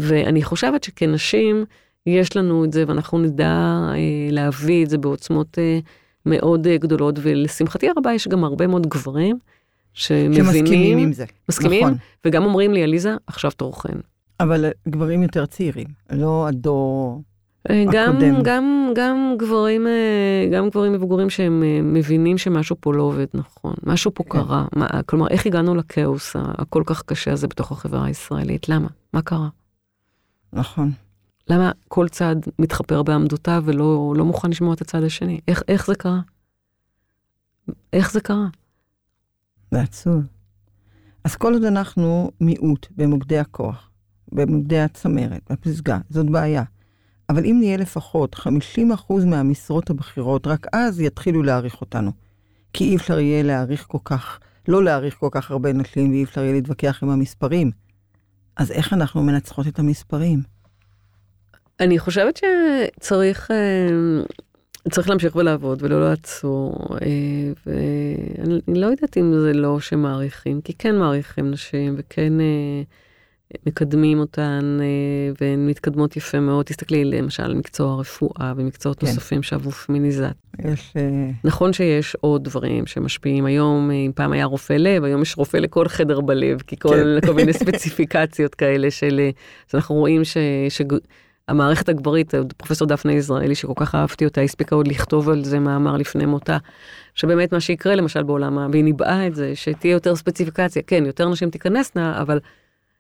ואני 0.02 0.44
חושבת 0.44 0.84
שכנשים, 0.84 1.66
יש 2.06 2.38
לנו 2.38 2.66
את 2.66 2.74
זה, 2.74 2.84
ואנחנו 2.88 3.20
נדע 3.20 3.80
אה, 3.92 3.98
להביא 4.32 4.84
את 4.84 4.90
זה 4.90 4.98
בעוצמות 4.98 5.58
אה, 5.60 5.80
מאוד 6.26 6.68
אה, 6.68 6.78
גדולות, 6.78 7.20
ולשמחתי 7.22 7.90
הרבה 7.90 8.14
יש 8.14 8.28
גם 8.28 8.44
הרבה 8.44 8.68
מאוד 8.68 8.88
גברים 8.88 9.38
שמבינים, 9.94 10.46
שמסכימים 10.46 10.98
עם 10.98 11.14
זה. 11.14 11.26
מסכימים, 11.50 11.84
נכון. 11.84 11.98
וגם 12.26 12.46
אומרים 12.46 12.74
לי, 12.74 12.84
עליזה, 12.84 13.16
עכשיו 13.28 13.52
תורכן. 13.52 13.98
אבל 14.40 14.66
גברים 14.88 15.24
יותר 15.24 15.46
צעירים, 15.46 15.88
לא 16.12 16.48
הדור... 16.48 17.22
אה, 17.70 17.86
גם, 17.92 18.16
הקודם. 18.16 18.42
גם, 18.44 18.92
גם 18.96 19.36
גברים, 19.40 19.88
אה, 19.88 20.50
גם 20.52 20.70
גברים 20.70 20.94
מבוגרים 20.94 21.30
שהם 21.30 21.64
אה, 21.64 21.80
מבינים 21.84 22.38
שמשהו 22.38 22.76
פה 22.80 22.94
לא 22.94 23.04
עובד 23.04 23.26
נכון, 23.34 23.74
משהו 23.84 24.12
פה 24.14 24.24
כן. 24.24 24.30
קרה, 24.30 24.66
מה, 24.76 24.88
כלומר, 25.06 25.28
איך 25.28 25.46
הגענו 25.46 25.76
לכאוס 25.76 26.36
הכל 26.36 26.84
כך 26.86 27.04
קשה 27.04 27.32
הזה 27.32 27.48
בתוך 27.48 27.72
החברה 27.72 28.06
הישראלית? 28.06 28.70
למה? 28.70 28.88
מה 29.14 29.22
קרה? 29.22 29.48
נכון. 30.54 30.92
למה 31.50 31.72
כל 31.88 32.08
צד 32.10 32.36
מתחפר 32.60 33.04
בעמדותיו 33.04 33.64
ולא 33.66 34.14
לא 34.18 34.26
מוכן 34.26 34.50
לשמוע 34.50 34.74
את 34.74 34.82
הצד 34.82 35.04
השני? 35.04 35.40
איך, 35.48 35.64
איך 35.68 35.88
זה 35.88 35.96
קרה? 35.96 36.20
איך 37.94 38.12
זה 38.12 38.22
קרה? 38.22 38.48
זה 39.72 39.82
עצוב. 39.82 40.24
אז 41.24 41.36
כל 41.36 41.54
עוד 41.54 41.64
אנחנו 41.64 42.32
מיעוט 42.42 42.88
במוקדי 42.96 43.40
הכוח, 43.40 43.90
במוקדי 44.32 44.80
הצמרת, 44.80 45.42
בפסגה, 45.52 46.00
זאת 46.10 46.30
בעיה. 46.30 46.64
אבל 47.30 47.46
אם 47.46 47.56
נהיה 47.60 47.78
לפחות 47.78 48.36
50% 48.36 48.48
מהמשרות 49.26 49.90
הבכירות, 49.90 50.48
רק 50.48 50.68
אז 50.74 51.00
יתחילו 51.02 51.44
להעריך 51.44 51.82
אותנו. 51.82 52.12
כי 52.74 52.84
אי 52.84 52.96
אפשר 52.96 53.20
יהיה 53.20 53.44
להעריך 53.44 53.86
כל 53.88 53.98
כך, 54.06 54.40
לא 54.68 54.84
להעריך 54.84 55.16
כל 55.16 55.30
כך 55.32 55.52
הרבה 55.52 55.74
נשים, 55.74 56.12
ואי 56.12 56.24
אפשר 56.24 56.42
יהיה 56.42 56.54
להתווכח 56.54 57.04
עם 57.04 57.10
המספרים. 57.10 57.72
אז 58.60 58.72
איך 58.72 58.94
אנחנו 58.94 59.24
מנצחות 59.24 59.68
את 59.68 59.80
המספרים? 59.80 60.40
אני 61.80 62.00
חושבת 62.00 62.38
שצריך 62.38 63.52
אה, 63.52 64.24
צריך 64.92 65.10
להמשיך 65.10 65.36
ולעבוד 65.36 65.84
ולא 65.84 66.10
לעצור. 66.10 66.88
אה, 67.02 67.52
ואני 67.66 68.80
לא 68.80 68.88
יודעת 68.88 69.18
אם 69.18 69.34
זה 69.40 69.54
לא 69.54 69.80
שמעריכים, 69.80 70.62
כי 70.62 70.74
כן 70.74 70.96
מעריכים 70.96 71.52
נשים 71.52 71.96
וכן 71.98 72.42
אה, 72.42 72.82
מקדמים 73.66 74.20
אותן 74.20 74.78
אה, 74.82 74.86
והן 75.42 75.68
מתקדמות 75.68 76.18
יפה 76.18 76.40
מאוד. 76.40 76.66
תסתכלי 76.66 77.06
למשל 77.06 77.44
על 77.44 77.56
מקצוע 77.56 77.92
הרפואה 77.92 78.54
ומקצועות 78.56 79.00
כן. 79.00 79.08
נוספים 79.08 79.44
שעברו 79.44 79.72
פמיניזציה. 79.72 80.32
יש... 80.60 80.94
אה, 80.98 81.30
נכון 81.44 81.74
שיש 81.74 82.16
עוד 82.22 82.44
דברים 82.44 82.86
שמשפיעים 82.86 83.46
היום, 83.46 83.92
אה, 83.92 83.96
אם 83.96 84.12
פעם 84.16 84.32
היה 84.32 84.46
רופא 84.46 84.74
לב, 84.74 85.04
היום 85.04 85.22
יש 85.22 85.38
רופא 85.38 85.58
לכל 85.58 85.88
חדר 85.88 86.22
בלב, 86.22 86.62
כי 86.68 86.76
כל, 86.80 87.18
כן. 87.22 87.28
כל 87.28 87.34
מיני 87.34 87.54
ספציפיקציות 87.64 88.56
כאלה 88.56 88.92
של... 88.92 89.20
אז 89.70 89.76
אנחנו 89.76 89.96
רואים 89.96 90.24
ש... 90.24 90.38
ש... 90.70 90.82
המערכת 91.48 91.90
הגברית, 91.90 92.34
פרופסור 92.58 92.88
דפנה 92.88 93.14
יזרעאלי, 93.14 93.56
שכל 93.56 93.74
כך 93.76 93.96
אהבתי 93.96 94.26
אותה, 94.26 94.42
הספיקה 94.42 94.76
עוד 94.76 94.88
לכתוב 94.88 95.30
על 95.30 95.44
זה 95.44 95.60
מאמר 95.60 95.98
לפני 95.98 96.26
מותה, 96.26 96.58
שבאמת 97.16 97.54
מה 97.54 97.60
שיקרה 97.60 97.96
למשל 97.96 98.24
בעולם, 98.24 98.68
והיא 98.72 98.84
ניבאה 98.84 99.28
את 99.28 99.36
זה, 99.36 99.56
שתהיה 99.56 99.92
יותר 99.92 100.16
ספציפיקציה, 100.16 100.82
כן, 100.88 101.06
יותר 101.06 101.30
נשים 101.30 101.50
תיכנסנה, 101.50 102.22
אבל 102.22 102.40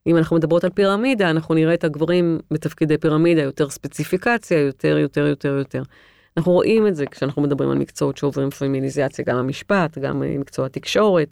אם 0.07 0.17
אנחנו 0.17 0.35
מדברות 0.35 0.63
על 0.63 0.69
פירמידה, 0.69 1.29
אנחנו 1.29 1.55
נראה 1.55 1.73
את 1.73 1.83
הגברים 1.83 2.39
בתפקידי 2.51 2.97
פירמידה, 2.97 3.41
יותר 3.41 3.69
ספציפיקציה, 3.69 4.59
יותר, 4.59 4.97
יותר, 4.97 5.27
יותר, 5.27 5.49
יותר. 5.49 5.83
אנחנו 6.37 6.51
רואים 6.51 6.87
את 6.87 6.95
זה 6.95 7.05
כשאנחנו 7.05 7.41
מדברים 7.41 7.71
על 7.71 7.77
מקצועות 7.77 8.17
שעוברים 8.17 8.49
פמיניזציה, 8.49 9.25
גם 9.27 9.37
המשפט, 9.37 9.97
גם 9.97 10.23
אה, 10.23 10.37
מקצוע 10.37 10.65
התקשורת, 10.65 11.27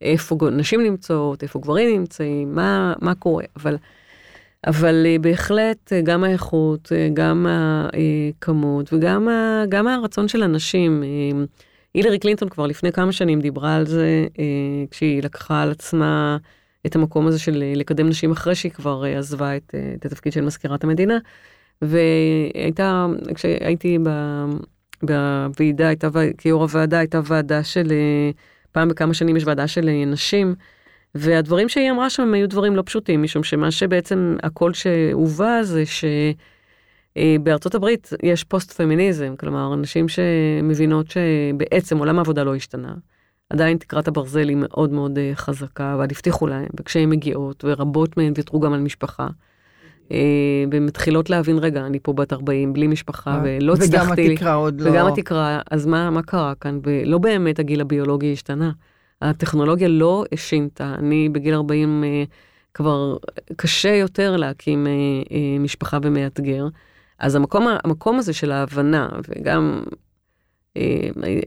איפה 0.00 0.36
נשים 0.52 0.82
נמצאות, 0.82 1.42
איפה 1.42 1.58
גברים 1.58 2.00
נמצאים, 2.00 2.54
מה, 2.54 2.94
מה 3.00 3.14
קורה, 3.14 3.44
אבל... 3.56 3.76
אבל 4.66 5.06
אה, 5.06 5.16
בהחלט 5.20 5.92
אה, 5.92 6.00
גם 6.00 6.24
האיכות, 6.24 6.92
גם 7.14 7.46
הכמות 7.48 8.92
וגם 8.92 9.28
ה- 9.28 9.64
גם 9.68 9.88
הרצון 9.88 10.28
של 10.28 10.42
אנשים. 10.42 11.02
אה, 11.02 11.44
הילרי 11.94 12.18
קלינטון 12.18 12.48
כבר 12.48 12.66
לפני 12.66 12.92
כמה 12.92 13.12
שנים 13.12 13.40
דיברה 13.40 13.74
על 13.76 13.86
זה, 13.86 14.26
כשהיא 14.90 15.22
לקחה 15.22 15.62
על 15.62 15.70
עצמה 15.70 16.36
את 16.86 16.96
המקום 16.96 17.26
הזה 17.26 17.38
של 17.38 17.62
אה, 17.62 17.72
לקדם 17.76 18.08
נשים 18.08 18.30
אחרי 18.30 18.54
שהיא 18.54 18.72
כבר 18.72 19.04
אה, 19.04 19.18
עזבה 19.18 19.56
את, 19.56 19.74
אה, 19.74 19.94
את 19.98 20.06
התפקיד 20.06 20.32
של 20.32 20.40
מזכירת 20.40 20.84
המדינה. 20.84 21.18
והייתה, 21.82 23.06
כשהייתי 23.34 23.98
ב- 24.02 24.46
בוועידה, 25.02 25.88
הייתה, 25.88 26.08
כיו"ר 26.38 26.62
הוועדה, 26.62 26.98
הייתה 26.98 27.20
ועדה 27.24 27.64
של, 27.64 27.92
פעם 28.72 28.88
בכמה 28.88 29.14
שנים 29.14 29.36
יש 29.36 29.44
ועדה 29.44 29.68
של 29.68 29.90
נשים. 30.06 30.54
והדברים 31.14 31.68
שהיא 31.68 31.90
אמרה 31.90 32.10
שם 32.10 32.34
היו 32.34 32.48
דברים 32.48 32.76
לא 32.76 32.82
פשוטים, 32.86 33.22
משום 33.22 33.42
שמה 33.42 33.70
שבעצם 33.70 34.36
הקול 34.42 34.72
שהובא 34.74 35.62
זה 35.62 35.82
שבארצות 37.16 37.74
הברית 37.74 38.10
יש 38.22 38.44
פוסט 38.44 38.72
פמיניזם, 38.72 39.36
כלומר 39.36 39.76
נשים 39.76 40.06
שמבינות 40.08 41.06
שבעצם 41.10 41.98
עולם 41.98 42.18
העבודה 42.18 42.44
לא 42.44 42.54
השתנה. 42.54 42.94
עדיין 43.50 43.78
תקרת 43.78 44.08
הברזל 44.08 44.48
היא 44.48 44.56
מאוד 44.60 44.92
מאוד 44.92 45.18
אה, 45.18 45.32
חזקה, 45.34 45.94
אבל 45.94 46.04
הבטיחו 46.04 46.46
להם, 46.46 46.68
וכשהן 46.80 47.08
מגיעות, 47.08 47.64
ורבות 47.64 48.16
מהן 48.16 48.32
ויתרו 48.36 48.60
גם 48.60 48.72
על 48.72 48.80
משפחה. 48.80 49.28
אה, 50.12 50.64
והן 50.72 50.86
מתחילות 50.86 51.30
להבין, 51.30 51.58
רגע, 51.58 51.86
אני 51.86 51.98
פה 52.02 52.12
בת 52.12 52.32
40 52.32 52.72
בלי 52.72 52.86
משפחה, 52.86 53.40
ולא 53.44 53.72
הצלחתי... 53.72 54.22
וגם 54.22 54.32
התקרה 54.32 54.54
עוד 54.54 54.80
לא... 54.80 54.90
וגם 54.90 55.06
התקרה, 55.06 55.60
אז 55.70 55.86
מה, 55.86 56.10
מה 56.10 56.22
קרה 56.22 56.54
כאן? 56.60 56.80
ולא 56.82 57.18
באמת 57.18 57.58
הגיל 57.58 57.80
הביולוגי 57.80 58.32
השתנה. 58.32 58.70
הטכנולוגיה 59.22 59.88
לא 59.88 60.24
שינתה. 60.34 60.94
אני 60.98 61.28
בגיל 61.28 61.54
40 61.54 62.04
אה, 62.04 62.24
כבר 62.74 63.16
קשה 63.56 63.94
יותר 63.94 64.36
להקים 64.36 64.86
אה, 64.86 64.92
אה, 64.92 65.58
משפחה 65.58 65.98
ומאתגר. 66.02 66.68
אז 67.18 67.34
המקום, 67.34 67.66
המקום 67.84 68.18
הזה 68.18 68.32
של 68.32 68.52
ההבנה, 68.52 69.08
וגם 69.28 69.82
אה, 69.86 69.96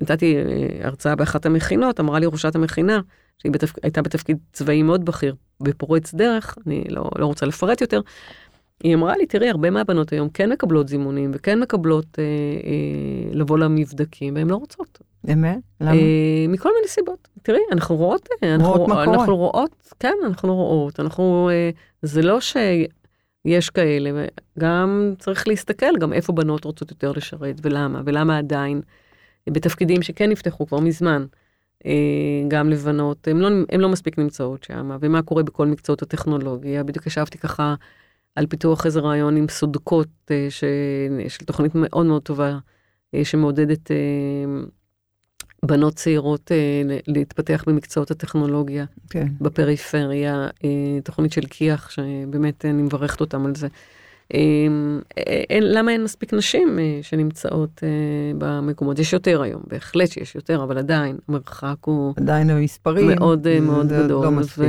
נתתי 0.01 0.37
אה, 0.37 0.41
הרצאה 0.87 1.15
באחת 1.15 1.45
המכינות, 1.45 1.99
אמרה 1.99 2.19
לי 2.19 2.25
ראשת 2.25 2.55
המכינה, 2.55 3.01
שהיא 3.37 3.51
בתפ... 3.51 3.73
הייתה 3.83 4.01
בתפקיד 4.01 4.37
צבאי 4.53 4.83
מאוד 4.83 5.05
בכיר 5.05 5.35
ופורץ 5.67 6.13
דרך, 6.13 6.57
אני 6.67 6.83
לא, 6.89 7.09
לא 7.17 7.25
רוצה 7.25 7.45
לפרט 7.45 7.81
יותר, 7.81 8.01
היא 8.83 8.95
אמרה 8.95 9.17
לי, 9.17 9.25
תראי, 9.25 9.49
הרבה 9.49 9.69
מהבנות 9.69 10.13
היום 10.13 10.29
כן 10.29 10.51
מקבלות 10.51 10.87
זימונים 10.87 11.31
וכן 11.33 11.59
מקבלות 11.59 12.19
אה, 12.19 12.23
אה, 12.23 13.33
לבוא 13.33 13.57
למבדקים, 13.57 14.35
והן 14.35 14.49
לא 14.49 14.55
רוצות. 14.55 14.99
אמת? 15.31 15.57
למה? 15.81 15.91
אה, 15.91 16.45
מכל 16.47 16.69
מיני 16.75 16.87
סיבות. 16.87 17.27
תראי, 17.43 17.59
אנחנו 17.71 17.95
רואות, 17.95 18.29
אה, 18.43 18.55
אנחנו, 18.55 18.73
רואות 18.73 18.89
מה 18.89 19.05
קורה. 19.05 19.17
אנחנו 19.17 19.37
רואות, 19.37 19.93
כן, 19.99 20.13
אנחנו 20.25 20.55
רואות, 20.55 20.99
אנחנו, 20.99 21.49
אה, 21.49 21.69
זה 22.01 22.21
לא 22.21 22.39
שיש 22.41 23.69
כאלה, 23.69 24.25
גם 24.59 25.13
צריך 25.19 25.47
להסתכל 25.47 25.97
גם 25.99 26.13
איפה 26.13 26.33
בנות 26.33 26.65
רוצות 26.65 26.91
יותר 26.91 27.11
לשרת 27.11 27.55
ולמה, 27.61 28.01
ולמה 28.05 28.37
עדיין 28.37 28.81
בתפקידים 29.49 30.01
שכן 30.01 30.29
נפתחו 30.29 30.67
כבר 30.67 30.79
מזמן. 30.79 31.25
אה, 31.85 31.91
גם 32.47 32.69
לבנות, 32.69 33.27
הן 33.27 33.37
לא, 33.37 33.49
לא 33.79 33.89
מספיק 33.89 34.17
נמצאות 34.17 34.63
שם, 34.63 34.97
ומה 35.01 35.21
קורה 35.21 35.43
בכל 35.43 35.67
מקצועות 35.67 36.01
הטכנולוגיה. 36.01 36.83
בדיוק 36.83 37.07
ישבתי 37.07 37.37
ככה 37.37 37.75
על 38.35 38.47
פיתוח 38.47 38.85
איזה 38.85 38.99
רעיון 38.99 39.37
עם 39.37 39.49
סודקות 39.49 40.07
אה, 40.31 40.47
ש... 40.49 40.63
של 41.27 41.45
תוכנית 41.45 41.71
מאוד 41.75 42.05
מאוד 42.05 42.21
טובה, 42.21 42.57
אה, 43.15 43.25
שמעודדת 43.25 43.91
בנות 45.65 45.95
צעירות 45.95 46.51
להתפתח 47.07 47.63
במקצועות 47.67 48.11
הטכנולוגיה 48.11 48.85
כן. 49.09 49.27
בפריפריה, 49.41 50.47
תוכנית 51.03 51.31
של 51.31 51.41
כי"ח, 51.49 51.89
שבאמת 51.89 52.65
אני 52.65 52.81
מברכת 52.81 53.21
אותם 53.21 53.45
על 53.45 53.55
זה. 53.55 53.67
אה, 54.33 54.39
אין, 55.49 55.63
למה 55.73 55.91
אין 55.91 56.03
מספיק 56.03 56.33
נשים 56.33 56.79
אה, 56.79 56.99
שנמצאות 57.01 57.81
אה, 57.83 57.89
במקומות? 58.37 58.99
יש 58.99 59.13
יותר 59.13 59.41
היום, 59.41 59.61
בהחלט 59.67 60.09
שיש 60.11 60.35
יותר, 60.35 60.63
אבל 60.63 60.77
עדיין 60.77 61.17
המרחק 61.27 61.75
הוא 61.85 62.13
עדיין 62.17 62.49
המספרים. 62.49 63.07
מאוד 63.07 63.59
מאוד 63.59 63.89
זה 63.89 64.01
גדול. 64.03 64.25
לא 64.25 64.31
מספיק. 64.31 64.65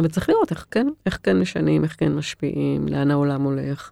ו... 0.00 0.02
וצריך 0.04 0.28
לראות 0.28 0.50
איך 0.50 0.66
כן, 0.70 0.86
איך 1.06 1.18
כן 1.22 1.40
משנים, 1.40 1.84
איך 1.84 1.96
כן 1.98 2.12
משפיעים, 2.14 2.88
לאן 2.88 3.10
העולם 3.10 3.42
הולך. 3.42 3.90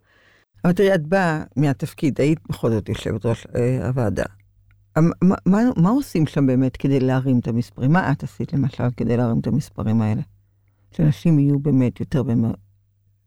אבל 0.64 0.72
תראי, 0.72 0.95
את 0.95 1.07
באה 1.07 1.43
מהתפקיד, 1.57 2.20
היית 2.20 2.39
בכל 2.49 2.70
זאת 2.70 2.89
יושבת 2.89 3.26
ראש 3.26 3.47
אה, 3.57 3.86
הוועדה. 3.86 4.24
המ- 4.97 5.11
מה, 5.22 5.34
מה, 5.47 5.59
מה 5.76 5.91
עושים 5.91 6.26
שם 6.26 6.47
באמת 6.47 6.76
כדי 6.76 7.01
להרים 7.01 7.39
את 7.39 7.49
המספרים? 7.49 7.93
מה 7.93 8.12
את 8.12 8.22
עשית 8.22 8.53
למשל 8.53 8.84
כדי 8.97 9.16
להרים 9.16 9.39
את 9.41 9.47
המספרים 9.47 10.03
האלה? 10.03 10.20
שנשים 10.93 11.39
יהיו 11.39 11.59
באמת 11.59 12.01
יותר 12.01 12.22
במ- 12.22 12.53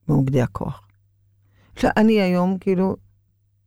במוקדי 0.07 0.41
הכוח. 0.41 0.88
אני 1.98 2.22
היום 2.22 2.58
כאילו 2.60 2.96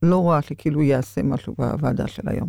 לא 0.03 0.17
רואה 0.17 0.43
שכאילו 0.43 0.83
יעשה 0.83 1.23
משהו 1.23 1.55
בוועדה 1.59 2.07
של 2.07 2.23
היום. 2.27 2.49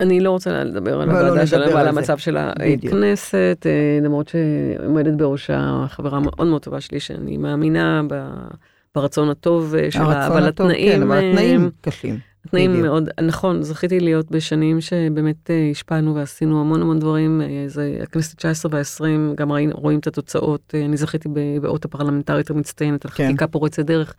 אני 0.00 0.20
לא 0.20 0.30
רוצה 0.30 0.64
לדבר 0.64 1.00
על 1.00 1.08
לא 1.08 1.12
הוועדה 1.12 1.30
נדבר 1.30 1.46
שלהם 1.46 1.68
ועל 1.68 1.88
על. 1.88 1.88
המצב 1.88 2.18
של. 2.18 2.36
הכנסת, 2.36 3.66
אה, 3.66 3.98
למרות 4.02 4.28
שעומדת 4.28 5.14
בראשה 5.14 5.84
חברה 5.88 6.20
מאוד 6.20 6.46
מאוד 6.46 6.62
טובה 6.62 6.80
שלי, 6.80 7.00
שאני 7.00 7.36
מאמינה 7.36 8.02
ב- 8.08 8.48
ברצון 8.94 9.28
הטוב 9.28 9.74
אה, 9.74 9.90
שלה, 9.90 10.02
הרצון 10.02 10.36
אבל 10.36 10.48
הטוב, 10.48 10.66
התנאים, 10.66 10.92
כן, 10.92 11.02
אבל 11.02 11.16
אה, 11.16 11.30
התנאים 11.30 11.70
קשים. 11.80 12.18
התנאים 12.44 12.70
בדיוק. 12.70 12.86
מאוד, 12.86 13.08
נכון, 13.22 13.62
זכיתי 13.62 14.00
להיות 14.00 14.30
בשנים 14.30 14.80
שבאמת 14.80 15.50
השפענו 15.70 16.14
ועשינו 16.14 16.60
המון 16.60 16.82
המון 16.82 16.98
דברים, 16.98 17.42
זה 17.66 17.98
הכנסת 18.02 18.36
19 18.36 18.70
וה-20, 18.74 19.34
גם 19.34 19.52
ראינו, 19.52 19.72
רואים 19.76 19.98
את 19.98 20.06
התוצאות, 20.06 20.74
אני 20.84 20.96
זכיתי 20.96 21.28
באות 21.62 21.84
הפרלמנטרית 21.84 22.50
המצטיינת 22.50 23.04
על 23.04 23.10
כן. 23.10 23.24
חקיקה 23.28 23.46
פורצת 23.46 23.84
דרך, 23.84 24.14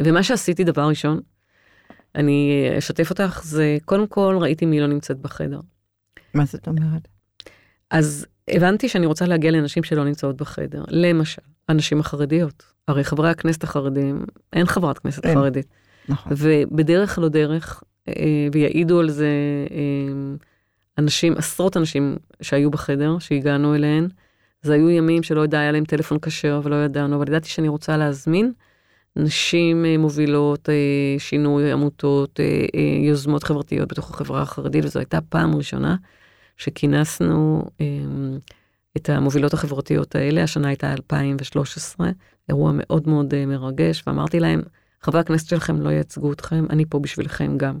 ומה 0.00 0.22
שעשיתי 0.22 0.64
דבר 0.64 0.88
ראשון, 0.88 1.20
אני 2.14 2.68
אשתף 2.78 3.10
אותך, 3.10 3.40
זה 3.44 3.76
קודם 3.84 4.06
כל 4.06 4.38
ראיתי 4.40 4.66
מי 4.66 4.80
לא 4.80 4.86
נמצאת 4.86 5.18
בחדר. 5.18 5.60
מה 6.34 6.44
זאת 6.44 6.68
אומרת? 6.68 7.08
אז 7.90 8.26
הבנתי 8.48 8.88
שאני 8.88 9.06
רוצה 9.06 9.26
להגיע 9.26 9.50
לנשים 9.50 9.82
שלא 9.82 10.04
נמצאות 10.04 10.36
בחדר. 10.36 10.84
למשל, 10.88 11.42
הנשים 11.68 12.00
החרדיות. 12.00 12.64
הרי 12.88 13.04
חברי 13.04 13.30
הכנסת 13.30 13.64
החרדים, 13.64 14.24
אין 14.52 14.66
חברת 14.66 14.98
כנסת 14.98 15.26
אין. 15.26 15.34
חרדית. 15.34 15.66
נכון. 16.08 16.32
ובדרך 16.36 17.18
לא 17.18 17.28
דרך, 17.28 17.82
אה, 18.08 18.48
ויעידו 18.52 19.00
על 19.00 19.10
זה 19.10 19.28
אה, 19.70 20.36
אנשים, 20.98 21.36
עשרות 21.36 21.76
אנשים 21.76 22.16
שהיו 22.42 22.70
בחדר, 22.70 23.18
שהגענו 23.18 23.74
אליהן. 23.74 24.08
זה 24.62 24.74
היו 24.74 24.90
ימים 24.90 25.22
שלא 25.22 25.40
יודע, 25.40 25.60
היה 25.60 25.72
להם 25.72 25.84
טלפון 25.84 26.18
כשר 26.22 26.60
ולא 26.64 26.76
ידענו, 26.76 27.16
אבל 27.16 27.28
ידעתי 27.28 27.48
שאני 27.48 27.68
רוצה 27.68 27.96
להזמין 27.96 28.52
נשים 29.16 29.84
אה, 29.84 29.98
מובילות 29.98 30.68
אה, 30.68 30.74
שינוי 31.18 31.72
עמותות, 31.72 32.40
אה, 32.40 33.06
יוזמות 33.08 33.44
חברתיות 33.44 33.88
בתוך 33.88 34.10
החברה 34.10 34.42
החרדית, 34.42 34.84
וזו 34.84 34.98
הייתה 34.98 35.20
פעם 35.20 35.54
ראשונה 35.54 35.96
שכינסנו 36.56 37.64
אה, 37.80 37.86
את 38.96 39.08
המובילות 39.08 39.54
החברתיות 39.54 40.14
האלה, 40.14 40.42
השנה 40.42 40.68
הייתה 40.68 40.92
2013, 40.92 42.10
אירוע 42.48 42.72
מאוד 42.74 43.08
מאוד 43.08 43.46
מרגש, 43.46 44.02
ואמרתי 44.06 44.40
להם, 44.40 44.62
חברי 45.02 45.20
הכנסת 45.20 45.48
שלכם 45.48 45.80
לא 45.80 45.90
ייצגו 45.90 46.32
אתכם, 46.32 46.64
אני 46.70 46.84
פה 46.88 46.98
בשבילכם 46.98 47.58
גם. 47.58 47.78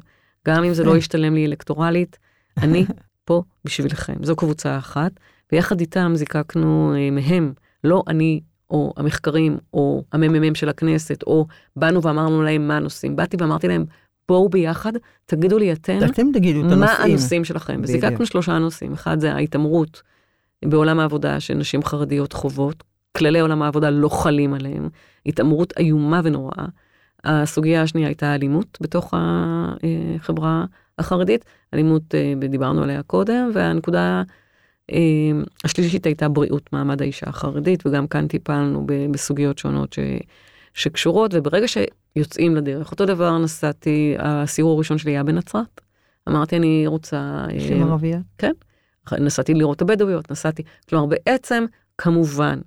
גם 0.48 0.64
אם 0.64 0.74
זה 0.74 0.84
לא 0.84 0.96
ישתלם 0.96 1.34
לי 1.34 1.46
אלקטורלית, 1.46 2.18
אני 2.56 2.86
פה 3.24 3.42
בשבילכם. 3.64 4.24
זו 4.24 4.36
קבוצה 4.36 4.78
אחת, 4.78 5.12
ויחד 5.52 5.80
איתם 5.80 6.12
זיקקנו 6.14 6.94
מהם, 7.12 7.52
לא 7.84 8.02
אני 8.08 8.40
או 8.74 8.92
המחקרים 8.96 9.58
או 9.74 10.04
הממ"מ 10.12 10.54
של 10.54 10.68
הכנסת, 10.68 11.22
או 11.22 11.46
באנו 11.76 12.02
ואמרנו 12.02 12.42
להם 12.42 12.68
מה 12.68 12.76
הנושאים. 12.76 13.16
באתי 13.16 13.36
ואמרתי 13.40 13.68
להם, 13.68 13.84
בואו 14.28 14.48
ביחד, 14.48 14.92
תגידו 15.26 15.58
לי 15.58 15.72
אתם, 15.72 15.98
אתם 16.04 16.26
תגידו 16.32 16.60
את 16.60 16.72
הנושאים. 16.72 16.80
מה 16.80 17.04
הנושאים 17.04 17.44
שלכם. 17.44 17.80
וזיקקנו 17.82 18.26
שלושה 18.26 18.58
נושאים. 18.58 18.92
אחד 18.92 19.20
זה 19.20 19.32
ההתעמרות 19.32 20.02
בעולם 20.64 21.00
העבודה 21.00 21.40
שנשים 21.40 21.84
חרדיות 21.84 22.32
חוות. 22.32 22.82
כללי 23.16 23.40
עולם 23.40 23.62
העבודה 23.62 23.90
לא 23.90 24.08
חלים 24.08 24.54
עליהם. 24.54 24.88
התעמרות 25.26 25.72
איומה 25.78 26.20
ונוראה. 26.24 26.66
הסוגיה 27.24 27.82
השנייה 27.82 28.08
הייתה 28.08 28.34
אלימות 28.34 28.78
בתוך 28.80 29.14
החברה 29.16 30.64
החרדית. 30.98 31.44
אלימות, 31.74 32.14
אה, 32.14 32.48
דיברנו 32.48 32.82
עליה 32.82 33.02
קודם, 33.02 33.50
והנקודה 33.54 33.98
אה, 33.98 34.22
השלישית 35.64 36.06
הייתה 36.06 36.28
בריאות 36.28 36.72
מעמד 36.72 37.02
האישה 37.02 37.26
החרדית, 37.28 37.86
וגם 37.86 38.06
כאן 38.06 38.28
טיפלנו 38.28 38.86
בסוגיות 39.10 39.58
שונות 39.58 39.92
ש, 39.92 39.98
שקשורות, 40.74 41.34
וברגע 41.34 41.66
שיוצאים 41.68 42.56
לדרך, 42.56 42.90
אותו 42.90 43.06
דבר 43.06 43.38
נסעתי, 43.38 44.14
הסיור 44.18 44.72
הראשון 44.72 44.98
שלי 44.98 45.10
היה 45.10 45.22
בנצרת. 45.22 45.80
אמרתי, 46.28 46.56
אני 46.56 46.86
רוצה... 46.86 47.46
נשים 47.54 47.82
ערביות? 47.82 48.22
נסעתי 49.12 49.54
לראות 49.54 49.76
את 49.76 49.82
הבדואיות, 49.82 50.30
נסעתי, 50.30 50.62
כלומר 50.88 51.06
בעצם, 51.06 51.64
כמובן, 51.98 52.60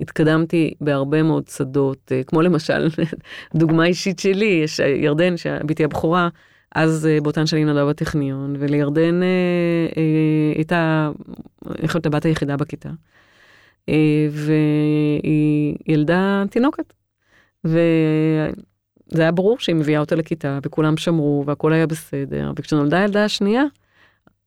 התקדמתי 0.00 0.74
בהרבה 0.80 1.22
מאוד 1.22 1.48
שדות, 1.48 2.12
אה, 2.12 2.22
כמו 2.24 2.42
למשל, 2.42 2.88
דוגמה 3.54 3.84
אישית 3.86 4.18
שלי, 4.18 4.60
יש 4.64 4.80
אה, 4.80 4.86
ירדן, 4.86 5.36
שבתי 5.36 5.84
הבכורה, 5.84 6.28
אז 6.74 7.06
אה, 7.06 7.20
באותן 7.20 7.46
שנים 7.46 7.66
נולדה 7.66 7.86
בטכניון, 7.86 8.56
ולירדן 8.58 9.22
אה, 9.22 9.28
אה, 9.96 10.52
הייתה, 10.54 11.10
איך 11.78 11.94
להיות 11.94 12.06
הבת 12.06 12.24
היחידה 12.24 12.56
בכיתה, 12.56 12.90
והיא 14.30 15.76
ילדה 15.86 16.44
תינוקת. 16.50 16.92
וזה 17.64 18.52
היה 19.18 19.32
ברור 19.32 19.58
שהיא 19.58 19.76
מביאה 19.76 20.00
אותה 20.00 20.14
לכיתה, 20.14 20.58
וכולם 20.62 20.96
שמרו, 20.96 21.44
והכל 21.46 21.72
היה 21.72 21.86
בסדר, 21.86 22.52
וכשנולדה 22.56 23.00
הילדה 23.00 23.24
השנייה, 23.24 23.64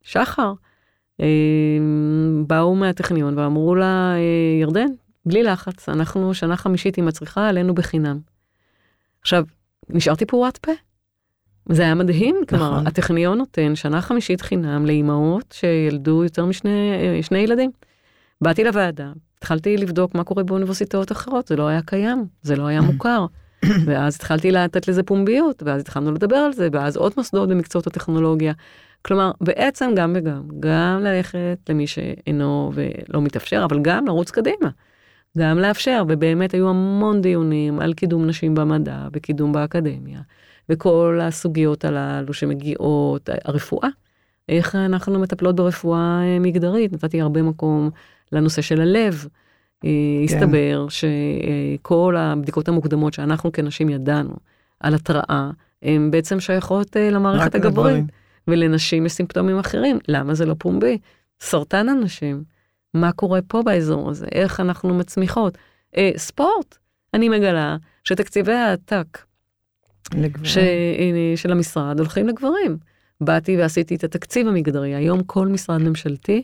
שחר, 0.02 0.54
אה, 1.22 1.28
באו 2.48 2.76
מהטכניון 2.76 3.38
ואמרו 3.38 3.76
לה, 3.76 4.16
ירדן, 4.62 4.88
בלי 5.26 5.44
לחץ, 5.44 5.90
אנחנו 5.90 6.34
שנה 6.34 6.58
חמישית 6.58 6.96
היא 6.96 7.04
מצריכה 7.04 7.50
עלינו 7.50 7.76
בחינם. 7.76 8.20
עכשיו, 9.22 9.44
נשארתי 9.90 10.26
פעורת 10.26 10.58
פה. 10.58 10.72
זה 11.70 11.82
היה 11.82 11.96
מדהים, 11.96 12.36
כלומר, 12.50 12.72
נכון. 12.72 12.88
הטכניון 12.88 13.38
נותן 13.38 13.76
שנה 13.76 14.02
חמישית 14.02 14.42
חינם 14.42 14.86
לאימהות 14.86 15.56
שילדו 15.58 16.24
יותר 16.24 16.46
משני 16.46 16.92
אה, 16.94 17.24
שני 17.24 17.40
ילדים. 17.40 17.72
באתי 18.42 18.64
לוועדה, 18.64 19.12
התחלתי 19.38 19.78
לבדוק 19.78 20.16
מה 20.16 20.24
קורה 20.24 20.44
באוניברסיטאות 20.44 21.12
אחרות, 21.12 21.48
זה 21.48 21.56
לא 21.56 21.68
היה 21.68 21.82
קיים, 21.82 22.26
זה 22.42 22.56
לא 22.56 22.68
היה 22.68 22.82
מוכר. 22.92 23.26
ואז 23.86 24.16
התחלתי 24.16 24.52
לתת 24.52 24.88
לזה 24.88 25.04
פומביות, 25.04 25.64
ואז 25.66 25.82
התחלנו 25.82 26.12
לדבר 26.12 26.36
על 26.36 26.54
זה, 26.54 26.68
ואז 26.72 26.98
עוד 26.98 27.14
מוסדות 27.18 27.50
במקצועות 27.50 27.88
הטכנולוגיה. 27.88 28.54
כלומר, 29.02 29.32
בעצם 29.42 29.92
גם 29.96 30.14
וגם, 30.16 30.42
גם 30.60 31.00
ללכת 31.04 31.58
למי 31.70 31.88
שאינו 31.88 32.72
ולא 32.74 33.22
מתאפשר, 33.22 33.66
אבל 33.70 33.80
גם 33.82 34.08
לרוץ 34.08 34.32
קדימה. 34.32 34.70
גם 35.38 35.60
לאפשר, 35.60 36.04
ובאמת 36.08 36.52
היו 36.52 36.70
המון 36.70 37.22
דיונים 37.22 37.80
על 37.80 37.94
קידום 37.94 38.26
נשים 38.26 38.56
במדע 38.56 39.08
וקידום 39.14 39.52
באקדמיה, 39.52 40.20
וכל 40.72 41.20
הסוגיות 41.22 41.86
הללו 41.86 42.34
שמגיעות, 42.34 43.30
הרפואה, 43.46 43.90
איך 44.50 44.76
אנחנו 44.76 45.20
מטפלות 45.20 45.56
ברפואה 45.56 46.20
אה, 46.24 46.40
מגדרית, 46.40 46.94
נתתי 46.94 47.22
הרבה 47.22 47.42
מקום 47.42 47.90
לנושא 48.32 48.62
של 48.62 48.82
הלב. 48.82 49.28
כן. 49.82 49.88
הסתבר 50.24 50.88
שכל 50.90 52.16
הבדיקות 52.18 52.68
המוקדמות 52.68 53.14
שאנחנו 53.14 53.52
כנשים 53.52 53.90
ידענו 53.90 54.36
על 54.80 54.96
התראה, 54.96 55.52
הן 55.82 56.12
בעצם 56.12 56.40
שייכות 56.40 56.98
אה, 56.98 57.10
למערכת 57.10 57.56
הגברית. 57.56 58.06
ולנשים 58.48 59.06
יש 59.06 59.12
סימפטומים 59.12 59.60
אחרים, 59.60 60.00
למה 60.08 60.34
זה 60.34 60.46
לא 60.46 60.56
פומבי? 60.60 60.98
סרטן 61.40 61.90
הנשים, 61.90 62.44
מה 62.94 63.12
קורה 63.12 63.40
פה 63.48 63.62
באזור 63.64 64.10
הזה? 64.10 64.26
איך 64.32 64.60
אנחנו 64.60 64.94
מצמיחות? 64.94 65.58
אה, 65.98 66.12
ספורט, 66.18 66.78
אני 67.14 67.30
מגלה 67.30 67.78
שתקציבי 68.04 68.54
העתק. 68.54 69.31
ש... 70.44 70.58
של 71.36 71.52
המשרד 71.52 72.00
הולכים 72.00 72.28
לגברים. 72.28 72.78
באתי 73.22 73.58
ועשיתי 73.58 73.96
את 73.96 74.04
התקציב 74.04 74.48
המגדרי, 74.48 74.96
היום 74.96 75.24
כל 75.24 75.48
משרד 75.48 75.82
ממשלתי 75.82 76.44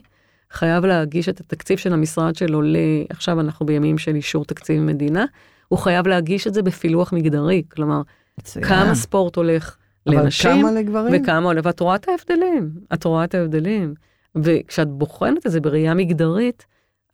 חייב 0.50 0.84
להגיש 0.84 1.28
את 1.28 1.40
התקציב 1.40 1.78
של 1.78 1.92
המשרד 1.92 2.36
שלו 2.36 2.62
ל... 2.62 2.76
עכשיו 3.10 3.40
אנחנו 3.40 3.66
בימים 3.66 3.98
של 3.98 4.14
אישור 4.14 4.44
תקציב 4.44 4.82
מדינה, 4.82 5.24
הוא 5.68 5.78
חייב 5.78 6.06
להגיש 6.06 6.46
את 6.46 6.54
זה 6.54 6.62
בפילוח 6.62 7.12
מגדרי, 7.12 7.62
כלומר, 7.70 8.02
מצוין. 8.38 8.64
כמה 8.64 8.94
ספורט 8.94 9.36
הולך 9.36 9.76
אבל 10.06 10.16
לנשים, 10.16 10.60
כמה 10.60 10.72
לגברים? 10.72 11.22
וכמה 11.22 11.46
עולה, 11.46 11.60
ואת 11.64 11.80
רואה 11.80 11.94
את 11.94 12.08
ההבדלים, 12.08 12.70
את 12.94 13.04
רואה 13.04 13.24
את 13.24 13.34
ההבדלים. 13.34 13.94
וכשאת 14.36 14.88
בוחנת 14.88 15.46
את 15.46 15.52
זה 15.52 15.60
בראייה 15.60 15.94
מגדרית, 15.94 16.66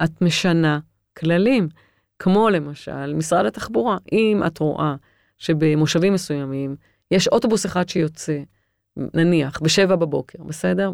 את 0.05 0.23
משנה 0.23 0.79
כללים. 1.17 1.69
כמו 2.19 2.51
למשל 2.51 3.15
משרד 3.15 3.47
התחבורה, 3.47 3.97
אם 4.13 4.43
את 4.47 4.59
רואה 4.59 4.95
שבמושבים 5.45 6.13
מסוימים 6.13 6.77
יש 7.11 7.29
אוטובוס 7.29 7.67
אחד 7.67 7.89
שיוצא, 7.89 8.39
נניח, 8.97 9.61
בשבע 9.63 9.97
בבוקר, 9.97 10.43
בסדר? 10.43 10.93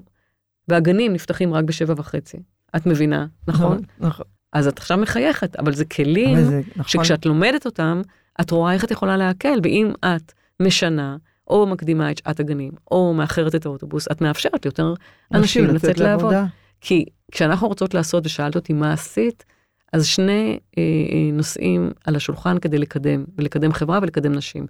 והגנים 0.69 1.13
נפתחים 1.13 1.55
רק 1.55 1.65
בשבע 1.65 1.95
וחצי. 1.97 2.39
את 2.77 2.87
מבינה, 2.87 3.27
נכון? 3.49 3.79
נכון. 4.01 4.27
אז 4.53 4.69
את 4.69 4.79
עכשיו 4.79 4.99
מחייכת, 4.99 5.57
אבל 5.57 5.75
זה 5.75 5.85
כלים 5.85 6.39
אבל 6.39 6.45
זה, 6.45 6.61
נכון. 6.77 6.85
שכשאת 6.89 7.27
לומדת 7.27 7.67
אותם, 7.67 8.03
את 8.41 8.51
רואה 8.51 8.73
איך 8.73 8.85
את 8.85 8.91
יכולה 8.91 9.17
להקל, 9.17 9.59
ואם 9.63 9.93
את 10.05 10.33
משנה, 10.61 11.17
או 11.49 11.67
מקדימה 11.67 12.11
את 12.11 12.19
שעת 12.19 12.41
הגנים, 12.41 12.73
או 12.91 13.15
מאחרת 13.15 13.55
את 13.55 13.67
האוטובוס, 13.67 14.09
את 14.13 14.21
מאפשרת 14.21 14.65
ליותר 14.65 14.95
אנשים 15.35 15.65
לצאת 15.65 15.99
לעבוד. 15.99 16.35
כי 16.81 17.05
כשאנחנו 17.33 17.69
רוצות 17.69 17.95
לעשות, 17.95 18.27
ושאלת 18.27 18.57
אותי 18.57 18.73
מה 18.73 18.93
עשית, 18.93 19.45
אז 19.93 20.07
שני 20.07 20.59
אה, 20.79 20.83
אה, 20.83 21.33
נושאים 21.33 21.91
על 22.05 22.17
השולחן 22.17 22.59
כדי 22.59 22.79
לקדם, 22.79 23.25
ולקדם 23.39 23.73
חברה 23.73 23.99
ולקדם 24.03 24.33
נשים. 24.33 24.67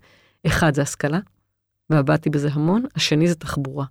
אחד 0.46 0.74
זה 0.74 0.82
השכלה, 0.82 1.18
ועבדתי 1.90 2.30
בזה 2.30 2.48
המון, 2.52 2.84
השני 2.96 3.28
זה 3.28 3.34
תחבורה. 3.34 3.84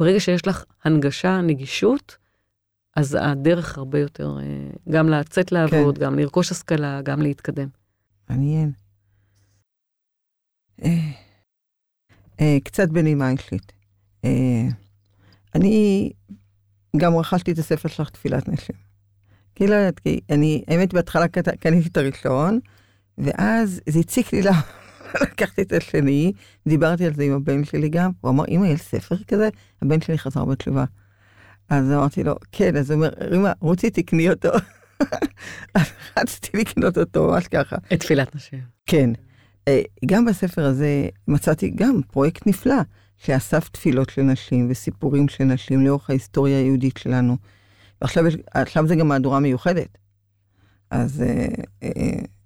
ברגע 0.00 0.20
שיש 0.20 0.46
לך 0.46 0.64
הנגשה, 0.84 1.40
נגישות, 1.40 2.16
אז 2.96 3.18
הדרך 3.20 3.78
הרבה 3.78 3.98
יותר, 3.98 4.38
אה, 4.40 4.70
גם 4.90 5.08
לצאת 5.08 5.52
לעבוד, 5.52 5.98
כן. 5.98 6.04
גם 6.04 6.18
לרכוש 6.18 6.52
השכלה, 6.52 7.02
גם 7.02 7.22
להתקדם. 7.22 7.68
מעניין. 8.30 8.72
אה, 10.84 11.10
אה, 12.40 12.56
קצת 12.64 12.88
בנימה 12.88 13.30
אישית. 13.30 13.72
אה, 14.24 14.68
אני 15.54 16.10
גם 16.96 17.16
רכשתי 17.16 17.52
את 17.52 17.58
הספר 17.58 17.88
שלך, 17.88 18.10
תפילת 18.10 18.48
נשים. 18.48 18.87
כי 19.58 19.66
לא 19.66 19.74
יודעת, 19.74 19.98
כי 19.98 20.20
אני, 20.30 20.62
האמת, 20.68 20.94
בהתחלה 20.94 21.28
קט- 21.28 21.56
קניתי 21.60 21.88
את 21.88 21.96
הראשון, 21.96 22.58
ואז 23.18 23.80
זה 23.88 23.98
הציק 23.98 24.32
לי 24.32 24.42
למה 24.42 24.60
לקחתי 25.22 25.62
את 25.62 25.72
השני, 25.72 26.32
דיברתי 26.68 27.06
על 27.06 27.14
זה 27.14 27.22
עם 27.24 27.32
הבן 27.32 27.64
שלי 27.64 27.88
גם, 27.88 28.10
הוא 28.20 28.30
אמר, 28.30 28.44
אמא, 28.48 28.66
יש 28.66 28.80
ספר 28.80 29.16
כזה? 29.28 29.48
הבן 29.82 30.00
שלי 30.00 30.18
חזר 30.18 30.44
בתשובה. 30.44 30.84
אז 31.68 31.92
אמרתי 31.92 32.24
לו, 32.24 32.34
כן, 32.52 32.76
אז 32.76 32.90
הוא 32.90 32.96
אומר, 32.96 33.10
רימה, 33.20 33.52
רוצי 33.60 33.90
תקני 33.90 34.30
אותו. 34.30 34.48
אז 35.74 35.86
רצתי 36.18 36.56
לקנות 36.58 36.98
אותו, 36.98 37.26
ממש 37.28 37.48
ככה. 37.48 37.76
את 37.92 38.00
תפילת 38.00 38.34
נשים. 38.34 38.60
כן. 38.86 39.10
אה, 39.68 39.80
גם 40.06 40.24
בספר 40.24 40.64
הזה 40.64 41.08
מצאתי 41.28 41.70
גם 41.74 42.00
פרויקט 42.12 42.46
נפלא, 42.46 42.80
שאסף 43.16 43.68
תפילות 43.68 44.10
של 44.10 44.22
נשים 44.22 44.66
וסיפורים 44.70 45.28
של 45.28 45.44
נשים 45.44 45.86
לאורך 45.86 46.10
ההיסטוריה 46.10 46.58
היהודית 46.58 46.96
שלנו. 46.96 47.36
ועכשיו 48.02 48.26
יש- 48.26 48.36
זה 48.86 48.96
גם 48.96 49.08
מהדורה 49.08 49.40
מיוחדת. 49.40 49.98
אז 50.90 51.22
אה, 51.22 51.46
אה, 51.82 51.90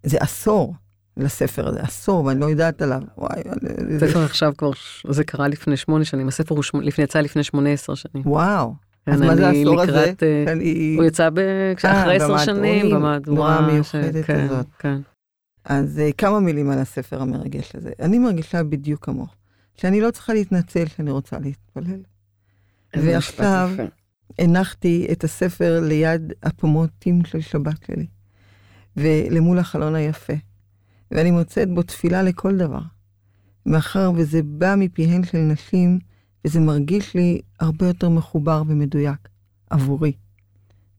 זה 0.03 0.19
עשור 0.21 0.75
לספר 1.17 1.69
הזה, 1.69 1.81
עשור, 1.83 2.25
ואני 2.25 2.41
לא 2.41 2.47
יודעת 2.47 2.83
עליו. 2.83 3.01
וואי, 3.19 3.43
אה, 3.47 3.53
זה- 3.99 4.25
עכשיו 4.25 4.53
כבר, 4.59 4.71
זה 5.09 5.25
קרה 5.25 5.49
לפני 5.49 5.77
שמונה 5.77 6.05
שנים, 6.05 6.29
הספר 6.29 6.55
הוא 6.55 6.63
שמ- 6.63 6.81
לפני, 6.81 7.05
יצא 7.05 7.21
לפני 7.21 7.43
שמונה 7.45 7.71
עשר 7.71 7.95
שנים. 7.95 8.23
וואו. 8.27 8.75
אז 9.07 9.21
כן, 9.21 9.27
מה 9.27 9.37
זה 9.37 9.49
העשור 9.49 9.81
הזה? 9.81 10.13
אה, 10.23 10.53
אני... 10.53 10.95
הוא 10.99 11.05
יצא 11.05 11.31
ב- 11.31 11.39
אה, 11.39 11.73
אחרי 12.01 12.17
עשר 12.17 12.39
שנים, 12.39 12.91
במהדורה 12.91 13.57
המיוחדת 13.57 14.25
כן, 14.25 14.41
הזאת. 14.51 14.67
כן. 14.79 14.99
אז 15.65 15.99
אה, 15.99 16.11
כמה 16.19 16.41
מילים 16.41 16.71
על 16.71 16.79
הספר 16.79 17.23
המרגש 17.23 17.77
הזה. 17.77 17.91
אני 18.01 18.19
מרגישה 18.19 18.63
בדיוק 18.63 19.05
כמוך, 19.05 19.35
שאני 19.75 20.01
לא 20.01 20.11
צריכה 20.11 20.35
להתנצל 20.35 20.87
שאני 20.87 21.11
רוצה 21.11 21.39
להתפלל. 21.39 22.01
ועכשיו. 22.97 23.71
הנחתי 24.39 25.07
את 25.13 25.25
הספר 25.25 25.81
ליד 25.81 26.33
הפומוטים 26.43 27.25
של 27.25 27.41
שבת 27.41 27.85
שלי, 27.87 28.07
ולמול 28.97 29.59
החלון 29.59 29.95
היפה, 29.95 30.33
ואני 31.11 31.31
מוצאת 31.31 31.75
בו 31.75 31.83
תפילה 31.83 32.23
לכל 32.23 32.57
דבר. 32.57 32.81
מאחר 33.67 34.13
וזה 34.17 34.43
בא 34.43 34.75
מפיהן 34.79 35.25
של 35.25 35.39
נשים, 35.39 35.99
וזה 36.45 36.61
מרגיש 36.61 37.15
לי 37.15 37.41
הרבה 37.61 37.87
יותר 37.87 38.09
מחובר 38.09 38.63
ומדויק 38.67 39.29
עבורי. 39.71 40.13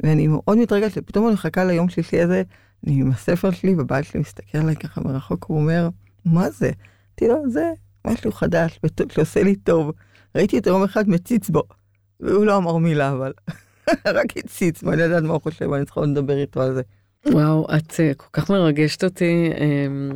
ואני 0.03 0.27
מאוד 0.27 0.57
מתרגשת, 0.57 1.07
פתאום 1.07 1.25
אני 1.25 1.33
מחכה 1.33 1.63
ליום 1.65 1.89
שלישי 1.89 2.21
הזה, 2.21 2.43
אני 2.87 3.01
עם 3.01 3.11
הספר 3.11 3.51
שלי, 3.51 3.75
ובעל 3.77 4.03
שלי 4.03 4.19
מסתכל 4.19 4.57
עליי 4.57 4.75
ככה 4.75 5.01
מרחוק, 5.01 5.43
הוא 5.43 5.57
אומר, 5.57 5.89
מה 6.25 6.49
זה? 6.49 6.71
אמרתי 7.21 7.27
לו, 7.27 7.49
זה 7.51 7.71
משהו 8.07 8.31
חדש, 8.31 8.79
שעושה 9.09 9.43
לי 9.43 9.55
טוב. 9.55 9.91
ראיתי 10.35 10.57
אותו 10.57 10.69
יום 10.69 10.83
אחד 10.83 11.09
מציץ 11.09 11.49
בו, 11.49 11.63
והוא 12.19 12.45
לא 12.45 12.57
אמר 12.57 12.77
מילה, 12.77 13.11
אבל 13.11 13.33
רק 14.17 14.37
הציץ, 14.37 14.83
ואני 14.83 15.01
יודעת 15.01 15.23
מה 15.23 15.33
הוא 15.33 15.41
חושב, 15.41 15.69
ואני 15.69 15.85
צריכה 15.85 16.01
לדבר 16.01 16.37
איתו 16.37 16.61
על 16.61 16.73
זה. 16.73 16.81
וואו, 17.25 17.67
את 17.75 17.99
אה, 17.99 18.11
כל 18.17 18.27
כך 18.33 18.51
מרגשת 18.51 19.03
אותי, 19.03 19.49
אמ, 19.57 20.11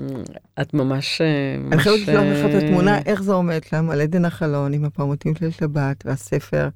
את 0.61 0.73
ממש... 0.73 1.21
אה, 1.21 1.55
אני 1.55 1.75
ממש, 1.75 1.83
חייבת 1.83 1.99
לשלוח 1.99 2.23
לך 2.23 2.45
את 2.45 2.53
אה, 2.53 2.67
התמונה, 2.67 2.99
איך 3.05 3.23
זה 3.23 3.33
עומד 3.33 3.63
שם, 3.69 3.89
על 3.89 4.01
עדן 4.01 4.25
החלון, 4.25 4.73
עם 4.73 4.85
הפעמותים 4.85 5.35
של 5.35 5.51
שבת, 5.51 6.03
והספר. 6.05 6.69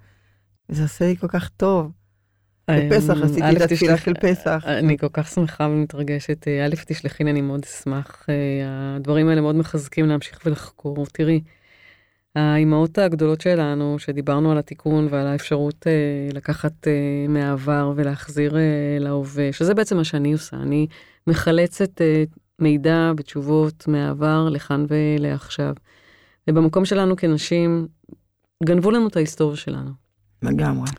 וזה 0.69 0.83
עושה 0.83 1.05
לי 1.05 1.17
כל 1.17 1.27
כך 1.27 1.49
טוב. 1.49 1.91
בפסח 2.71 3.13
אמ, 3.17 3.23
עשיתי 3.23 3.41
א', 3.43 3.53
את 3.57 3.61
התפילה 3.61 3.97
של 3.97 4.13
פסח. 4.13 4.63
אני 4.67 4.97
כל 4.97 5.07
כך 5.13 5.27
שמחה 5.27 5.63
ומתרגשת. 5.63 6.47
א', 6.47 6.75
תשלחי 6.85 7.23
לי, 7.23 7.31
אני 7.31 7.41
מאוד 7.41 7.65
אשמח. 7.65 8.25
הדברים 8.95 9.27
האלה 9.29 9.41
מאוד 9.41 9.55
מחזקים 9.55 10.07
להמשיך 10.07 10.39
ולחקור. 10.45 11.05
תראי, 11.05 11.41
האימהות 12.35 12.97
הגדולות 12.97 13.41
שלנו, 13.41 13.99
שדיברנו 13.99 14.51
על 14.51 14.57
התיקון 14.57 15.07
ועל 15.09 15.27
האפשרות 15.27 15.87
אה, 15.87 16.29
לקחת 16.33 16.87
אה, 16.87 17.25
מהעבר 17.29 17.93
ולהחזיר 17.95 18.57
אה, 18.57 18.97
להווה, 18.99 19.53
שזה 19.53 19.73
בעצם 19.73 19.97
מה 19.97 20.03
שאני 20.03 20.33
עושה. 20.33 20.57
אני 20.57 20.87
מחלצת 21.27 22.01
אה, 22.01 22.23
מידע 22.59 23.11
ותשובות 23.17 23.87
מהעבר 23.87 24.49
לכאן 24.49 24.85
ולעכשיו. 24.87 25.73
ובמקום 26.49 26.85
שלנו 26.85 27.15
כנשים, 27.15 27.87
גנבו 28.63 28.91
לנו 28.91 29.07
את 29.07 29.15
ההיסטוריה 29.15 29.57
שלנו. 29.57 29.91
לגמרי. 30.43 30.89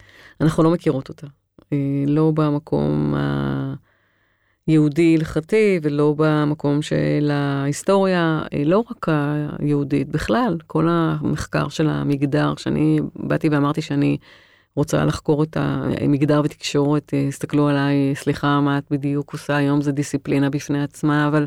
אנחנו 0.40 0.62
לא 0.62 0.70
מכירות 0.70 1.08
אותה. 1.08 1.26
אה, 1.72 2.04
לא 2.06 2.32
במקום 2.34 3.14
היהודי 4.66 5.16
הלכתי 5.18 5.80
ולא 5.82 6.14
במקום 6.16 6.82
של 6.82 7.30
ההיסטוריה, 7.32 8.42
אה, 8.54 8.64
לא 8.64 8.84
רק 8.90 9.06
היהודית, 9.58 10.08
בכלל, 10.08 10.56
כל 10.66 10.86
המחקר 10.90 11.68
של 11.68 11.88
המגדר, 11.88 12.54
שאני 12.56 13.00
באתי 13.16 13.48
ואמרתי 13.48 13.82
שאני 13.82 14.16
רוצה 14.76 15.04
לחקור 15.04 15.42
את 15.42 15.56
המגדר 15.60 16.40
ותקשורת, 16.44 17.14
אה, 17.14 17.28
הסתכלו 17.28 17.68
עליי, 17.68 18.14
סליחה, 18.14 18.60
מה 18.60 18.78
את 18.78 18.84
בדיוק 18.90 19.32
עושה? 19.32 19.56
היום, 19.56 19.80
זה 19.80 19.92
דיסציפלינה 19.92 20.50
בפני 20.50 20.82
עצמה, 20.82 21.28
אבל 21.28 21.46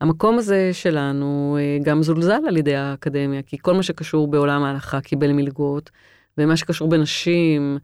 המקום 0.00 0.38
הזה 0.38 0.70
שלנו 0.72 1.58
אה, 1.60 1.78
גם 1.82 2.02
זולזל 2.02 2.40
על 2.48 2.56
ידי 2.56 2.76
האקדמיה, 2.76 3.42
כי 3.42 3.56
כל 3.60 3.74
מה 3.74 3.82
שקשור 3.82 4.28
בעולם 4.28 4.62
ההלכה 4.62 5.00
קיבל 5.00 5.32
מלגות, 5.32 5.90
ומה 6.38 6.56
שקשור 6.56 6.88
בנשים, 6.88 7.78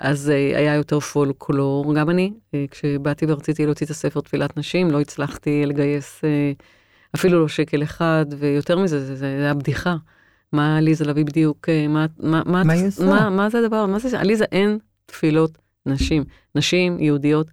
אז 0.00 0.30
אה, 0.30 0.58
היה 0.58 0.74
יותר 0.74 1.00
פולקלור. 1.00 1.94
גם 1.94 2.10
אני, 2.10 2.32
אה, 2.54 2.64
כשבאתי 2.70 3.26
ורציתי 3.28 3.66
להוציא 3.66 3.86
את 3.86 3.90
הספר 3.90 4.20
תפילת 4.20 4.56
נשים, 4.56 4.90
לא 4.90 5.00
הצלחתי 5.00 5.66
לגייס 5.66 6.24
אה, 6.24 6.52
אפילו 7.14 7.40
לא 7.40 7.48
שקל 7.48 7.82
אחד, 7.82 8.26
ויותר 8.38 8.78
מזה, 8.78 9.06
זה, 9.06 9.16
זה 9.16 9.26
היה 9.26 9.54
בדיחה. 9.54 9.96
מה 10.52 10.76
עליזה 10.76 11.04
לביא 11.04 11.24
בדיוק, 11.24 11.68
מה, 11.88 12.06
מה, 12.18 12.42
מה, 12.46 12.62
מה? 12.64 12.74
מה, 13.06 13.30
מה 13.30 13.50
זה 13.50 13.58
הדבר, 13.58 13.86
מה 13.86 13.98
זה, 13.98 14.20
עליזה 14.20 14.44
אין 14.44 14.78
תפילות 15.06 15.58
נשים. 15.86 16.24
נשים 16.54 17.00
יהודיות 17.00 17.46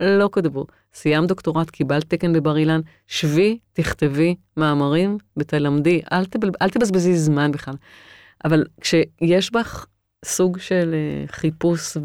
לא 0.00 0.28
כתבו. 0.32 0.66
סיימת 0.94 1.28
דוקטורט, 1.28 1.70
קיבלת 1.70 2.04
תקן 2.10 2.32
בבר 2.32 2.56
אילן, 2.56 2.80
שבי, 3.06 3.58
תכתבי 3.72 4.34
מאמרים 4.56 5.18
ותלמדי, 5.36 6.00
אל, 6.12 6.24
תבל, 6.24 6.50
אל 6.62 6.68
תבזבזי 6.68 7.16
זמן 7.16 7.52
בכלל. 7.52 7.74
אבל 8.44 8.64
כשיש 8.80 9.52
בך 9.52 9.86
סוג 10.24 10.58
של 10.58 10.94
אה, 10.94 11.26
חיפוש, 11.32 11.96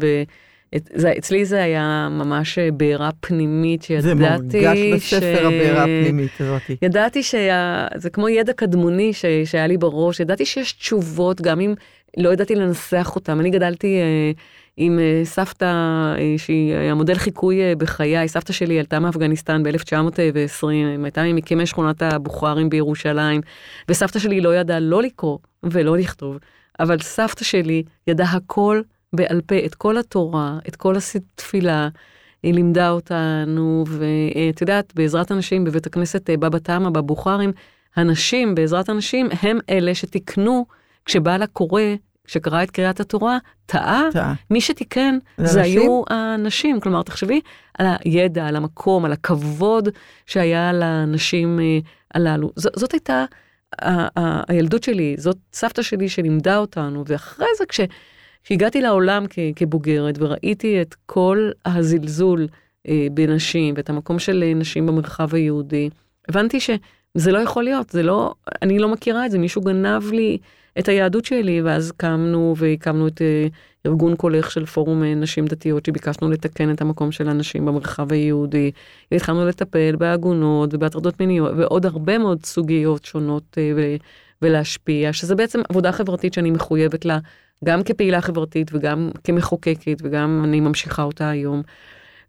ואצלי 0.94 1.44
זה 1.44 1.62
היה 1.62 2.08
ממש 2.10 2.58
אה, 2.58 2.70
בעירה 2.70 3.10
פנימית 3.20 3.82
שידעתי 3.82 4.06
זה 4.08 4.14
מורגש 4.14 4.78
בספר 4.94 5.20
ש- 5.20 5.22
הבעירה 5.22 5.82
הפנימית 5.82 6.30
הזאת. 6.40 6.62
ידעתי 6.82 7.22
שזה 7.22 8.10
כמו 8.12 8.28
ידע 8.28 8.52
קדמוני 8.52 9.12
ש, 9.12 9.24
שהיה 9.44 9.66
לי 9.66 9.76
בראש, 9.76 10.20
ידעתי 10.20 10.44
שיש 10.44 10.72
תשובות, 10.72 11.40
גם 11.40 11.60
אם 11.60 11.74
לא 12.16 12.32
ידעתי 12.32 12.54
לנסח 12.54 13.12
אותם. 13.16 13.40
אני 13.40 13.50
גדלתי 13.50 13.96
אה, 14.00 14.32
עם 14.76 14.98
אה, 14.98 15.20
סבתא 15.24 15.64
אה, 15.64 16.34
שהיא 16.36 16.74
המודל 16.74 17.14
חיקוי 17.14 17.60
אה, 17.62 17.72
בחיי, 17.78 18.28
סבתא 18.28 18.52
שלי 18.52 18.78
עלתה 18.78 18.98
מאפגניסטן 19.00 19.62
ב-1920, 19.62 20.66
הייתה 21.04 21.22
ממקימי 21.22 21.66
שכונת 21.66 22.02
הבוכרים 22.02 22.70
בירושלים, 22.70 23.40
וסבתא 23.88 24.18
שלי 24.18 24.40
לא 24.40 24.56
ידעה 24.56 24.80
לא 24.80 25.02
לקרוא 25.02 25.38
ולא 25.62 25.96
לכתוב, 25.96 26.38
אבל 26.80 26.98
סבתא 26.98 27.44
שלי 27.44 27.82
ידעה 28.06 28.36
הכל 28.36 28.82
בעל 29.12 29.40
פה, 29.46 29.54
את 29.66 29.74
כל 29.74 29.98
התורה, 29.98 30.58
את 30.68 30.76
כל 30.76 30.94
התפילה. 30.96 31.88
היא 32.42 32.54
לימדה 32.54 32.90
אותנו, 32.90 33.84
ואת 33.88 34.60
יודעת, 34.60 34.92
בעזרת 34.94 35.30
הנשים 35.30 35.64
בבית 35.64 35.86
הכנסת 35.86 36.30
אה, 36.30 36.36
בבא 36.36 36.58
תמא, 36.58 36.90
בבוכרים, 36.90 37.52
הנשים, 37.96 38.54
בעזרת 38.54 38.88
הנשים, 38.88 39.28
הם 39.42 39.58
אלה 39.70 39.94
שתיקנו, 39.94 40.66
כשבעל 41.04 41.42
הקורא, 41.42 41.82
שקרא 42.26 42.62
את 42.62 42.70
קריאת 42.70 43.00
התורה, 43.00 43.38
טעה. 43.66 44.02
מי 44.50 44.60
שתיקן 44.60 45.18
זה 45.38 45.46
זה? 45.46 45.62
היו 45.62 46.02
הנשים. 46.10 46.80
כלומר, 46.80 47.02
תחשבי 47.02 47.40
על 47.78 47.86
הידע, 48.04 48.46
על 48.46 48.56
המקום, 48.56 49.04
על 49.04 49.12
הכבוד 49.12 49.88
שהיה 50.26 50.72
לנשים 50.72 51.60
אה, 51.60 51.78
הללו. 52.14 52.50
ז, 52.56 52.68
זאת 52.76 52.92
הייתה 52.92 53.24
הילדות 54.48 54.82
שלי, 54.82 55.14
זאת 55.18 55.36
סבתא 55.52 55.82
שלי 55.82 56.08
שלימדה 56.08 56.56
אותנו, 56.56 57.04
ואחרי 57.06 57.46
זה 57.58 57.66
כש... 57.66 57.80
כשהגעתי 58.44 58.80
לעולם 58.80 59.24
כ- 59.30 59.38
כבוגרת 59.56 60.14
וראיתי 60.18 60.82
את 60.82 60.94
כל 61.06 61.50
הזלזול 61.66 62.46
אה, 62.88 63.06
בנשים 63.14 63.74
ואת 63.76 63.90
המקום 63.90 64.18
של 64.18 64.42
אה, 64.46 64.54
נשים 64.54 64.86
במרחב 64.86 65.34
היהודי, 65.34 65.90
הבנתי 66.28 66.60
שזה 66.60 67.32
לא 67.32 67.38
יכול 67.38 67.64
להיות, 67.64 67.90
זה 67.90 68.02
לא, 68.02 68.34
אני 68.62 68.78
לא 68.78 68.88
מכירה 68.88 69.26
את 69.26 69.30
זה, 69.30 69.38
מישהו 69.38 69.62
גנב 69.62 70.12
לי 70.12 70.38
את 70.78 70.88
היהדות 70.88 71.24
שלי, 71.24 71.62
ואז 71.62 71.92
קמנו 71.96 72.54
והקמנו 72.56 73.08
את 73.08 73.22
אה, 73.22 73.46
ארגון 73.86 74.16
קולך 74.16 74.50
של 74.50 74.66
פורום 74.66 75.02
אה, 75.02 75.14
נשים 75.14 75.46
דתיות, 75.46 75.86
שביקשנו 75.86 76.30
לתקן 76.30 76.70
את 76.70 76.80
המקום 76.80 77.12
של 77.12 77.28
הנשים 77.28 77.66
במרחב 77.66 78.12
היהודי. 78.12 78.70
התחלנו 79.12 79.46
לטפל 79.46 79.96
בעגונות 79.96 80.74
ובהטרדות 80.74 81.20
מיניות 81.20 81.52
ועוד 81.56 81.86
הרבה 81.86 82.18
מאוד 82.18 82.44
סוגיות 82.44 83.04
שונות 83.04 83.58
אה, 83.58 83.96
ולהשפיע, 84.42 85.12
שזה 85.12 85.34
בעצם 85.34 85.60
עבודה 85.68 85.92
חברתית 85.92 86.34
שאני 86.34 86.50
מחויבת 86.50 87.04
לה, 87.04 87.18
גם 87.64 87.82
כפעילה 87.82 88.20
חברתית 88.20 88.70
וגם 88.74 89.10
כמחוקקת, 89.24 89.96
וגם 90.02 90.40
אני 90.44 90.60
ממשיכה 90.60 91.02
אותה 91.02 91.30
היום. 91.30 91.62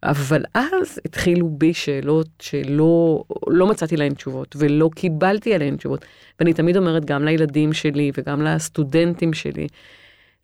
אבל 0.04 0.43
אז 0.54 0.99
התחילו 1.06 1.49
בי 1.49 1.74
שאלות 1.74 2.28
שלא 2.39 3.24
לא 3.47 3.68
מצאתי 3.68 3.97
להן 3.97 4.14
תשובות 4.14 4.56
ולא 4.60 4.89
קיבלתי 4.95 5.54
עליהן 5.54 5.76
תשובות. 5.76 6.06
ואני 6.39 6.54
תמיד 6.54 6.78
אומרת 6.78 7.06
גם 7.06 7.26
לילדים 7.26 7.74
שלי 7.74 8.12
וגם 8.18 8.41
לסטודנטים 8.41 9.34
שלי, 9.34 9.68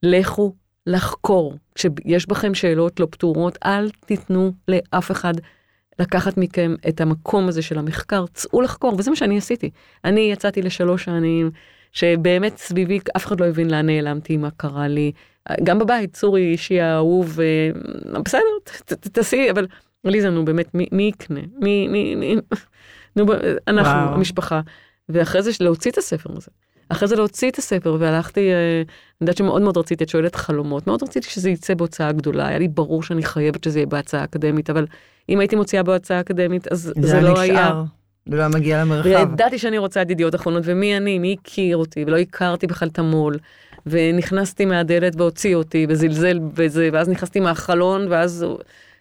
לכו 0.03 0.53
לחקור. 0.88 1.53
כשיש 1.76 2.28
בכם 2.28 2.53
שאלות 2.53 2.99
לא 2.99 3.08
פתורות, 3.12 3.58
אל 3.66 3.89
תיתנו 4.05 4.51
לאף 4.68 5.12
אחד 5.12 5.34
לקחת 5.99 6.38
מכם 6.38 6.76
את 6.89 7.01
המקום 7.01 7.47
הזה 7.47 7.62
של 7.62 7.78
המחקר, 7.78 8.26
צאו 8.34 8.62
לחקור, 8.62 8.95
וזה 8.97 9.10
מה 9.10 9.16
שאני 9.16 9.38
עשיתי. 9.38 9.70
אני 10.05 10.22
יצאתי 10.22 10.62
לשלוש 10.62 11.03
שנים, 11.03 11.51
שבאמת 11.91 12.58
סביבי 12.58 12.99
אף 13.18 13.26
אחד 13.26 13.39
לא 13.39 13.45
הבין 13.45 13.70
לאן 13.70 13.86
נעלמתי, 13.86 14.38
מה 14.38 14.49
קרה 14.58 14.88
לי. 14.88 15.12
גם 15.64 15.80
בבית, 15.80 16.14
צורי 16.14 16.52
אישי 16.52 16.82
האהוב, 16.82 17.39
אה, 17.39 18.20
בסדר, 18.22 18.39
תעשי, 19.00 19.52
אבל 19.52 19.68
עליזה, 20.08 20.30
נו 20.30 20.45
באמת, 20.45 20.76
מי, 20.76 20.88
מי 20.91 21.04
יקנה? 21.04 21.39
מי, 21.60 21.88
מי, 21.88 22.16
מי, 22.16 22.36
נו, 23.16 23.26
אנחנו, 23.68 23.91
וואו. 23.91 24.16
המשפחה. 24.16 24.62
ואחרי 25.10 25.41
זה 25.41 25.52
להוציא 25.60 25.91
את 25.91 25.98
הספר 25.98 26.30
הזה. 26.38 26.52
אחרי 26.89 27.08
זה 27.08 27.16
להוציא 27.16 27.50
את 27.50 27.58
הספר, 27.58 27.98
והלכתי, 28.00 28.52
אה, 28.52 28.78
אני 28.78 28.86
יודעת 29.22 29.38
שמאוד 29.38 29.62
מאוד 29.62 29.78
רציתי, 29.78 30.04
את 30.04 30.10
שואלת 30.10 30.36
חלומות, 30.36 30.88
מאוד 30.88 31.04
רציתי 31.04 31.30
שזה 31.30 31.50
יצא 31.50 31.74
בהוצאה 31.74 32.12
גדולה, 32.12 32.48
היה 32.48 32.60
לי 32.60 32.68
ברור 32.68 33.04
שאני 33.04 33.24
חייבת 33.24 33.64
שזה 33.64 33.80
יהיה 33.80 33.86
בהצעה 33.86 34.24
אקדמית, 34.24 34.70
אבל 34.70 34.86
אם 35.30 35.39
הייתי 35.39 35.56
מוציאה 35.56 35.84
בהוצאה 35.84 36.20
אקדמית, 36.20 36.68
אז 36.72 36.80
זה, 36.80 37.08
זה 37.08 37.22
לא 37.22 37.39
היה 37.39 37.41
היה. 37.41 37.52
נשאר, 37.54 37.84
זה 38.30 38.38
לא 38.38 38.48
מגיע 38.48 38.82
למרחב. 38.82 39.10
וידעתי 39.10 39.58
שאני 39.58 39.78
רוצה 39.78 40.02
את 40.02 40.10
ידיעות 40.10 40.36
אחרונות, 40.36 40.64
ומי 40.66 40.98
אני, 40.98 41.20
מי 41.20 41.36
הכיר 41.39 41.78
אותי, 41.78 42.04
ולא 42.08 42.18
הכרתי 42.18 42.68
בכלל 42.68 42.88
את 42.88 43.00
המו"ל. 43.00 43.38
ונכנסתי 43.86 44.65
מהדלת 44.65 45.15
והוציא 45.15 45.55
אותי, 45.55 45.86
וזלזל 45.89 46.39
בזה, 46.39 46.89
ואז 46.93 47.09
נכנסתי 47.09 47.39
מהחלון, 47.39 48.07
ואז, 48.09 48.45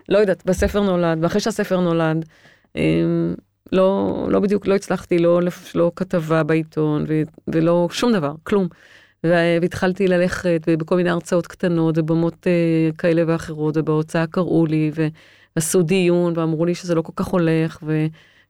לא 0.08 0.18
יודעת, 0.18 0.46
בספר 0.46 0.80
נולד, 0.80 1.18
ואחרי 1.22 1.40
שהספר 1.40 1.80
נולד, 1.80 2.24
אמ, 2.76 3.34
לא, 3.72 4.26
לא 4.30 4.40
בדיוק, 4.40 4.66
לא 4.66 4.74
הצלחתי, 4.74 5.18
לא, 5.18 5.40
לא 5.74 5.92
כתבה 5.96 6.42
בעיתון, 6.42 7.04
ו, 7.08 7.22
ולא 7.48 7.88
שום 7.92 8.12
דבר, 8.12 8.32
כלום. 8.42 8.68
והתחלתי 9.24 10.08
ללכת 10.08 10.60
בכל 10.78 10.96
מיני 10.96 11.10
הרצאות 11.10 11.46
קטנות 11.46 11.98
ובמות 11.98 12.46
אה, 12.46 12.90
כאלה 12.98 13.22
ואחרות, 13.26 13.76
ובהוצאה 13.76 14.26
קראו 14.26 14.66
לי, 14.66 14.90
ועשו 15.56 15.82
דיון, 15.82 16.32
ואמרו 16.36 16.64
לי 16.64 16.74
שזה 16.74 16.94
לא 16.94 17.02
כל 17.02 17.12
כך 17.16 17.26
הולך, 17.26 17.78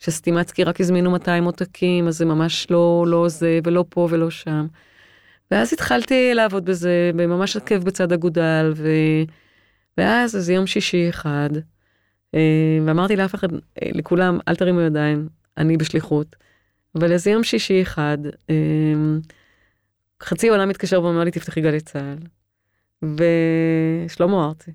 ושסטימצקי 0.01 0.65
רק 0.65 0.81
הזמינו 0.81 1.11
200 1.11 1.45
עותקים, 1.45 2.09
אז 2.09 2.19
זה 2.19 2.25
ממש 2.25 2.71
לא, 2.71 3.05
לא 3.09 3.29
זה, 3.29 3.59
ולא 3.65 3.85
פה 3.89 4.09
ולא 4.11 4.31
שם. 4.31 4.67
ואז 5.51 5.73
התחלתי 5.73 6.35
לעבוד 6.35 6.65
בזה, 6.65 7.11
ממש 7.15 7.57
עקב 7.57 7.85
בצד 7.85 8.13
אגודל, 8.13 8.73
ו... 8.77 8.89
ואז 9.99 10.37
איזה 10.37 10.53
יום 10.53 10.67
שישי 10.67 11.09
אחד, 11.09 11.51
אה, 12.35 12.79
ואמרתי 12.87 13.17
לאף 13.17 13.35
אחד, 13.35 13.53
אה, 13.53 13.59
לכולם, 13.95 14.39
אל 14.49 14.57
תרימו 14.57 14.81
ידיים, 14.81 15.29
אני 15.57 15.77
בשליחות. 15.77 16.37
אבל 16.95 17.13
איזה 17.13 17.31
יום 17.31 17.45
שישי 17.45 17.83
אחד, 17.83 18.19
אה, 18.51 18.55
חצי 20.23 20.49
עולם 20.49 20.69
מתקשר 20.69 21.03
ואומר 21.03 21.25
לי, 21.25 21.31
תפתחי 21.31 21.61
גלי 21.61 21.81
צה"ל. 21.81 22.19
ושלמה 23.03 24.45
ארצי, 24.47 24.71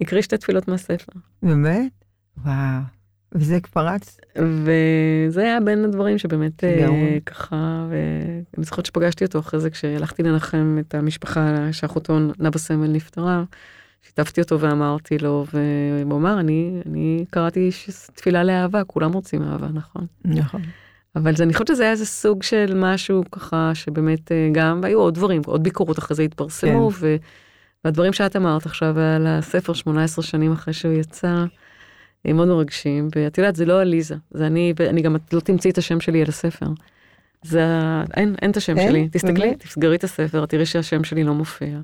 הקריא 0.00 0.22
שתי 0.22 0.36
תפילות 0.36 0.68
מהספר. 0.68 1.12
באמת? 1.42 2.04
וואו. 2.44 2.93
וזה 3.34 3.58
פרץ? 3.70 4.20
וזה 4.36 5.40
היה 5.40 5.60
בין 5.60 5.84
הדברים 5.84 6.18
שבאמת 6.18 6.64
אה. 6.64 7.18
ככה, 7.26 7.86
ואני 7.88 8.64
זוכרת 8.64 8.86
שפגשתי 8.86 9.24
אותו 9.24 9.38
אחרי 9.38 9.60
זה 9.60 9.70
כשהלכתי 9.70 10.22
לנחם 10.22 10.76
את 10.80 10.94
המשפחה 10.94 11.72
שאחותו 11.72 12.18
נאוה 12.38 12.58
סמל 12.58 12.88
נפטרה. 12.88 13.44
שיתפתי 14.06 14.40
אותו 14.40 14.60
ואמרתי 14.60 15.18
לו, 15.18 15.44
והוא 15.52 16.18
אמר, 16.18 16.40
אני, 16.40 16.82
אני 16.86 17.24
קראתי 17.30 17.70
תפילה 18.14 18.44
לאהבה, 18.44 18.84
כולם 18.84 19.12
רוצים 19.12 19.42
אהבה, 19.42 19.68
נכון. 19.74 20.06
נכון. 20.24 20.62
אבל 21.16 21.36
זה, 21.36 21.44
אני 21.44 21.52
חושבת 21.52 21.68
שזה 21.68 21.82
היה 21.82 21.92
איזה 21.92 22.06
סוג 22.06 22.42
של 22.42 22.72
משהו 22.76 23.22
ככה, 23.32 23.70
שבאמת 23.74 24.32
אה, 24.32 24.48
גם, 24.52 24.80
והיו 24.82 25.00
עוד 25.00 25.14
דברים, 25.14 25.42
עוד 25.46 25.62
ביקורות 25.62 25.98
אחרי 25.98 26.14
זה 26.14 26.22
התפרסמו, 26.22 26.90
כן. 26.90 26.96
ו, 27.00 27.16
והדברים 27.84 28.12
שאת 28.12 28.36
אמרת 28.36 28.66
עכשיו 28.66 28.98
על 28.98 29.26
הספר 29.26 29.72
18 29.72 30.24
שנים 30.24 30.52
אחרי 30.52 30.74
שהוא 30.74 30.92
יצא, 30.92 31.44
מאוד 32.32 32.48
מרגשים, 32.48 33.08
ואת 33.16 33.38
יודעת, 33.38 33.56
זה 33.56 33.64
לא 33.64 33.80
עליזה, 33.80 34.14
זה 34.30 34.46
אני, 34.46 34.72
ואני 34.76 35.02
גם, 35.02 35.16
את 35.16 35.34
לא 35.34 35.40
תמצאי 35.40 35.70
את 35.70 35.78
השם 35.78 36.00
שלי 36.00 36.20
על 36.22 36.28
הספר. 36.28 36.66
זה, 37.42 37.64
אין, 38.16 38.34
אין 38.42 38.50
את 38.50 38.56
השם 38.56 38.78
אין? 38.78 38.88
שלי, 38.88 39.08
תסתכלי, 39.08 39.34
באמת? 39.46 39.60
תסגרי 39.60 39.96
את 39.96 40.04
הספר, 40.04 40.46
תראי 40.46 40.66
שהשם 40.66 41.04
שלי 41.04 41.24
לא 41.24 41.34
מופיע. 41.34 41.78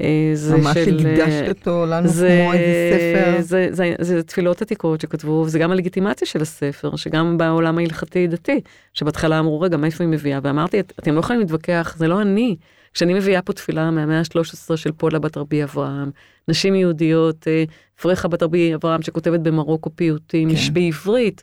אה, 0.00 0.30
זה 0.34 0.56
ממש 0.56 0.78
של, 0.78 0.98
הקדשת 0.98 1.42
אה, 1.44 1.48
אותו 1.48 1.86
לנו 1.86 2.08
זה, 2.08 2.40
כמו 2.42 2.52
איזה 2.52 2.98
ספר. 2.98 3.42
זה, 3.42 3.68
זה, 3.70 3.94
זה 4.00 4.22
תפילות 4.22 4.62
עתיקות 4.62 5.00
שכתבו, 5.00 5.42
וזה 5.46 5.58
גם 5.58 5.72
הלגיטימציה 5.72 6.28
של 6.28 6.42
הספר, 6.42 6.96
שגם 6.96 7.38
בעולם 7.38 7.78
ההלכתי-דתי, 7.78 8.60
שבהתחלה 8.92 9.38
אמרו, 9.38 9.60
רגע, 9.60 9.76
מאיפה 9.76 10.04
היא 10.04 10.10
מביאה? 10.10 10.38
ואמרתי, 10.42 10.80
"את- 10.80 10.92
אתם 10.98 11.14
לא 11.14 11.20
יכולים 11.20 11.40
להתווכח, 11.40 11.94
זה 11.98 12.08
לא 12.08 12.20
אני. 12.22 12.56
כשאני 12.94 13.14
מביאה 13.14 13.42
פה 13.42 13.52
תפילה 13.52 13.90
מהמאה 13.90 14.18
ה-13 14.18 14.76
של 14.76 14.92
פולה 14.92 15.18
בת 15.18 15.36
רבי 15.36 15.64
אברהם, 15.64 16.10
נשים 16.48 16.74
יהודיות, 16.74 17.48
אה, 17.48 17.64
פרחה 18.02 18.28
בת 18.28 18.42
רבי 18.42 18.74
אברהם 18.74 19.02
שכותבת 19.02 19.40
במרוקו 19.40 19.90
פיוטים, 19.96 20.48
כן. 20.50 20.74
בעברית, 20.74 21.42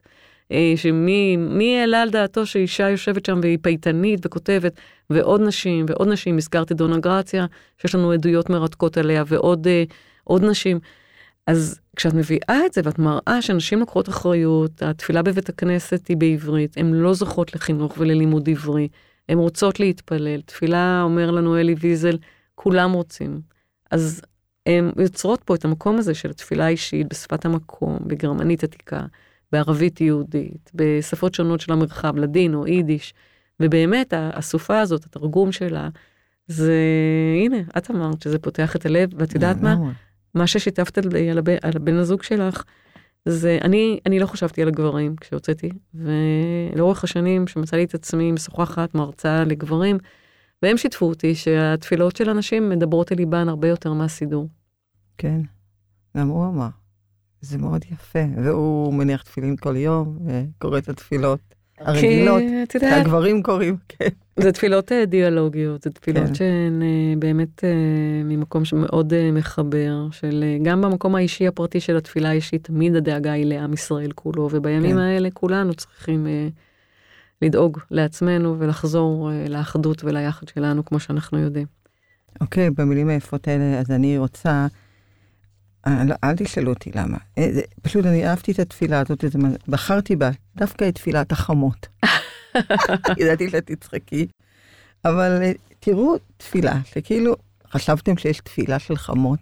אה, 0.52 0.74
שמי 0.76 1.38
מי 1.38 1.80
העלה 1.80 2.02
על 2.02 2.10
דעתו 2.10 2.46
שאישה 2.46 2.90
יושבת 2.90 3.26
שם 3.26 3.40
והיא 3.42 3.58
פייטנית 3.62 4.26
וכותבת, 4.26 4.74
ועוד 5.10 5.42
נשים 5.42 5.86
ועוד 5.90 6.08
נשים, 6.08 6.38
הזכרתי 6.38 6.74
דונה 6.74 7.00
גרציה, 7.00 7.46
שיש 7.78 7.96
לנו 7.96 8.12
עדויות 8.12 8.50
מרתקות 8.50 8.98
עליה, 8.98 9.24
ועוד 9.28 9.68
אה, 9.68 9.84
עוד 10.24 10.44
נשים. 10.46 10.80
אז 11.48 11.80
כשאת 11.96 12.14
מביאה 12.14 12.66
את 12.66 12.74
זה 12.74 12.82
ואת 12.84 13.00
מראה 13.00 13.42
שנשים 13.42 13.80
לוקחות 13.80 14.10
אחריות, 14.10 14.84
התפילה 14.84 15.22
בבית 15.22 15.50
הכנסת 15.50 16.08
היא 16.08 16.18
בעברית, 16.18 16.78
הן 16.78 16.94
לא 16.94 17.14
זוכות 17.14 17.56
לחינוך 17.56 17.96
וללימוד 17.98 18.50
עברי, 18.50 18.88
הן 19.30 19.38
רוצות 19.38 19.80
להתפלל. 19.80 20.42
תפילה, 20.42 21.02
אומר 21.04 21.32
לנו 21.32 21.58
אלי 21.58 21.76
ויזל, 21.80 22.18
כולם 22.56 22.92
רוצים. 22.92 23.42
אז 23.92 24.22
הן 24.66 24.92
יוצרות 24.98 25.44
פה 25.44 25.56
את 25.56 25.66
המקום 25.66 25.98
הזה 25.98 26.14
של 26.14 26.30
התפילה 26.30 26.66
האישית 26.66 27.08
בשפת 27.10 27.46
המקום, 27.46 28.00
בגרמנית 28.02 28.64
עתיקה, 28.64 29.06
בערבית 29.52 30.02
יהודית, 30.02 30.72
בשפות 30.76 31.36
שונות 31.36 31.60
של 31.62 31.72
המרחב, 31.74 32.18
לדינו, 32.18 32.68
יידיש, 32.68 33.14
ובאמת 33.60 34.14
הסופה 34.18 34.80
הזאת, 34.80 35.06
התרגום 35.06 35.52
שלה, 35.52 35.90
זה, 36.48 36.80
הנה, 37.42 37.58
את 37.78 37.92
אמרת 37.92 38.22
שזה 38.22 38.40
פותח 38.40 38.76
את 38.76 38.86
הלב, 38.86 39.10
ואת 39.18 39.36
יודעת 39.36 39.62
מה? 39.62 39.76
מה 40.34 40.48
ששיתפת 40.48 40.98
על, 40.98 41.38
הבן, 41.38 41.56
על 41.62 41.72
הבן 41.76 41.96
הזוג 41.96 42.24
שלך, 42.24 42.64
זה, 43.26 43.58
אני, 43.62 44.00
אני 44.06 44.20
לא 44.20 44.26
חשבתי 44.26 44.62
על 44.62 44.68
הגברים 44.68 45.16
כשהוצאתי, 45.16 45.70
ולאורך 45.94 47.04
השנים 47.04 47.48
שמצא 47.48 47.78
לי 47.78 47.84
את 47.84 47.94
עצמי 47.94 48.32
משוחחת, 48.32 48.96
מרצה 48.96 49.44
לגברים, 49.44 49.98
והם 50.62 50.78
שיתפו 50.78 51.06
אותי 51.06 51.36
שהתפילות 51.36 52.16
של 52.16 52.30
אנשים 52.30 52.70
מדברות 52.70 53.12
אל 53.12 53.18
ליבן 53.18 53.50
הרבה 53.50 53.68
יותר 53.68 53.94
מהסידור. 53.94 54.48
כן, 55.18 55.42
גם 56.18 56.28
הוא 56.28 56.46
אמר. 56.46 56.68
זה 57.42 57.58
מאוד 57.58 57.86
יפה, 57.92 58.20
והוא 58.44 58.94
מניח 58.94 59.22
תפילין 59.22 59.56
כל 59.56 59.76
יום, 59.76 60.18
וקורא 60.26 60.78
את 60.78 60.90
התפילות 60.90 61.40
הרגילות, 61.80 62.42
כי, 62.70 62.78
יודע, 62.78 62.90
שהגברים 62.90 63.44
קוראים, 63.44 63.78
כן. 63.90 64.08
זה 64.40 64.52
תפילות 64.52 64.92
אה, 64.92 65.06
דיאלוגיות, 65.06 65.82
זה 65.82 65.90
תפילות 65.90 66.28
כן. 66.28 66.36
שהן 66.36 66.82
אה, 66.82 67.14
באמת 67.20 67.64
אה, 67.64 67.70
ממקום 68.24 68.66
שמאוד 68.66 69.14
מחבר, 69.34 70.08
של 70.12 70.44
גם 70.64 70.82
במקום 70.82 71.16
האישי 71.16 71.48
הפרטי 71.48 71.80
של 71.80 71.98
התפילה 71.98 72.30
האישית, 72.30 72.64
תמיד 72.64 72.96
הדאגה 72.96 73.32
היא 73.32 73.46
לעם 73.46 73.74
ישראל 73.74 74.12
כולו, 74.16 74.50
ובימים 74.52 74.92
כן. 74.92 74.98
האלה 74.98 75.30
כולנו 75.34 75.74
צריכים 75.74 76.28
לדאוג 77.42 77.80
לעצמנו 77.92 78.56
ולחזור 78.60 79.32
אה, 79.32 79.46
לאחדות 79.50 80.04
וליחד 80.04 80.48
שלנו 80.48 80.86
כמו 80.86 81.00
שאנחנו 81.00 81.40
יודעים. 81.40 81.68
אוקיי, 82.42 82.70
במילים 82.70 83.10
היפות 83.10 83.48
האלה, 83.48 83.80
אז 83.80 83.92
אני 83.92 84.18
רוצה... 84.18 84.68
אה, 85.88 86.04
לא, 86.04 86.16
אל 86.24 86.36
תשאלו 86.36 86.74
אותי 86.74 86.92
למה. 86.96 87.18
אה, 87.38 87.50
פשוט 87.82 88.06
אני 88.06 88.28
אהבתי 88.28 88.52
את 88.52 88.60
התפילה 88.60 89.00
הזאת, 89.00 89.24
וזה, 89.24 89.38
בחרתי 89.68 90.16
בה 90.16 90.30
דווקא 90.56 90.90
את 90.90 90.96
תפילת 90.96 91.32
החמות. 91.32 91.88
ידעתי 93.20 93.50
שאת 93.50 93.72
תצחקי. 93.72 94.28
אבל 95.06 95.42
תראו 95.80 96.16
תפילה, 96.38 96.80
שכאילו 96.86 97.36
חשבתם 97.72 98.18
שיש 98.18 98.40
תפילה 98.40 98.80
של 98.80 98.96
חמות? 98.96 99.40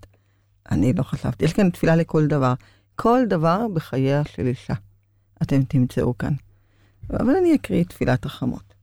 אני 0.72 0.94
לא 0.94 1.04
חשבתי. 1.04 1.46
יש 1.46 1.54
כאן 1.54 1.70
תפילה 1.70 1.96
לכל 1.96 2.28
דבר. 2.28 2.54
כל 2.96 3.20
דבר 3.28 3.68
בחייה 3.74 4.22
של 4.26 4.48
אישה. 4.48 4.74
אתם 5.42 5.64
תמצאו 5.64 6.18
כאן. 6.18 6.34
אבל 7.14 7.36
אני 7.36 7.56
אקריא 7.56 7.82
את 7.82 7.90
תפילת 7.90 8.26
החמות. 8.26 8.74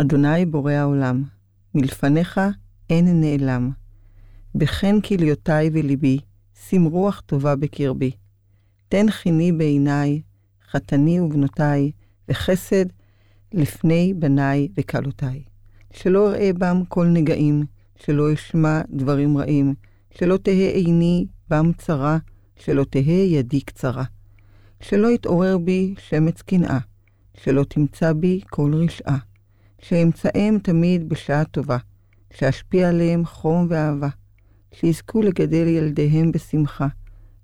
אדוני 0.00 0.46
בורא 0.46 0.72
העולם, 0.72 1.22
מלפניך 1.74 2.40
אין 2.90 3.20
נעלם. 3.20 3.70
בחן 4.54 5.00
כליותיי 5.00 5.70
וליבי, 5.72 6.18
שים 6.68 6.84
רוח 6.84 7.22
טובה 7.26 7.56
בקרבי. 7.56 8.10
תן 8.88 9.10
חיני 9.10 9.52
בעיניי, 9.52 10.22
חתני 10.70 11.20
ובנותיי, 11.20 11.90
וחסד 12.28 12.84
לפני 13.52 14.14
בניי 14.14 14.68
וכלותיי. 14.76 15.42
שלא 15.92 16.28
אראה 16.28 16.50
בם 16.52 16.82
כל 16.88 17.06
נגעים, 17.06 17.64
שלא 17.96 18.34
אשמע 18.34 18.80
דברים 18.90 19.38
רעים, 19.38 19.74
שלא 20.10 20.36
תהא 20.36 20.70
עיני 20.74 21.26
בם 21.50 21.72
צרה, 21.78 22.18
שלא 22.56 22.84
תהא 22.84 23.24
ידי 23.26 23.60
קצרה. 23.60 24.04
שלא 24.80 25.08
יתעורר 25.08 25.58
בי 25.58 25.94
שמץ 26.08 26.42
קנאה, 26.42 26.78
שלא 27.42 27.64
תמצא 27.64 28.12
בי 28.12 28.40
כל 28.50 28.72
רשעה. 28.74 29.18
שאמצאם 29.78 30.58
תמיד 30.62 31.08
בשעה 31.08 31.44
טובה, 31.44 31.76
שאשפיע 32.32 32.88
עליהם 32.88 33.24
חום 33.24 33.66
ואהבה. 33.70 34.08
שיזכו 34.72 35.22
לגדל 35.22 35.66
ילדיהם 35.66 36.32
בשמחה, 36.32 36.86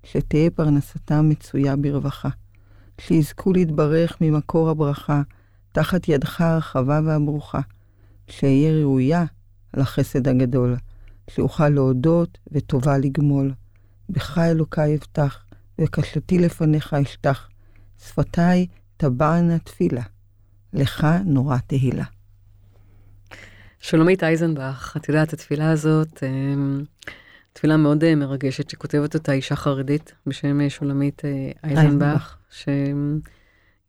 שתהא 0.03 0.49
פרנסתם 0.55 1.29
מצויה 1.29 1.75
ברווחה. 1.75 2.29
שיזכו 3.01 3.53
להתברך 3.53 4.17
ממקור 4.21 4.69
הברכה, 4.69 5.21
תחת 5.71 6.09
ידך 6.09 6.41
הרחבה 6.41 6.99
והברוכה. 7.05 7.59
שאהיה 8.27 8.73
ראויה 8.73 9.25
לחסד 9.73 10.27
הגדול, 10.27 10.75
שאוכל 11.29 11.69
להודות 11.69 12.37
וטובה 12.51 12.97
לגמול. 12.97 13.53
בך 14.09 14.37
אלוקיי 14.37 14.95
אבטח, 14.95 15.45
וקשתי 15.81 16.39
לפניך 16.39 16.93
אשטח. 16.93 17.49
שפתיי 18.05 18.67
טבענה 19.03 19.59
תפילה, 19.59 20.01
לך 20.73 21.07
נורא 21.25 21.57
תהילה. 21.67 22.03
שולמית 23.79 24.23
אייזנבך, 24.23 24.93
את 24.97 25.09
יודעת, 25.09 25.33
התפילה 25.33 25.71
הזאת, 25.71 26.23
תפילה 27.53 27.77
מאוד 27.77 28.03
אה, 28.03 28.15
מרגשת, 28.15 28.69
שכותבת 28.69 29.15
אותה 29.15 29.31
אישה 29.31 29.55
חרדית 29.55 30.13
בשם 30.27 30.61
אה, 30.61 30.69
שולמית 30.69 31.21
אה, 31.25 31.51
אייזנבך, 31.63 32.35
שהיא 32.49 32.75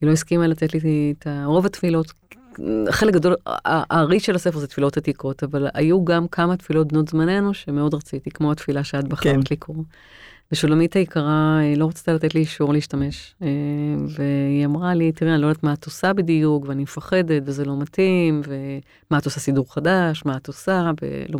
לא 0.03 0.12
הסכימה 0.12 0.47
לתת 0.47 0.75
לי 0.75 1.15
את 1.19 1.27
רוב 1.45 1.67
התפילות, 1.67 2.12
חלק 2.91 3.15
גדול, 3.15 3.35
הארי 3.47 4.21
של 4.21 4.35
הספר 4.35 4.59
זה 4.59 4.67
תפילות 4.67 4.97
עתיקות, 4.97 5.43
אבל 5.43 5.69
היו 5.75 6.05
גם 6.05 6.29
כמה 6.29 6.57
תפילות 6.57 6.93
בנות 6.93 7.09
זמננו 7.09 7.55
שמאוד 7.55 7.95
רציתי, 7.95 8.31
כמו 8.31 8.53
התפילה 8.53 8.85
שאת 8.85 9.09
בחרת 9.09 9.49
כן. 9.49 9.55
לקרוא. 9.55 9.85
ושולמית 10.53 10.95
היקרה 10.95 11.61
לא 11.77 11.89
רצתה 11.89 12.13
לתת 12.13 12.35
לי 12.35 12.41
אישור 12.41 12.73
להשתמש, 12.73 13.35
והיא 14.17 14.65
אמרה 14.65 14.95
לי, 14.95 15.13
תראי, 15.13 15.35
אני 15.35 15.43
לא 15.43 15.47
יודעת 15.47 15.63
מה 15.63 15.73
את 15.73 15.85
עושה 15.85 16.13
בדיוק, 16.13 16.65
ואני 16.69 16.83
מפחדת, 16.83 17.43
וזה 17.47 17.65
לא 17.65 17.79
מתאים, 17.79 18.41
ומה 18.47 19.19
את 19.19 19.25
עושה 19.25 19.41
סידור 19.41 19.75
חדש, 19.75 20.23
מה 20.25 20.37
את 20.37 20.47
עושה, 20.47 20.91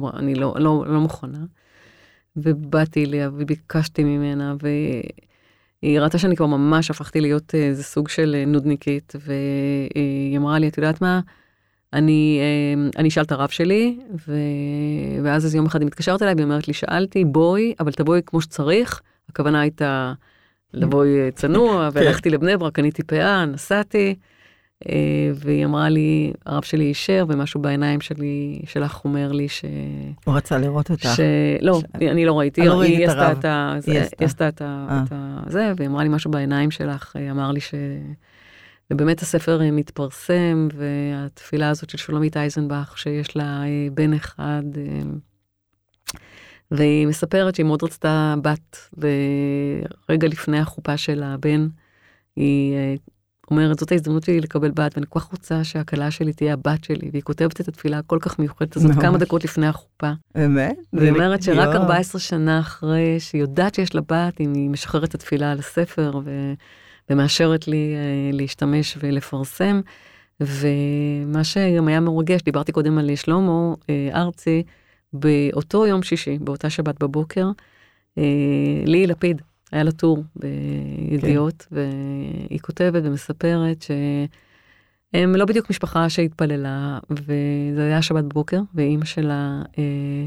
ואני 0.01 0.35
לא, 0.35 0.55
לא, 0.59 0.85
לא 0.87 1.01
מוכנה. 1.01 1.45
ובאתי 2.37 3.05
אליה 3.05 3.31
וביקשתי 3.37 4.05
ממנה, 4.05 4.55
והיא 4.63 6.01
ראתה 6.01 6.19
שאני 6.19 6.37
כבר 6.37 6.47
ממש 6.47 6.91
הפכתי 6.91 7.21
להיות 7.21 7.55
איזה 7.55 7.83
סוג 7.83 8.09
של 8.09 8.35
אה, 8.39 8.45
נודניקית, 8.45 9.13
והיא 9.21 10.39
אמרה 10.39 10.59
לי, 10.59 10.69
את 10.69 10.79
יודעת 10.79 11.01
מה? 11.03 11.21
אני, 11.95 12.40
אה, 12.40 12.90
אני 13.01 13.09
אשאל 13.09 13.22
את 13.22 13.32
הרב 13.32 13.49
שלי, 13.49 13.99
ו... 14.28 14.36
ואז 15.24 15.45
איזה 15.45 15.59
יום 15.59 15.66
אחד 15.66 15.80
היא 15.80 15.86
מתקשרת 15.86 16.22
אליי 16.22 16.34
והיא 16.34 16.45
אומרת 16.45 16.68
לי, 16.68 16.74
שאלתי, 16.74 17.24
בואי, 17.24 17.74
אבל 17.80 17.92
תבואי 17.92 18.20
כמו 18.26 18.40
שצריך. 18.40 19.01
הכוונה 19.28 19.61
הייתה 19.61 20.12
לבואי 20.74 21.20
אה, 21.20 21.30
צנוע, 21.30 21.88
כן. 21.90 21.99
והלכתי 21.99 22.30
לבני 22.30 22.57
ברק, 22.57 22.74
קניתי 22.74 23.03
פאה, 23.03 23.45
נסעתי. 23.45 24.14
אה, 24.88 25.30
והיא 25.34 25.64
אמרה 25.64 25.88
לי, 25.88 26.32
הרב 26.47 26.62
שלי 26.62 26.84
אישר, 26.84 27.24
ומשהו 27.28 27.61
בעיניים 27.61 28.01
שלי, 28.01 28.61
שלך 28.66 29.01
אומר 29.05 29.32
לי 29.32 29.49
ש... 29.49 29.64
הוא 30.24 30.34
רצה 30.34 30.59
לראות 30.59 30.90
אותך. 30.90 31.09
ש... 31.16 31.20
לא, 31.61 31.80
ש... 31.80 32.03
אני 32.03 32.26
לא 32.26 32.38
ראיתי, 32.38 32.61
לא 32.61 32.82
היא 32.82 33.09
עשתה 33.09 33.32
את 33.32 33.45
ה... 33.45 33.76
היא 33.86 34.26
עשתה 34.26 34.49
את 34.49 34.62
ה... 34.62 35.01
זה, 35.49 35.72
והיא 35.76 35.88
אמרה 35.88 36.03
לי 36.03 36.09
משהו 36.09 36.30
בעיניים 36.30 36.70
שלך, 36.70 37.16
אה, 37.16 37.30
אמר 37.30 37.51
לי 37.51 37.61
ש... 37.61 37.74
ובאמת 38.93 39.22
הספר 39.22 39.61
מתפרסם, 39.72 40.68
והתפילה 40.74 41.70
הזאת 41.70 41.91
של 41.91 41.99
שולמית 41.99 42.37
אייזנבך, 42.37 42.99
שיש 42.99 43.37
לה 43.37 43.62
בן 43.93 44.12
אחד, 44.12 44.62
והיא 46.70 47.07
מספרת 47.07 47.55
שהיא 47.55 47.66
מאוד 47.66 47.82
רצתה 47.82 48.35
בת, 48.43 48.89
ורגע 50.09 50.28
לפני 50.28 50.59
החופה 50.59 50.97
של 50.97 51.22
הבן, 51.22 51.68
היא 52.37 52.76
אומרת, 53.51 53.78
זאת 53.78 53.93
ההזדמנות 53.93 54.22
שלי 54.22 54.41
לקבל 54.41 54.70
בת, 54.70 54.93
ואני 54.97 55.07
כל 55.09 55.20
כך 55.20 55.24
רוצה 55.24 55.64
שהכלה 55.64 56.11
שלי 56.11 56.32
תהיה 56.32 56.53
הבת 56.53 56.85
שלי, 56.85 57.11
והיא 57.12 57.22
כותבת 57.22 57.61
את 57.61 57.68
התפילה 57.68 57.99
הכל 57.99 58.18
כך 58.20 58.39
מיוחדת 58.39 58.76
הזאת 58.76 58.91
כמה 59.01 59.18
דקות 59.18 59.45
לפני 59.45 59.66
החופה. 59.66 60.12
באמת? 60.35 60.76
והיא 60.93 61.11
אומרת 61.11 61.43
שרק 61.43 61.74
14 61.76 62.20
שנה 62.20 62.61
אחרי 62.61 63.20
שהיא 63.20 63.41
יודעת 63.41 63.74
שיש 63.74 63.95
לה 63.95 64.01
בת, 64.01 64.39
היא 64.39 64.70
משחררת 64.70 65.09
את 65.09 65.14
התפילה 65.14 65.53
על 65.53 65.59
הספר, 65.59 66.20
ו... 66.24 66.53
ומאשרת 67.11 67.69
לי 67.69 67.95
uh, 67.95 68.37
להשתמש 68.37 68.99
ולפרסם. 69.01 69.81
ומה 70.41 71.45
שגם 71.45 71.89
היה 71.89 72.01
מרגש, 72.01 72.43
דיברתי 72.43 72.73
קודם 72.73 72.99
על 72.99 73.17
שלמה 73.17 73.75
uh, 73.75 74.15
ארצי, 74.15 74.63
באותו 75.13 75.87
יום 75.87 76.03
שישי, 76.03 76.39
באותה 76.39 76.71
שבת 76.71 77.03
בבוקר, 77.03 77.51
uh, 78.19 78.23
ליהי 78.87 79.07
לפיד, 79.07 79.43
היה 79.75 79.83
לה 79.83 79.93
טור 79.93 80.25
בידיעות, 80.37 81.67
כן. 81.71 81.77
והיא 81.77 82.61
כותבת 82.61 83.03
ומספרת 83.05 83.83
שהם 83.83 85.37
לא 85.37 85.45
בדיוק 85.45 85.71
משפחה 85.71 86.09
שהתפללה, 86.09 86.99
וזה 87.11 87.87
היה 87.87 88.03
שבת 88.03 88.25
בבוקר, 88.25 88.61
ואימא 88.75 89.05
שלה 89.05 89.63
אה, 89.79 90.27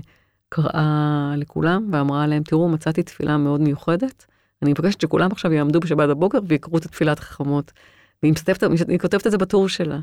קראה 0.50 1.34
לכולם 1.38 1.90
ואמרה 1.92 2.28
להם, 2.28 2.44
תראו, 2.44 2.70
מצאתי 2.70 3.04
תפילה 3.04 3.38
מאוד 3.38 3.62
מיוחדת, 3.62 4.26
אני 4.62 4.72
מבקשת 4.72 5.02
שכולם 5.02 5.32
עכשיו 5.32 5.54
יעמדו 5.54 5.80
בשבת 5.80 6.10
בבוקר 6.10 6.40
ויקראו 6.48 6.78
את 6.78 6.86
התפילת 6.86 7.20
החכמות. 7.20 7.72
והיא 8.24 8.34
מסתפת, 8.34 8.64
היא 8.88 9.00
כותבת 9.00 9.28
את 9.28 9.32
זה 9.32 9.38
בטור 9.38 9.70
שלה. 9.70 10.00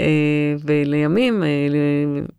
אה, 0.00 0.54
ולימים, 0.64 1.42
אה, 1.42 1.66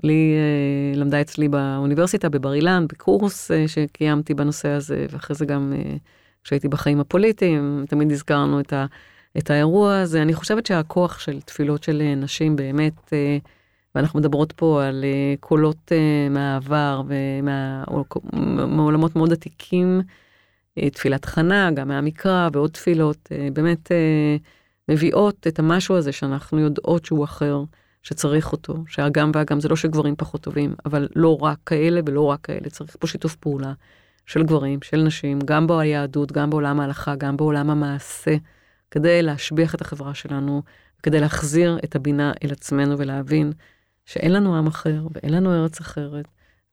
לי 0.04 0.34
אה, 0.36 1.00
למדה 1.00 1.22
אצלי 1.22 1.50
באוניברסיטה 1.50 2.30
בבר 2.30 2.54
אילן, 2.54 2.86
בקורס 2.90 3.52
שקיימתי 3.68 4.34
בנושא 4.34 4.70
הזה, 4.70 5.06
ואחרי 5.10 5.36
זה 5.36 5.46
גם 5.46 5.74
כשהייתי 6.44 6.68
בחיים 6.68 7.00
הפוליטיים, 7.00 7.86
תמיד 7.90 8.12
הזכרנו 8.12 8.60
את, 8.60 8.74
ה, 8.74 8.86
את 9.38 9.50
האירוע 9.50 9.98
הזה. 9.98 10.22
אני 10.22 10.34
חושבת 10.34 10.66
שהכוח 10.66 11.20
של 11.20 11.42
תפילות 11.42 11.84
של 11.84 12.14
נשים 12.18 12.56
באמת, 12.56 13.14
ואנחנו 13.96 14.20
מדברות 14.20 14.52
פה 14.52 14.84
על 14.86 15.06
קולות 15.40 15.92
מהעבר 16.30 17.02
ומעולמות 18.34 19.16
מאוד 19.16 19.34
עתיקים, 19.34 20.02
תפילת 20.94 21.26
חנה, 21.26 21.72
גם 21.72 21.88
מהמקרא 21.88 22.50
ועוד 22.54 22.72
תפילות, 22.72 23.30
באמת 23.54 23.92
מביאות 24.90 25.48
את 25.48 25.60
המשהו 25.60 25.96
הזה 25.96 26.12
שאנחנו 26.12 26.60
יודעות 26.60 27.06
שהוא 27.06 27.24
אחר, 27.24 27.64
שצריך 28.04 28.52
אותו, 28.52 28.84
שהגם 28.88 29.32
והגם 29.36 29.60
זה 29.60 29.70
לא 29.70 29.76
שגברים 29.76 30.16
פחות 30.16 30.42
טובים, 30.42 30.76
אבל 30.86 31.08
לא 31.16 31.38
רק 31.42 31.58
כאלה 31.66 32.02
ולא 32.06 32.22
רק 32.22 32.40
כאלה, 32.42 32.70
צריך 32.70 32.96
פה 33.00 33.08
שיתוף 33.08 33.36
פעולה 33.36 33.74
של 34.26 34.44
גברים, 34.44 34.80
של 34.82 35.02
נשים, 35.02 35.40
גם 35.46 35.68
ביהדות, 35.68 36.32
גם 36.32 36.50
בעולם 36.50 36.80
ההלכה, 36.80 37.16
גם 37.16 37.38
בעולם 37.38 37.70
המעשה, 37.70 38.36
כדי 38.92 39.22
להשביח 39.22 39.76
את 39.76 39.82
החברה 39.82 40.14
שלנו, 40.14 40.62
כדי 41.04 41.20
להחזיר 41.20 41.80
את 41.84 41.96
הבינה 41.96 42.32
אל 42.44 42.52
עצמנו 42.52 42.98
ולהבין 42.98 43.52
שאין 44.06 44.34
לנו 44.34 44.58
עם 44.58 44.68
אחר 44.68 45.08
ואין 45.14 45.34
לנו 45.34 45.54
ארץ 45.54 45.80
אחרת, 45.80 46.26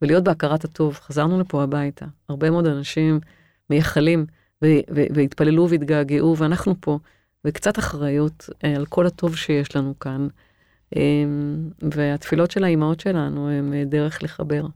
ולהיות 0.02 0.24
בהכרת 0.24 0.64
הטוב. 0.64 0.94
חזרנו 0.94 1.40
לפה 1.40 1.62
הביתה, 1.62 2.06
הרבה 2.28 2.50
מאוד 2.50 2.66
אנשים 2.66 3.20
מייחלים 3.70 4.26
והתפללו 4.90 5.68
והתגעגעו, 5.70 6.38
ואנחנו 6.38 6.74
פה. 6.80 6.98
וקצת 7.44 7.78
אחריות 7.78 8.50
אה, 8.64 8.76
על 8.76 8.86
כל 8.86 9.06
הטוב 9.06 9.36
שיש 9.36 9.76
לנו 9.76 9.98
כאן. 9.98 10.28
אמ, 10.96 11.70
והתפילות 11.94 12.50
של 12.50 12.64
האימהות 12.64 13.00
שלנו 13.00 13.50
הן 13.50 13.74
אה, 13.74 13.84
דרך 13.84 14.22
לחבר. 14.22 14.66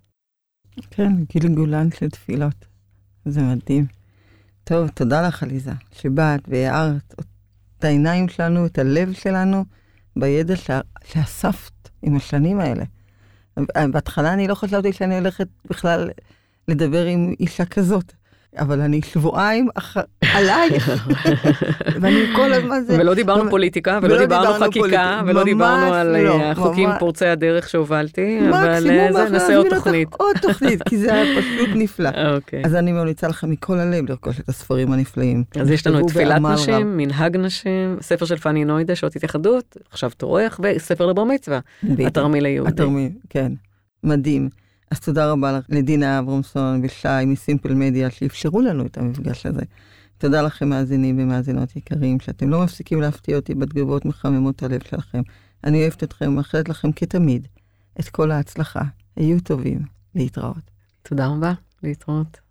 כן, 0.91 1.13
גולן 1.55 1.91
של 1.91 2.11
תפילות. 2.11 2.67
זה 3.25 3.43
מדהים. 3.43 3.87
טוב, 4.65 4.89
תודה 4.89 5.29
לך, 5.29 5.43
עליזה, 5.43 5.73
שבאת 5.93 6.41
והארת 6.49 7.15
את 7.79 7.85
העיניים 7.85 8.29
שלנו, 8.29 8.67
את 8.67 8.79
הלב 8.79 9.13
שלנו, 9.13 9.65
בידע 10.17 10.55
שאספת 11.05 11.89
עם 12.03 12.17
השנים 12.17 12.61
האלה. 12.61 12.85
בהתחלה 13.93 14.33
אני 14.33 14.49
לא 14.49 14.55
חשבתי 14.55 14.93
שאני 14.93 15.19
הולכת 15.19 15.49
בכלל 15.71 16.11
לדבר 16.69 17.05
עם 17.05 17.35
אישה 17.41 17.65
כזאת. 17.65 18.13
אבל 18.59 18.81
אני 18.81 19.01
שבועיים 19.03 19.69
אחר... 19.75 20.01
עלייך, 20.35 21.07
ואני 22.01 22.25
כל 22.37 22.53
הזמן 22.53 22.81
זה... 22.87 22.99
ולא 23.01 23.15
דיברנו 23.15 23.51
פוליטיקה, 23.51 23.99
ולא 24.03 24.19
דיברנו 24.19 24.67
חקיקה, 24.67 25.23
ולא 25.27 25.45
דיברנו 25.45 25.95
על 25.95 26.23
לא, 26.23 26.41
אה, 26.41 26.51
החוקים 26.51 26.89
ממש- 26.89 26.99
פורצי 26.99 27.27
הדרך 27.27 27.69
שהובלתי, 27.69 28.41
אבל 28.49 28.91
אה, 28.91 29.13
זה, 29.13 29.29
נעשה 29.31 29.57
עוד 29.57 29.67
תוכנית. 29.71 30.09
עוד 30.19 30.37
תוכנית, 30.43 30.83
כי 30.89 30.97
זה 30.99 31.15
היה 31.15 31.41
פשוט 31.41 31.69
נפלא. 31.75 32.11
אוקיי. 32.35 32.63
אז 32.65 32.75
אני 32.75 32.93
ממליצה 32.93 33.29
לכם 33.29 33.51
מכל 33.51 33.79
הלב 33.79 34.11
לרכוש 34.11 34.41
את 34.41 34.49
הספרים 34.49 34.93
הנפלאים. 34.93 35.45
אז 35.61 35.71
יש 35.71 35.87
לנו 35.87 35.99
את 35.99 36.05
תפילת 36.09 36.33
בעמל 36.33 36.51
רב. 36.51 36.55
נשים, 36.55 36.97
מנהג 36.97 37.37
נשים, 37.37 37.97
ספר 38.01 38.25
של 38.25 38.37
פאני 38.37 38.65
נוידה, 38.65 38.97
שעות 38.97 39.17
התייחדות, 39.17 39.77
עכשיו 39.91 40.11
תורך, 40.17 40.61
וספר 40.63 41.07
לבר 41.07 41.25
מצווה. 41.25 41.59
התרמיל 42.07 42.45
היהודי. 42.45 42.71
התרמיל, 42.73 43.11
כן, 43.31 43.53
מדהים. 44.05 44.49
אז 44.91 45.01
תודה 45.01 45.33
רבה 45.33 45.53
לך, 45.53 45.65
לדינה 45.69 46.19
אברמסון 46.19 46.81
ושי 46.85 47.25
מסימפל 47.27 47.75
מדיה 47.75 48.11
שאפשרו 48.11 48.61
לנו 48.61 48.87
את 48.87 48.99
המפגש 48.99 49.47
הזה. 49.47 49.63
תודה 50.19 50.43
לכם 50.43 50.69
מאזינים 50.69 51.19
ומאזינות 51.19 51.77
יקרים, 51.77 52.21
שאתם 52.21 52.51
לא 52.51 52.65
מפסיקים 52.65 53.01
להפתיע 53.01 53.37
אותי 53.37 53.55
בתגובות 53.55 54.05
מחממות 54.05 54.63
הלב 54.63 54.81
שלכם. 54.91 55.23
אני 55.65 55.83
אוהבת 55.83 56.03
אתכם 56.03 56.29
ומאחלת 56.29 56.69
לכם 56.69 56.93
כתמיד 56.93 57.49
את 58.01 58.09
כל 58.09 58.31
ההצלחה. 58.31 58.83
היו 59.17 59.41
טובים, 59.41 59.81
להתראות. 60.15 60.71
תודה 61.03 61.27
רבה, 61.27 61.53
להתראות. 61.83 62.46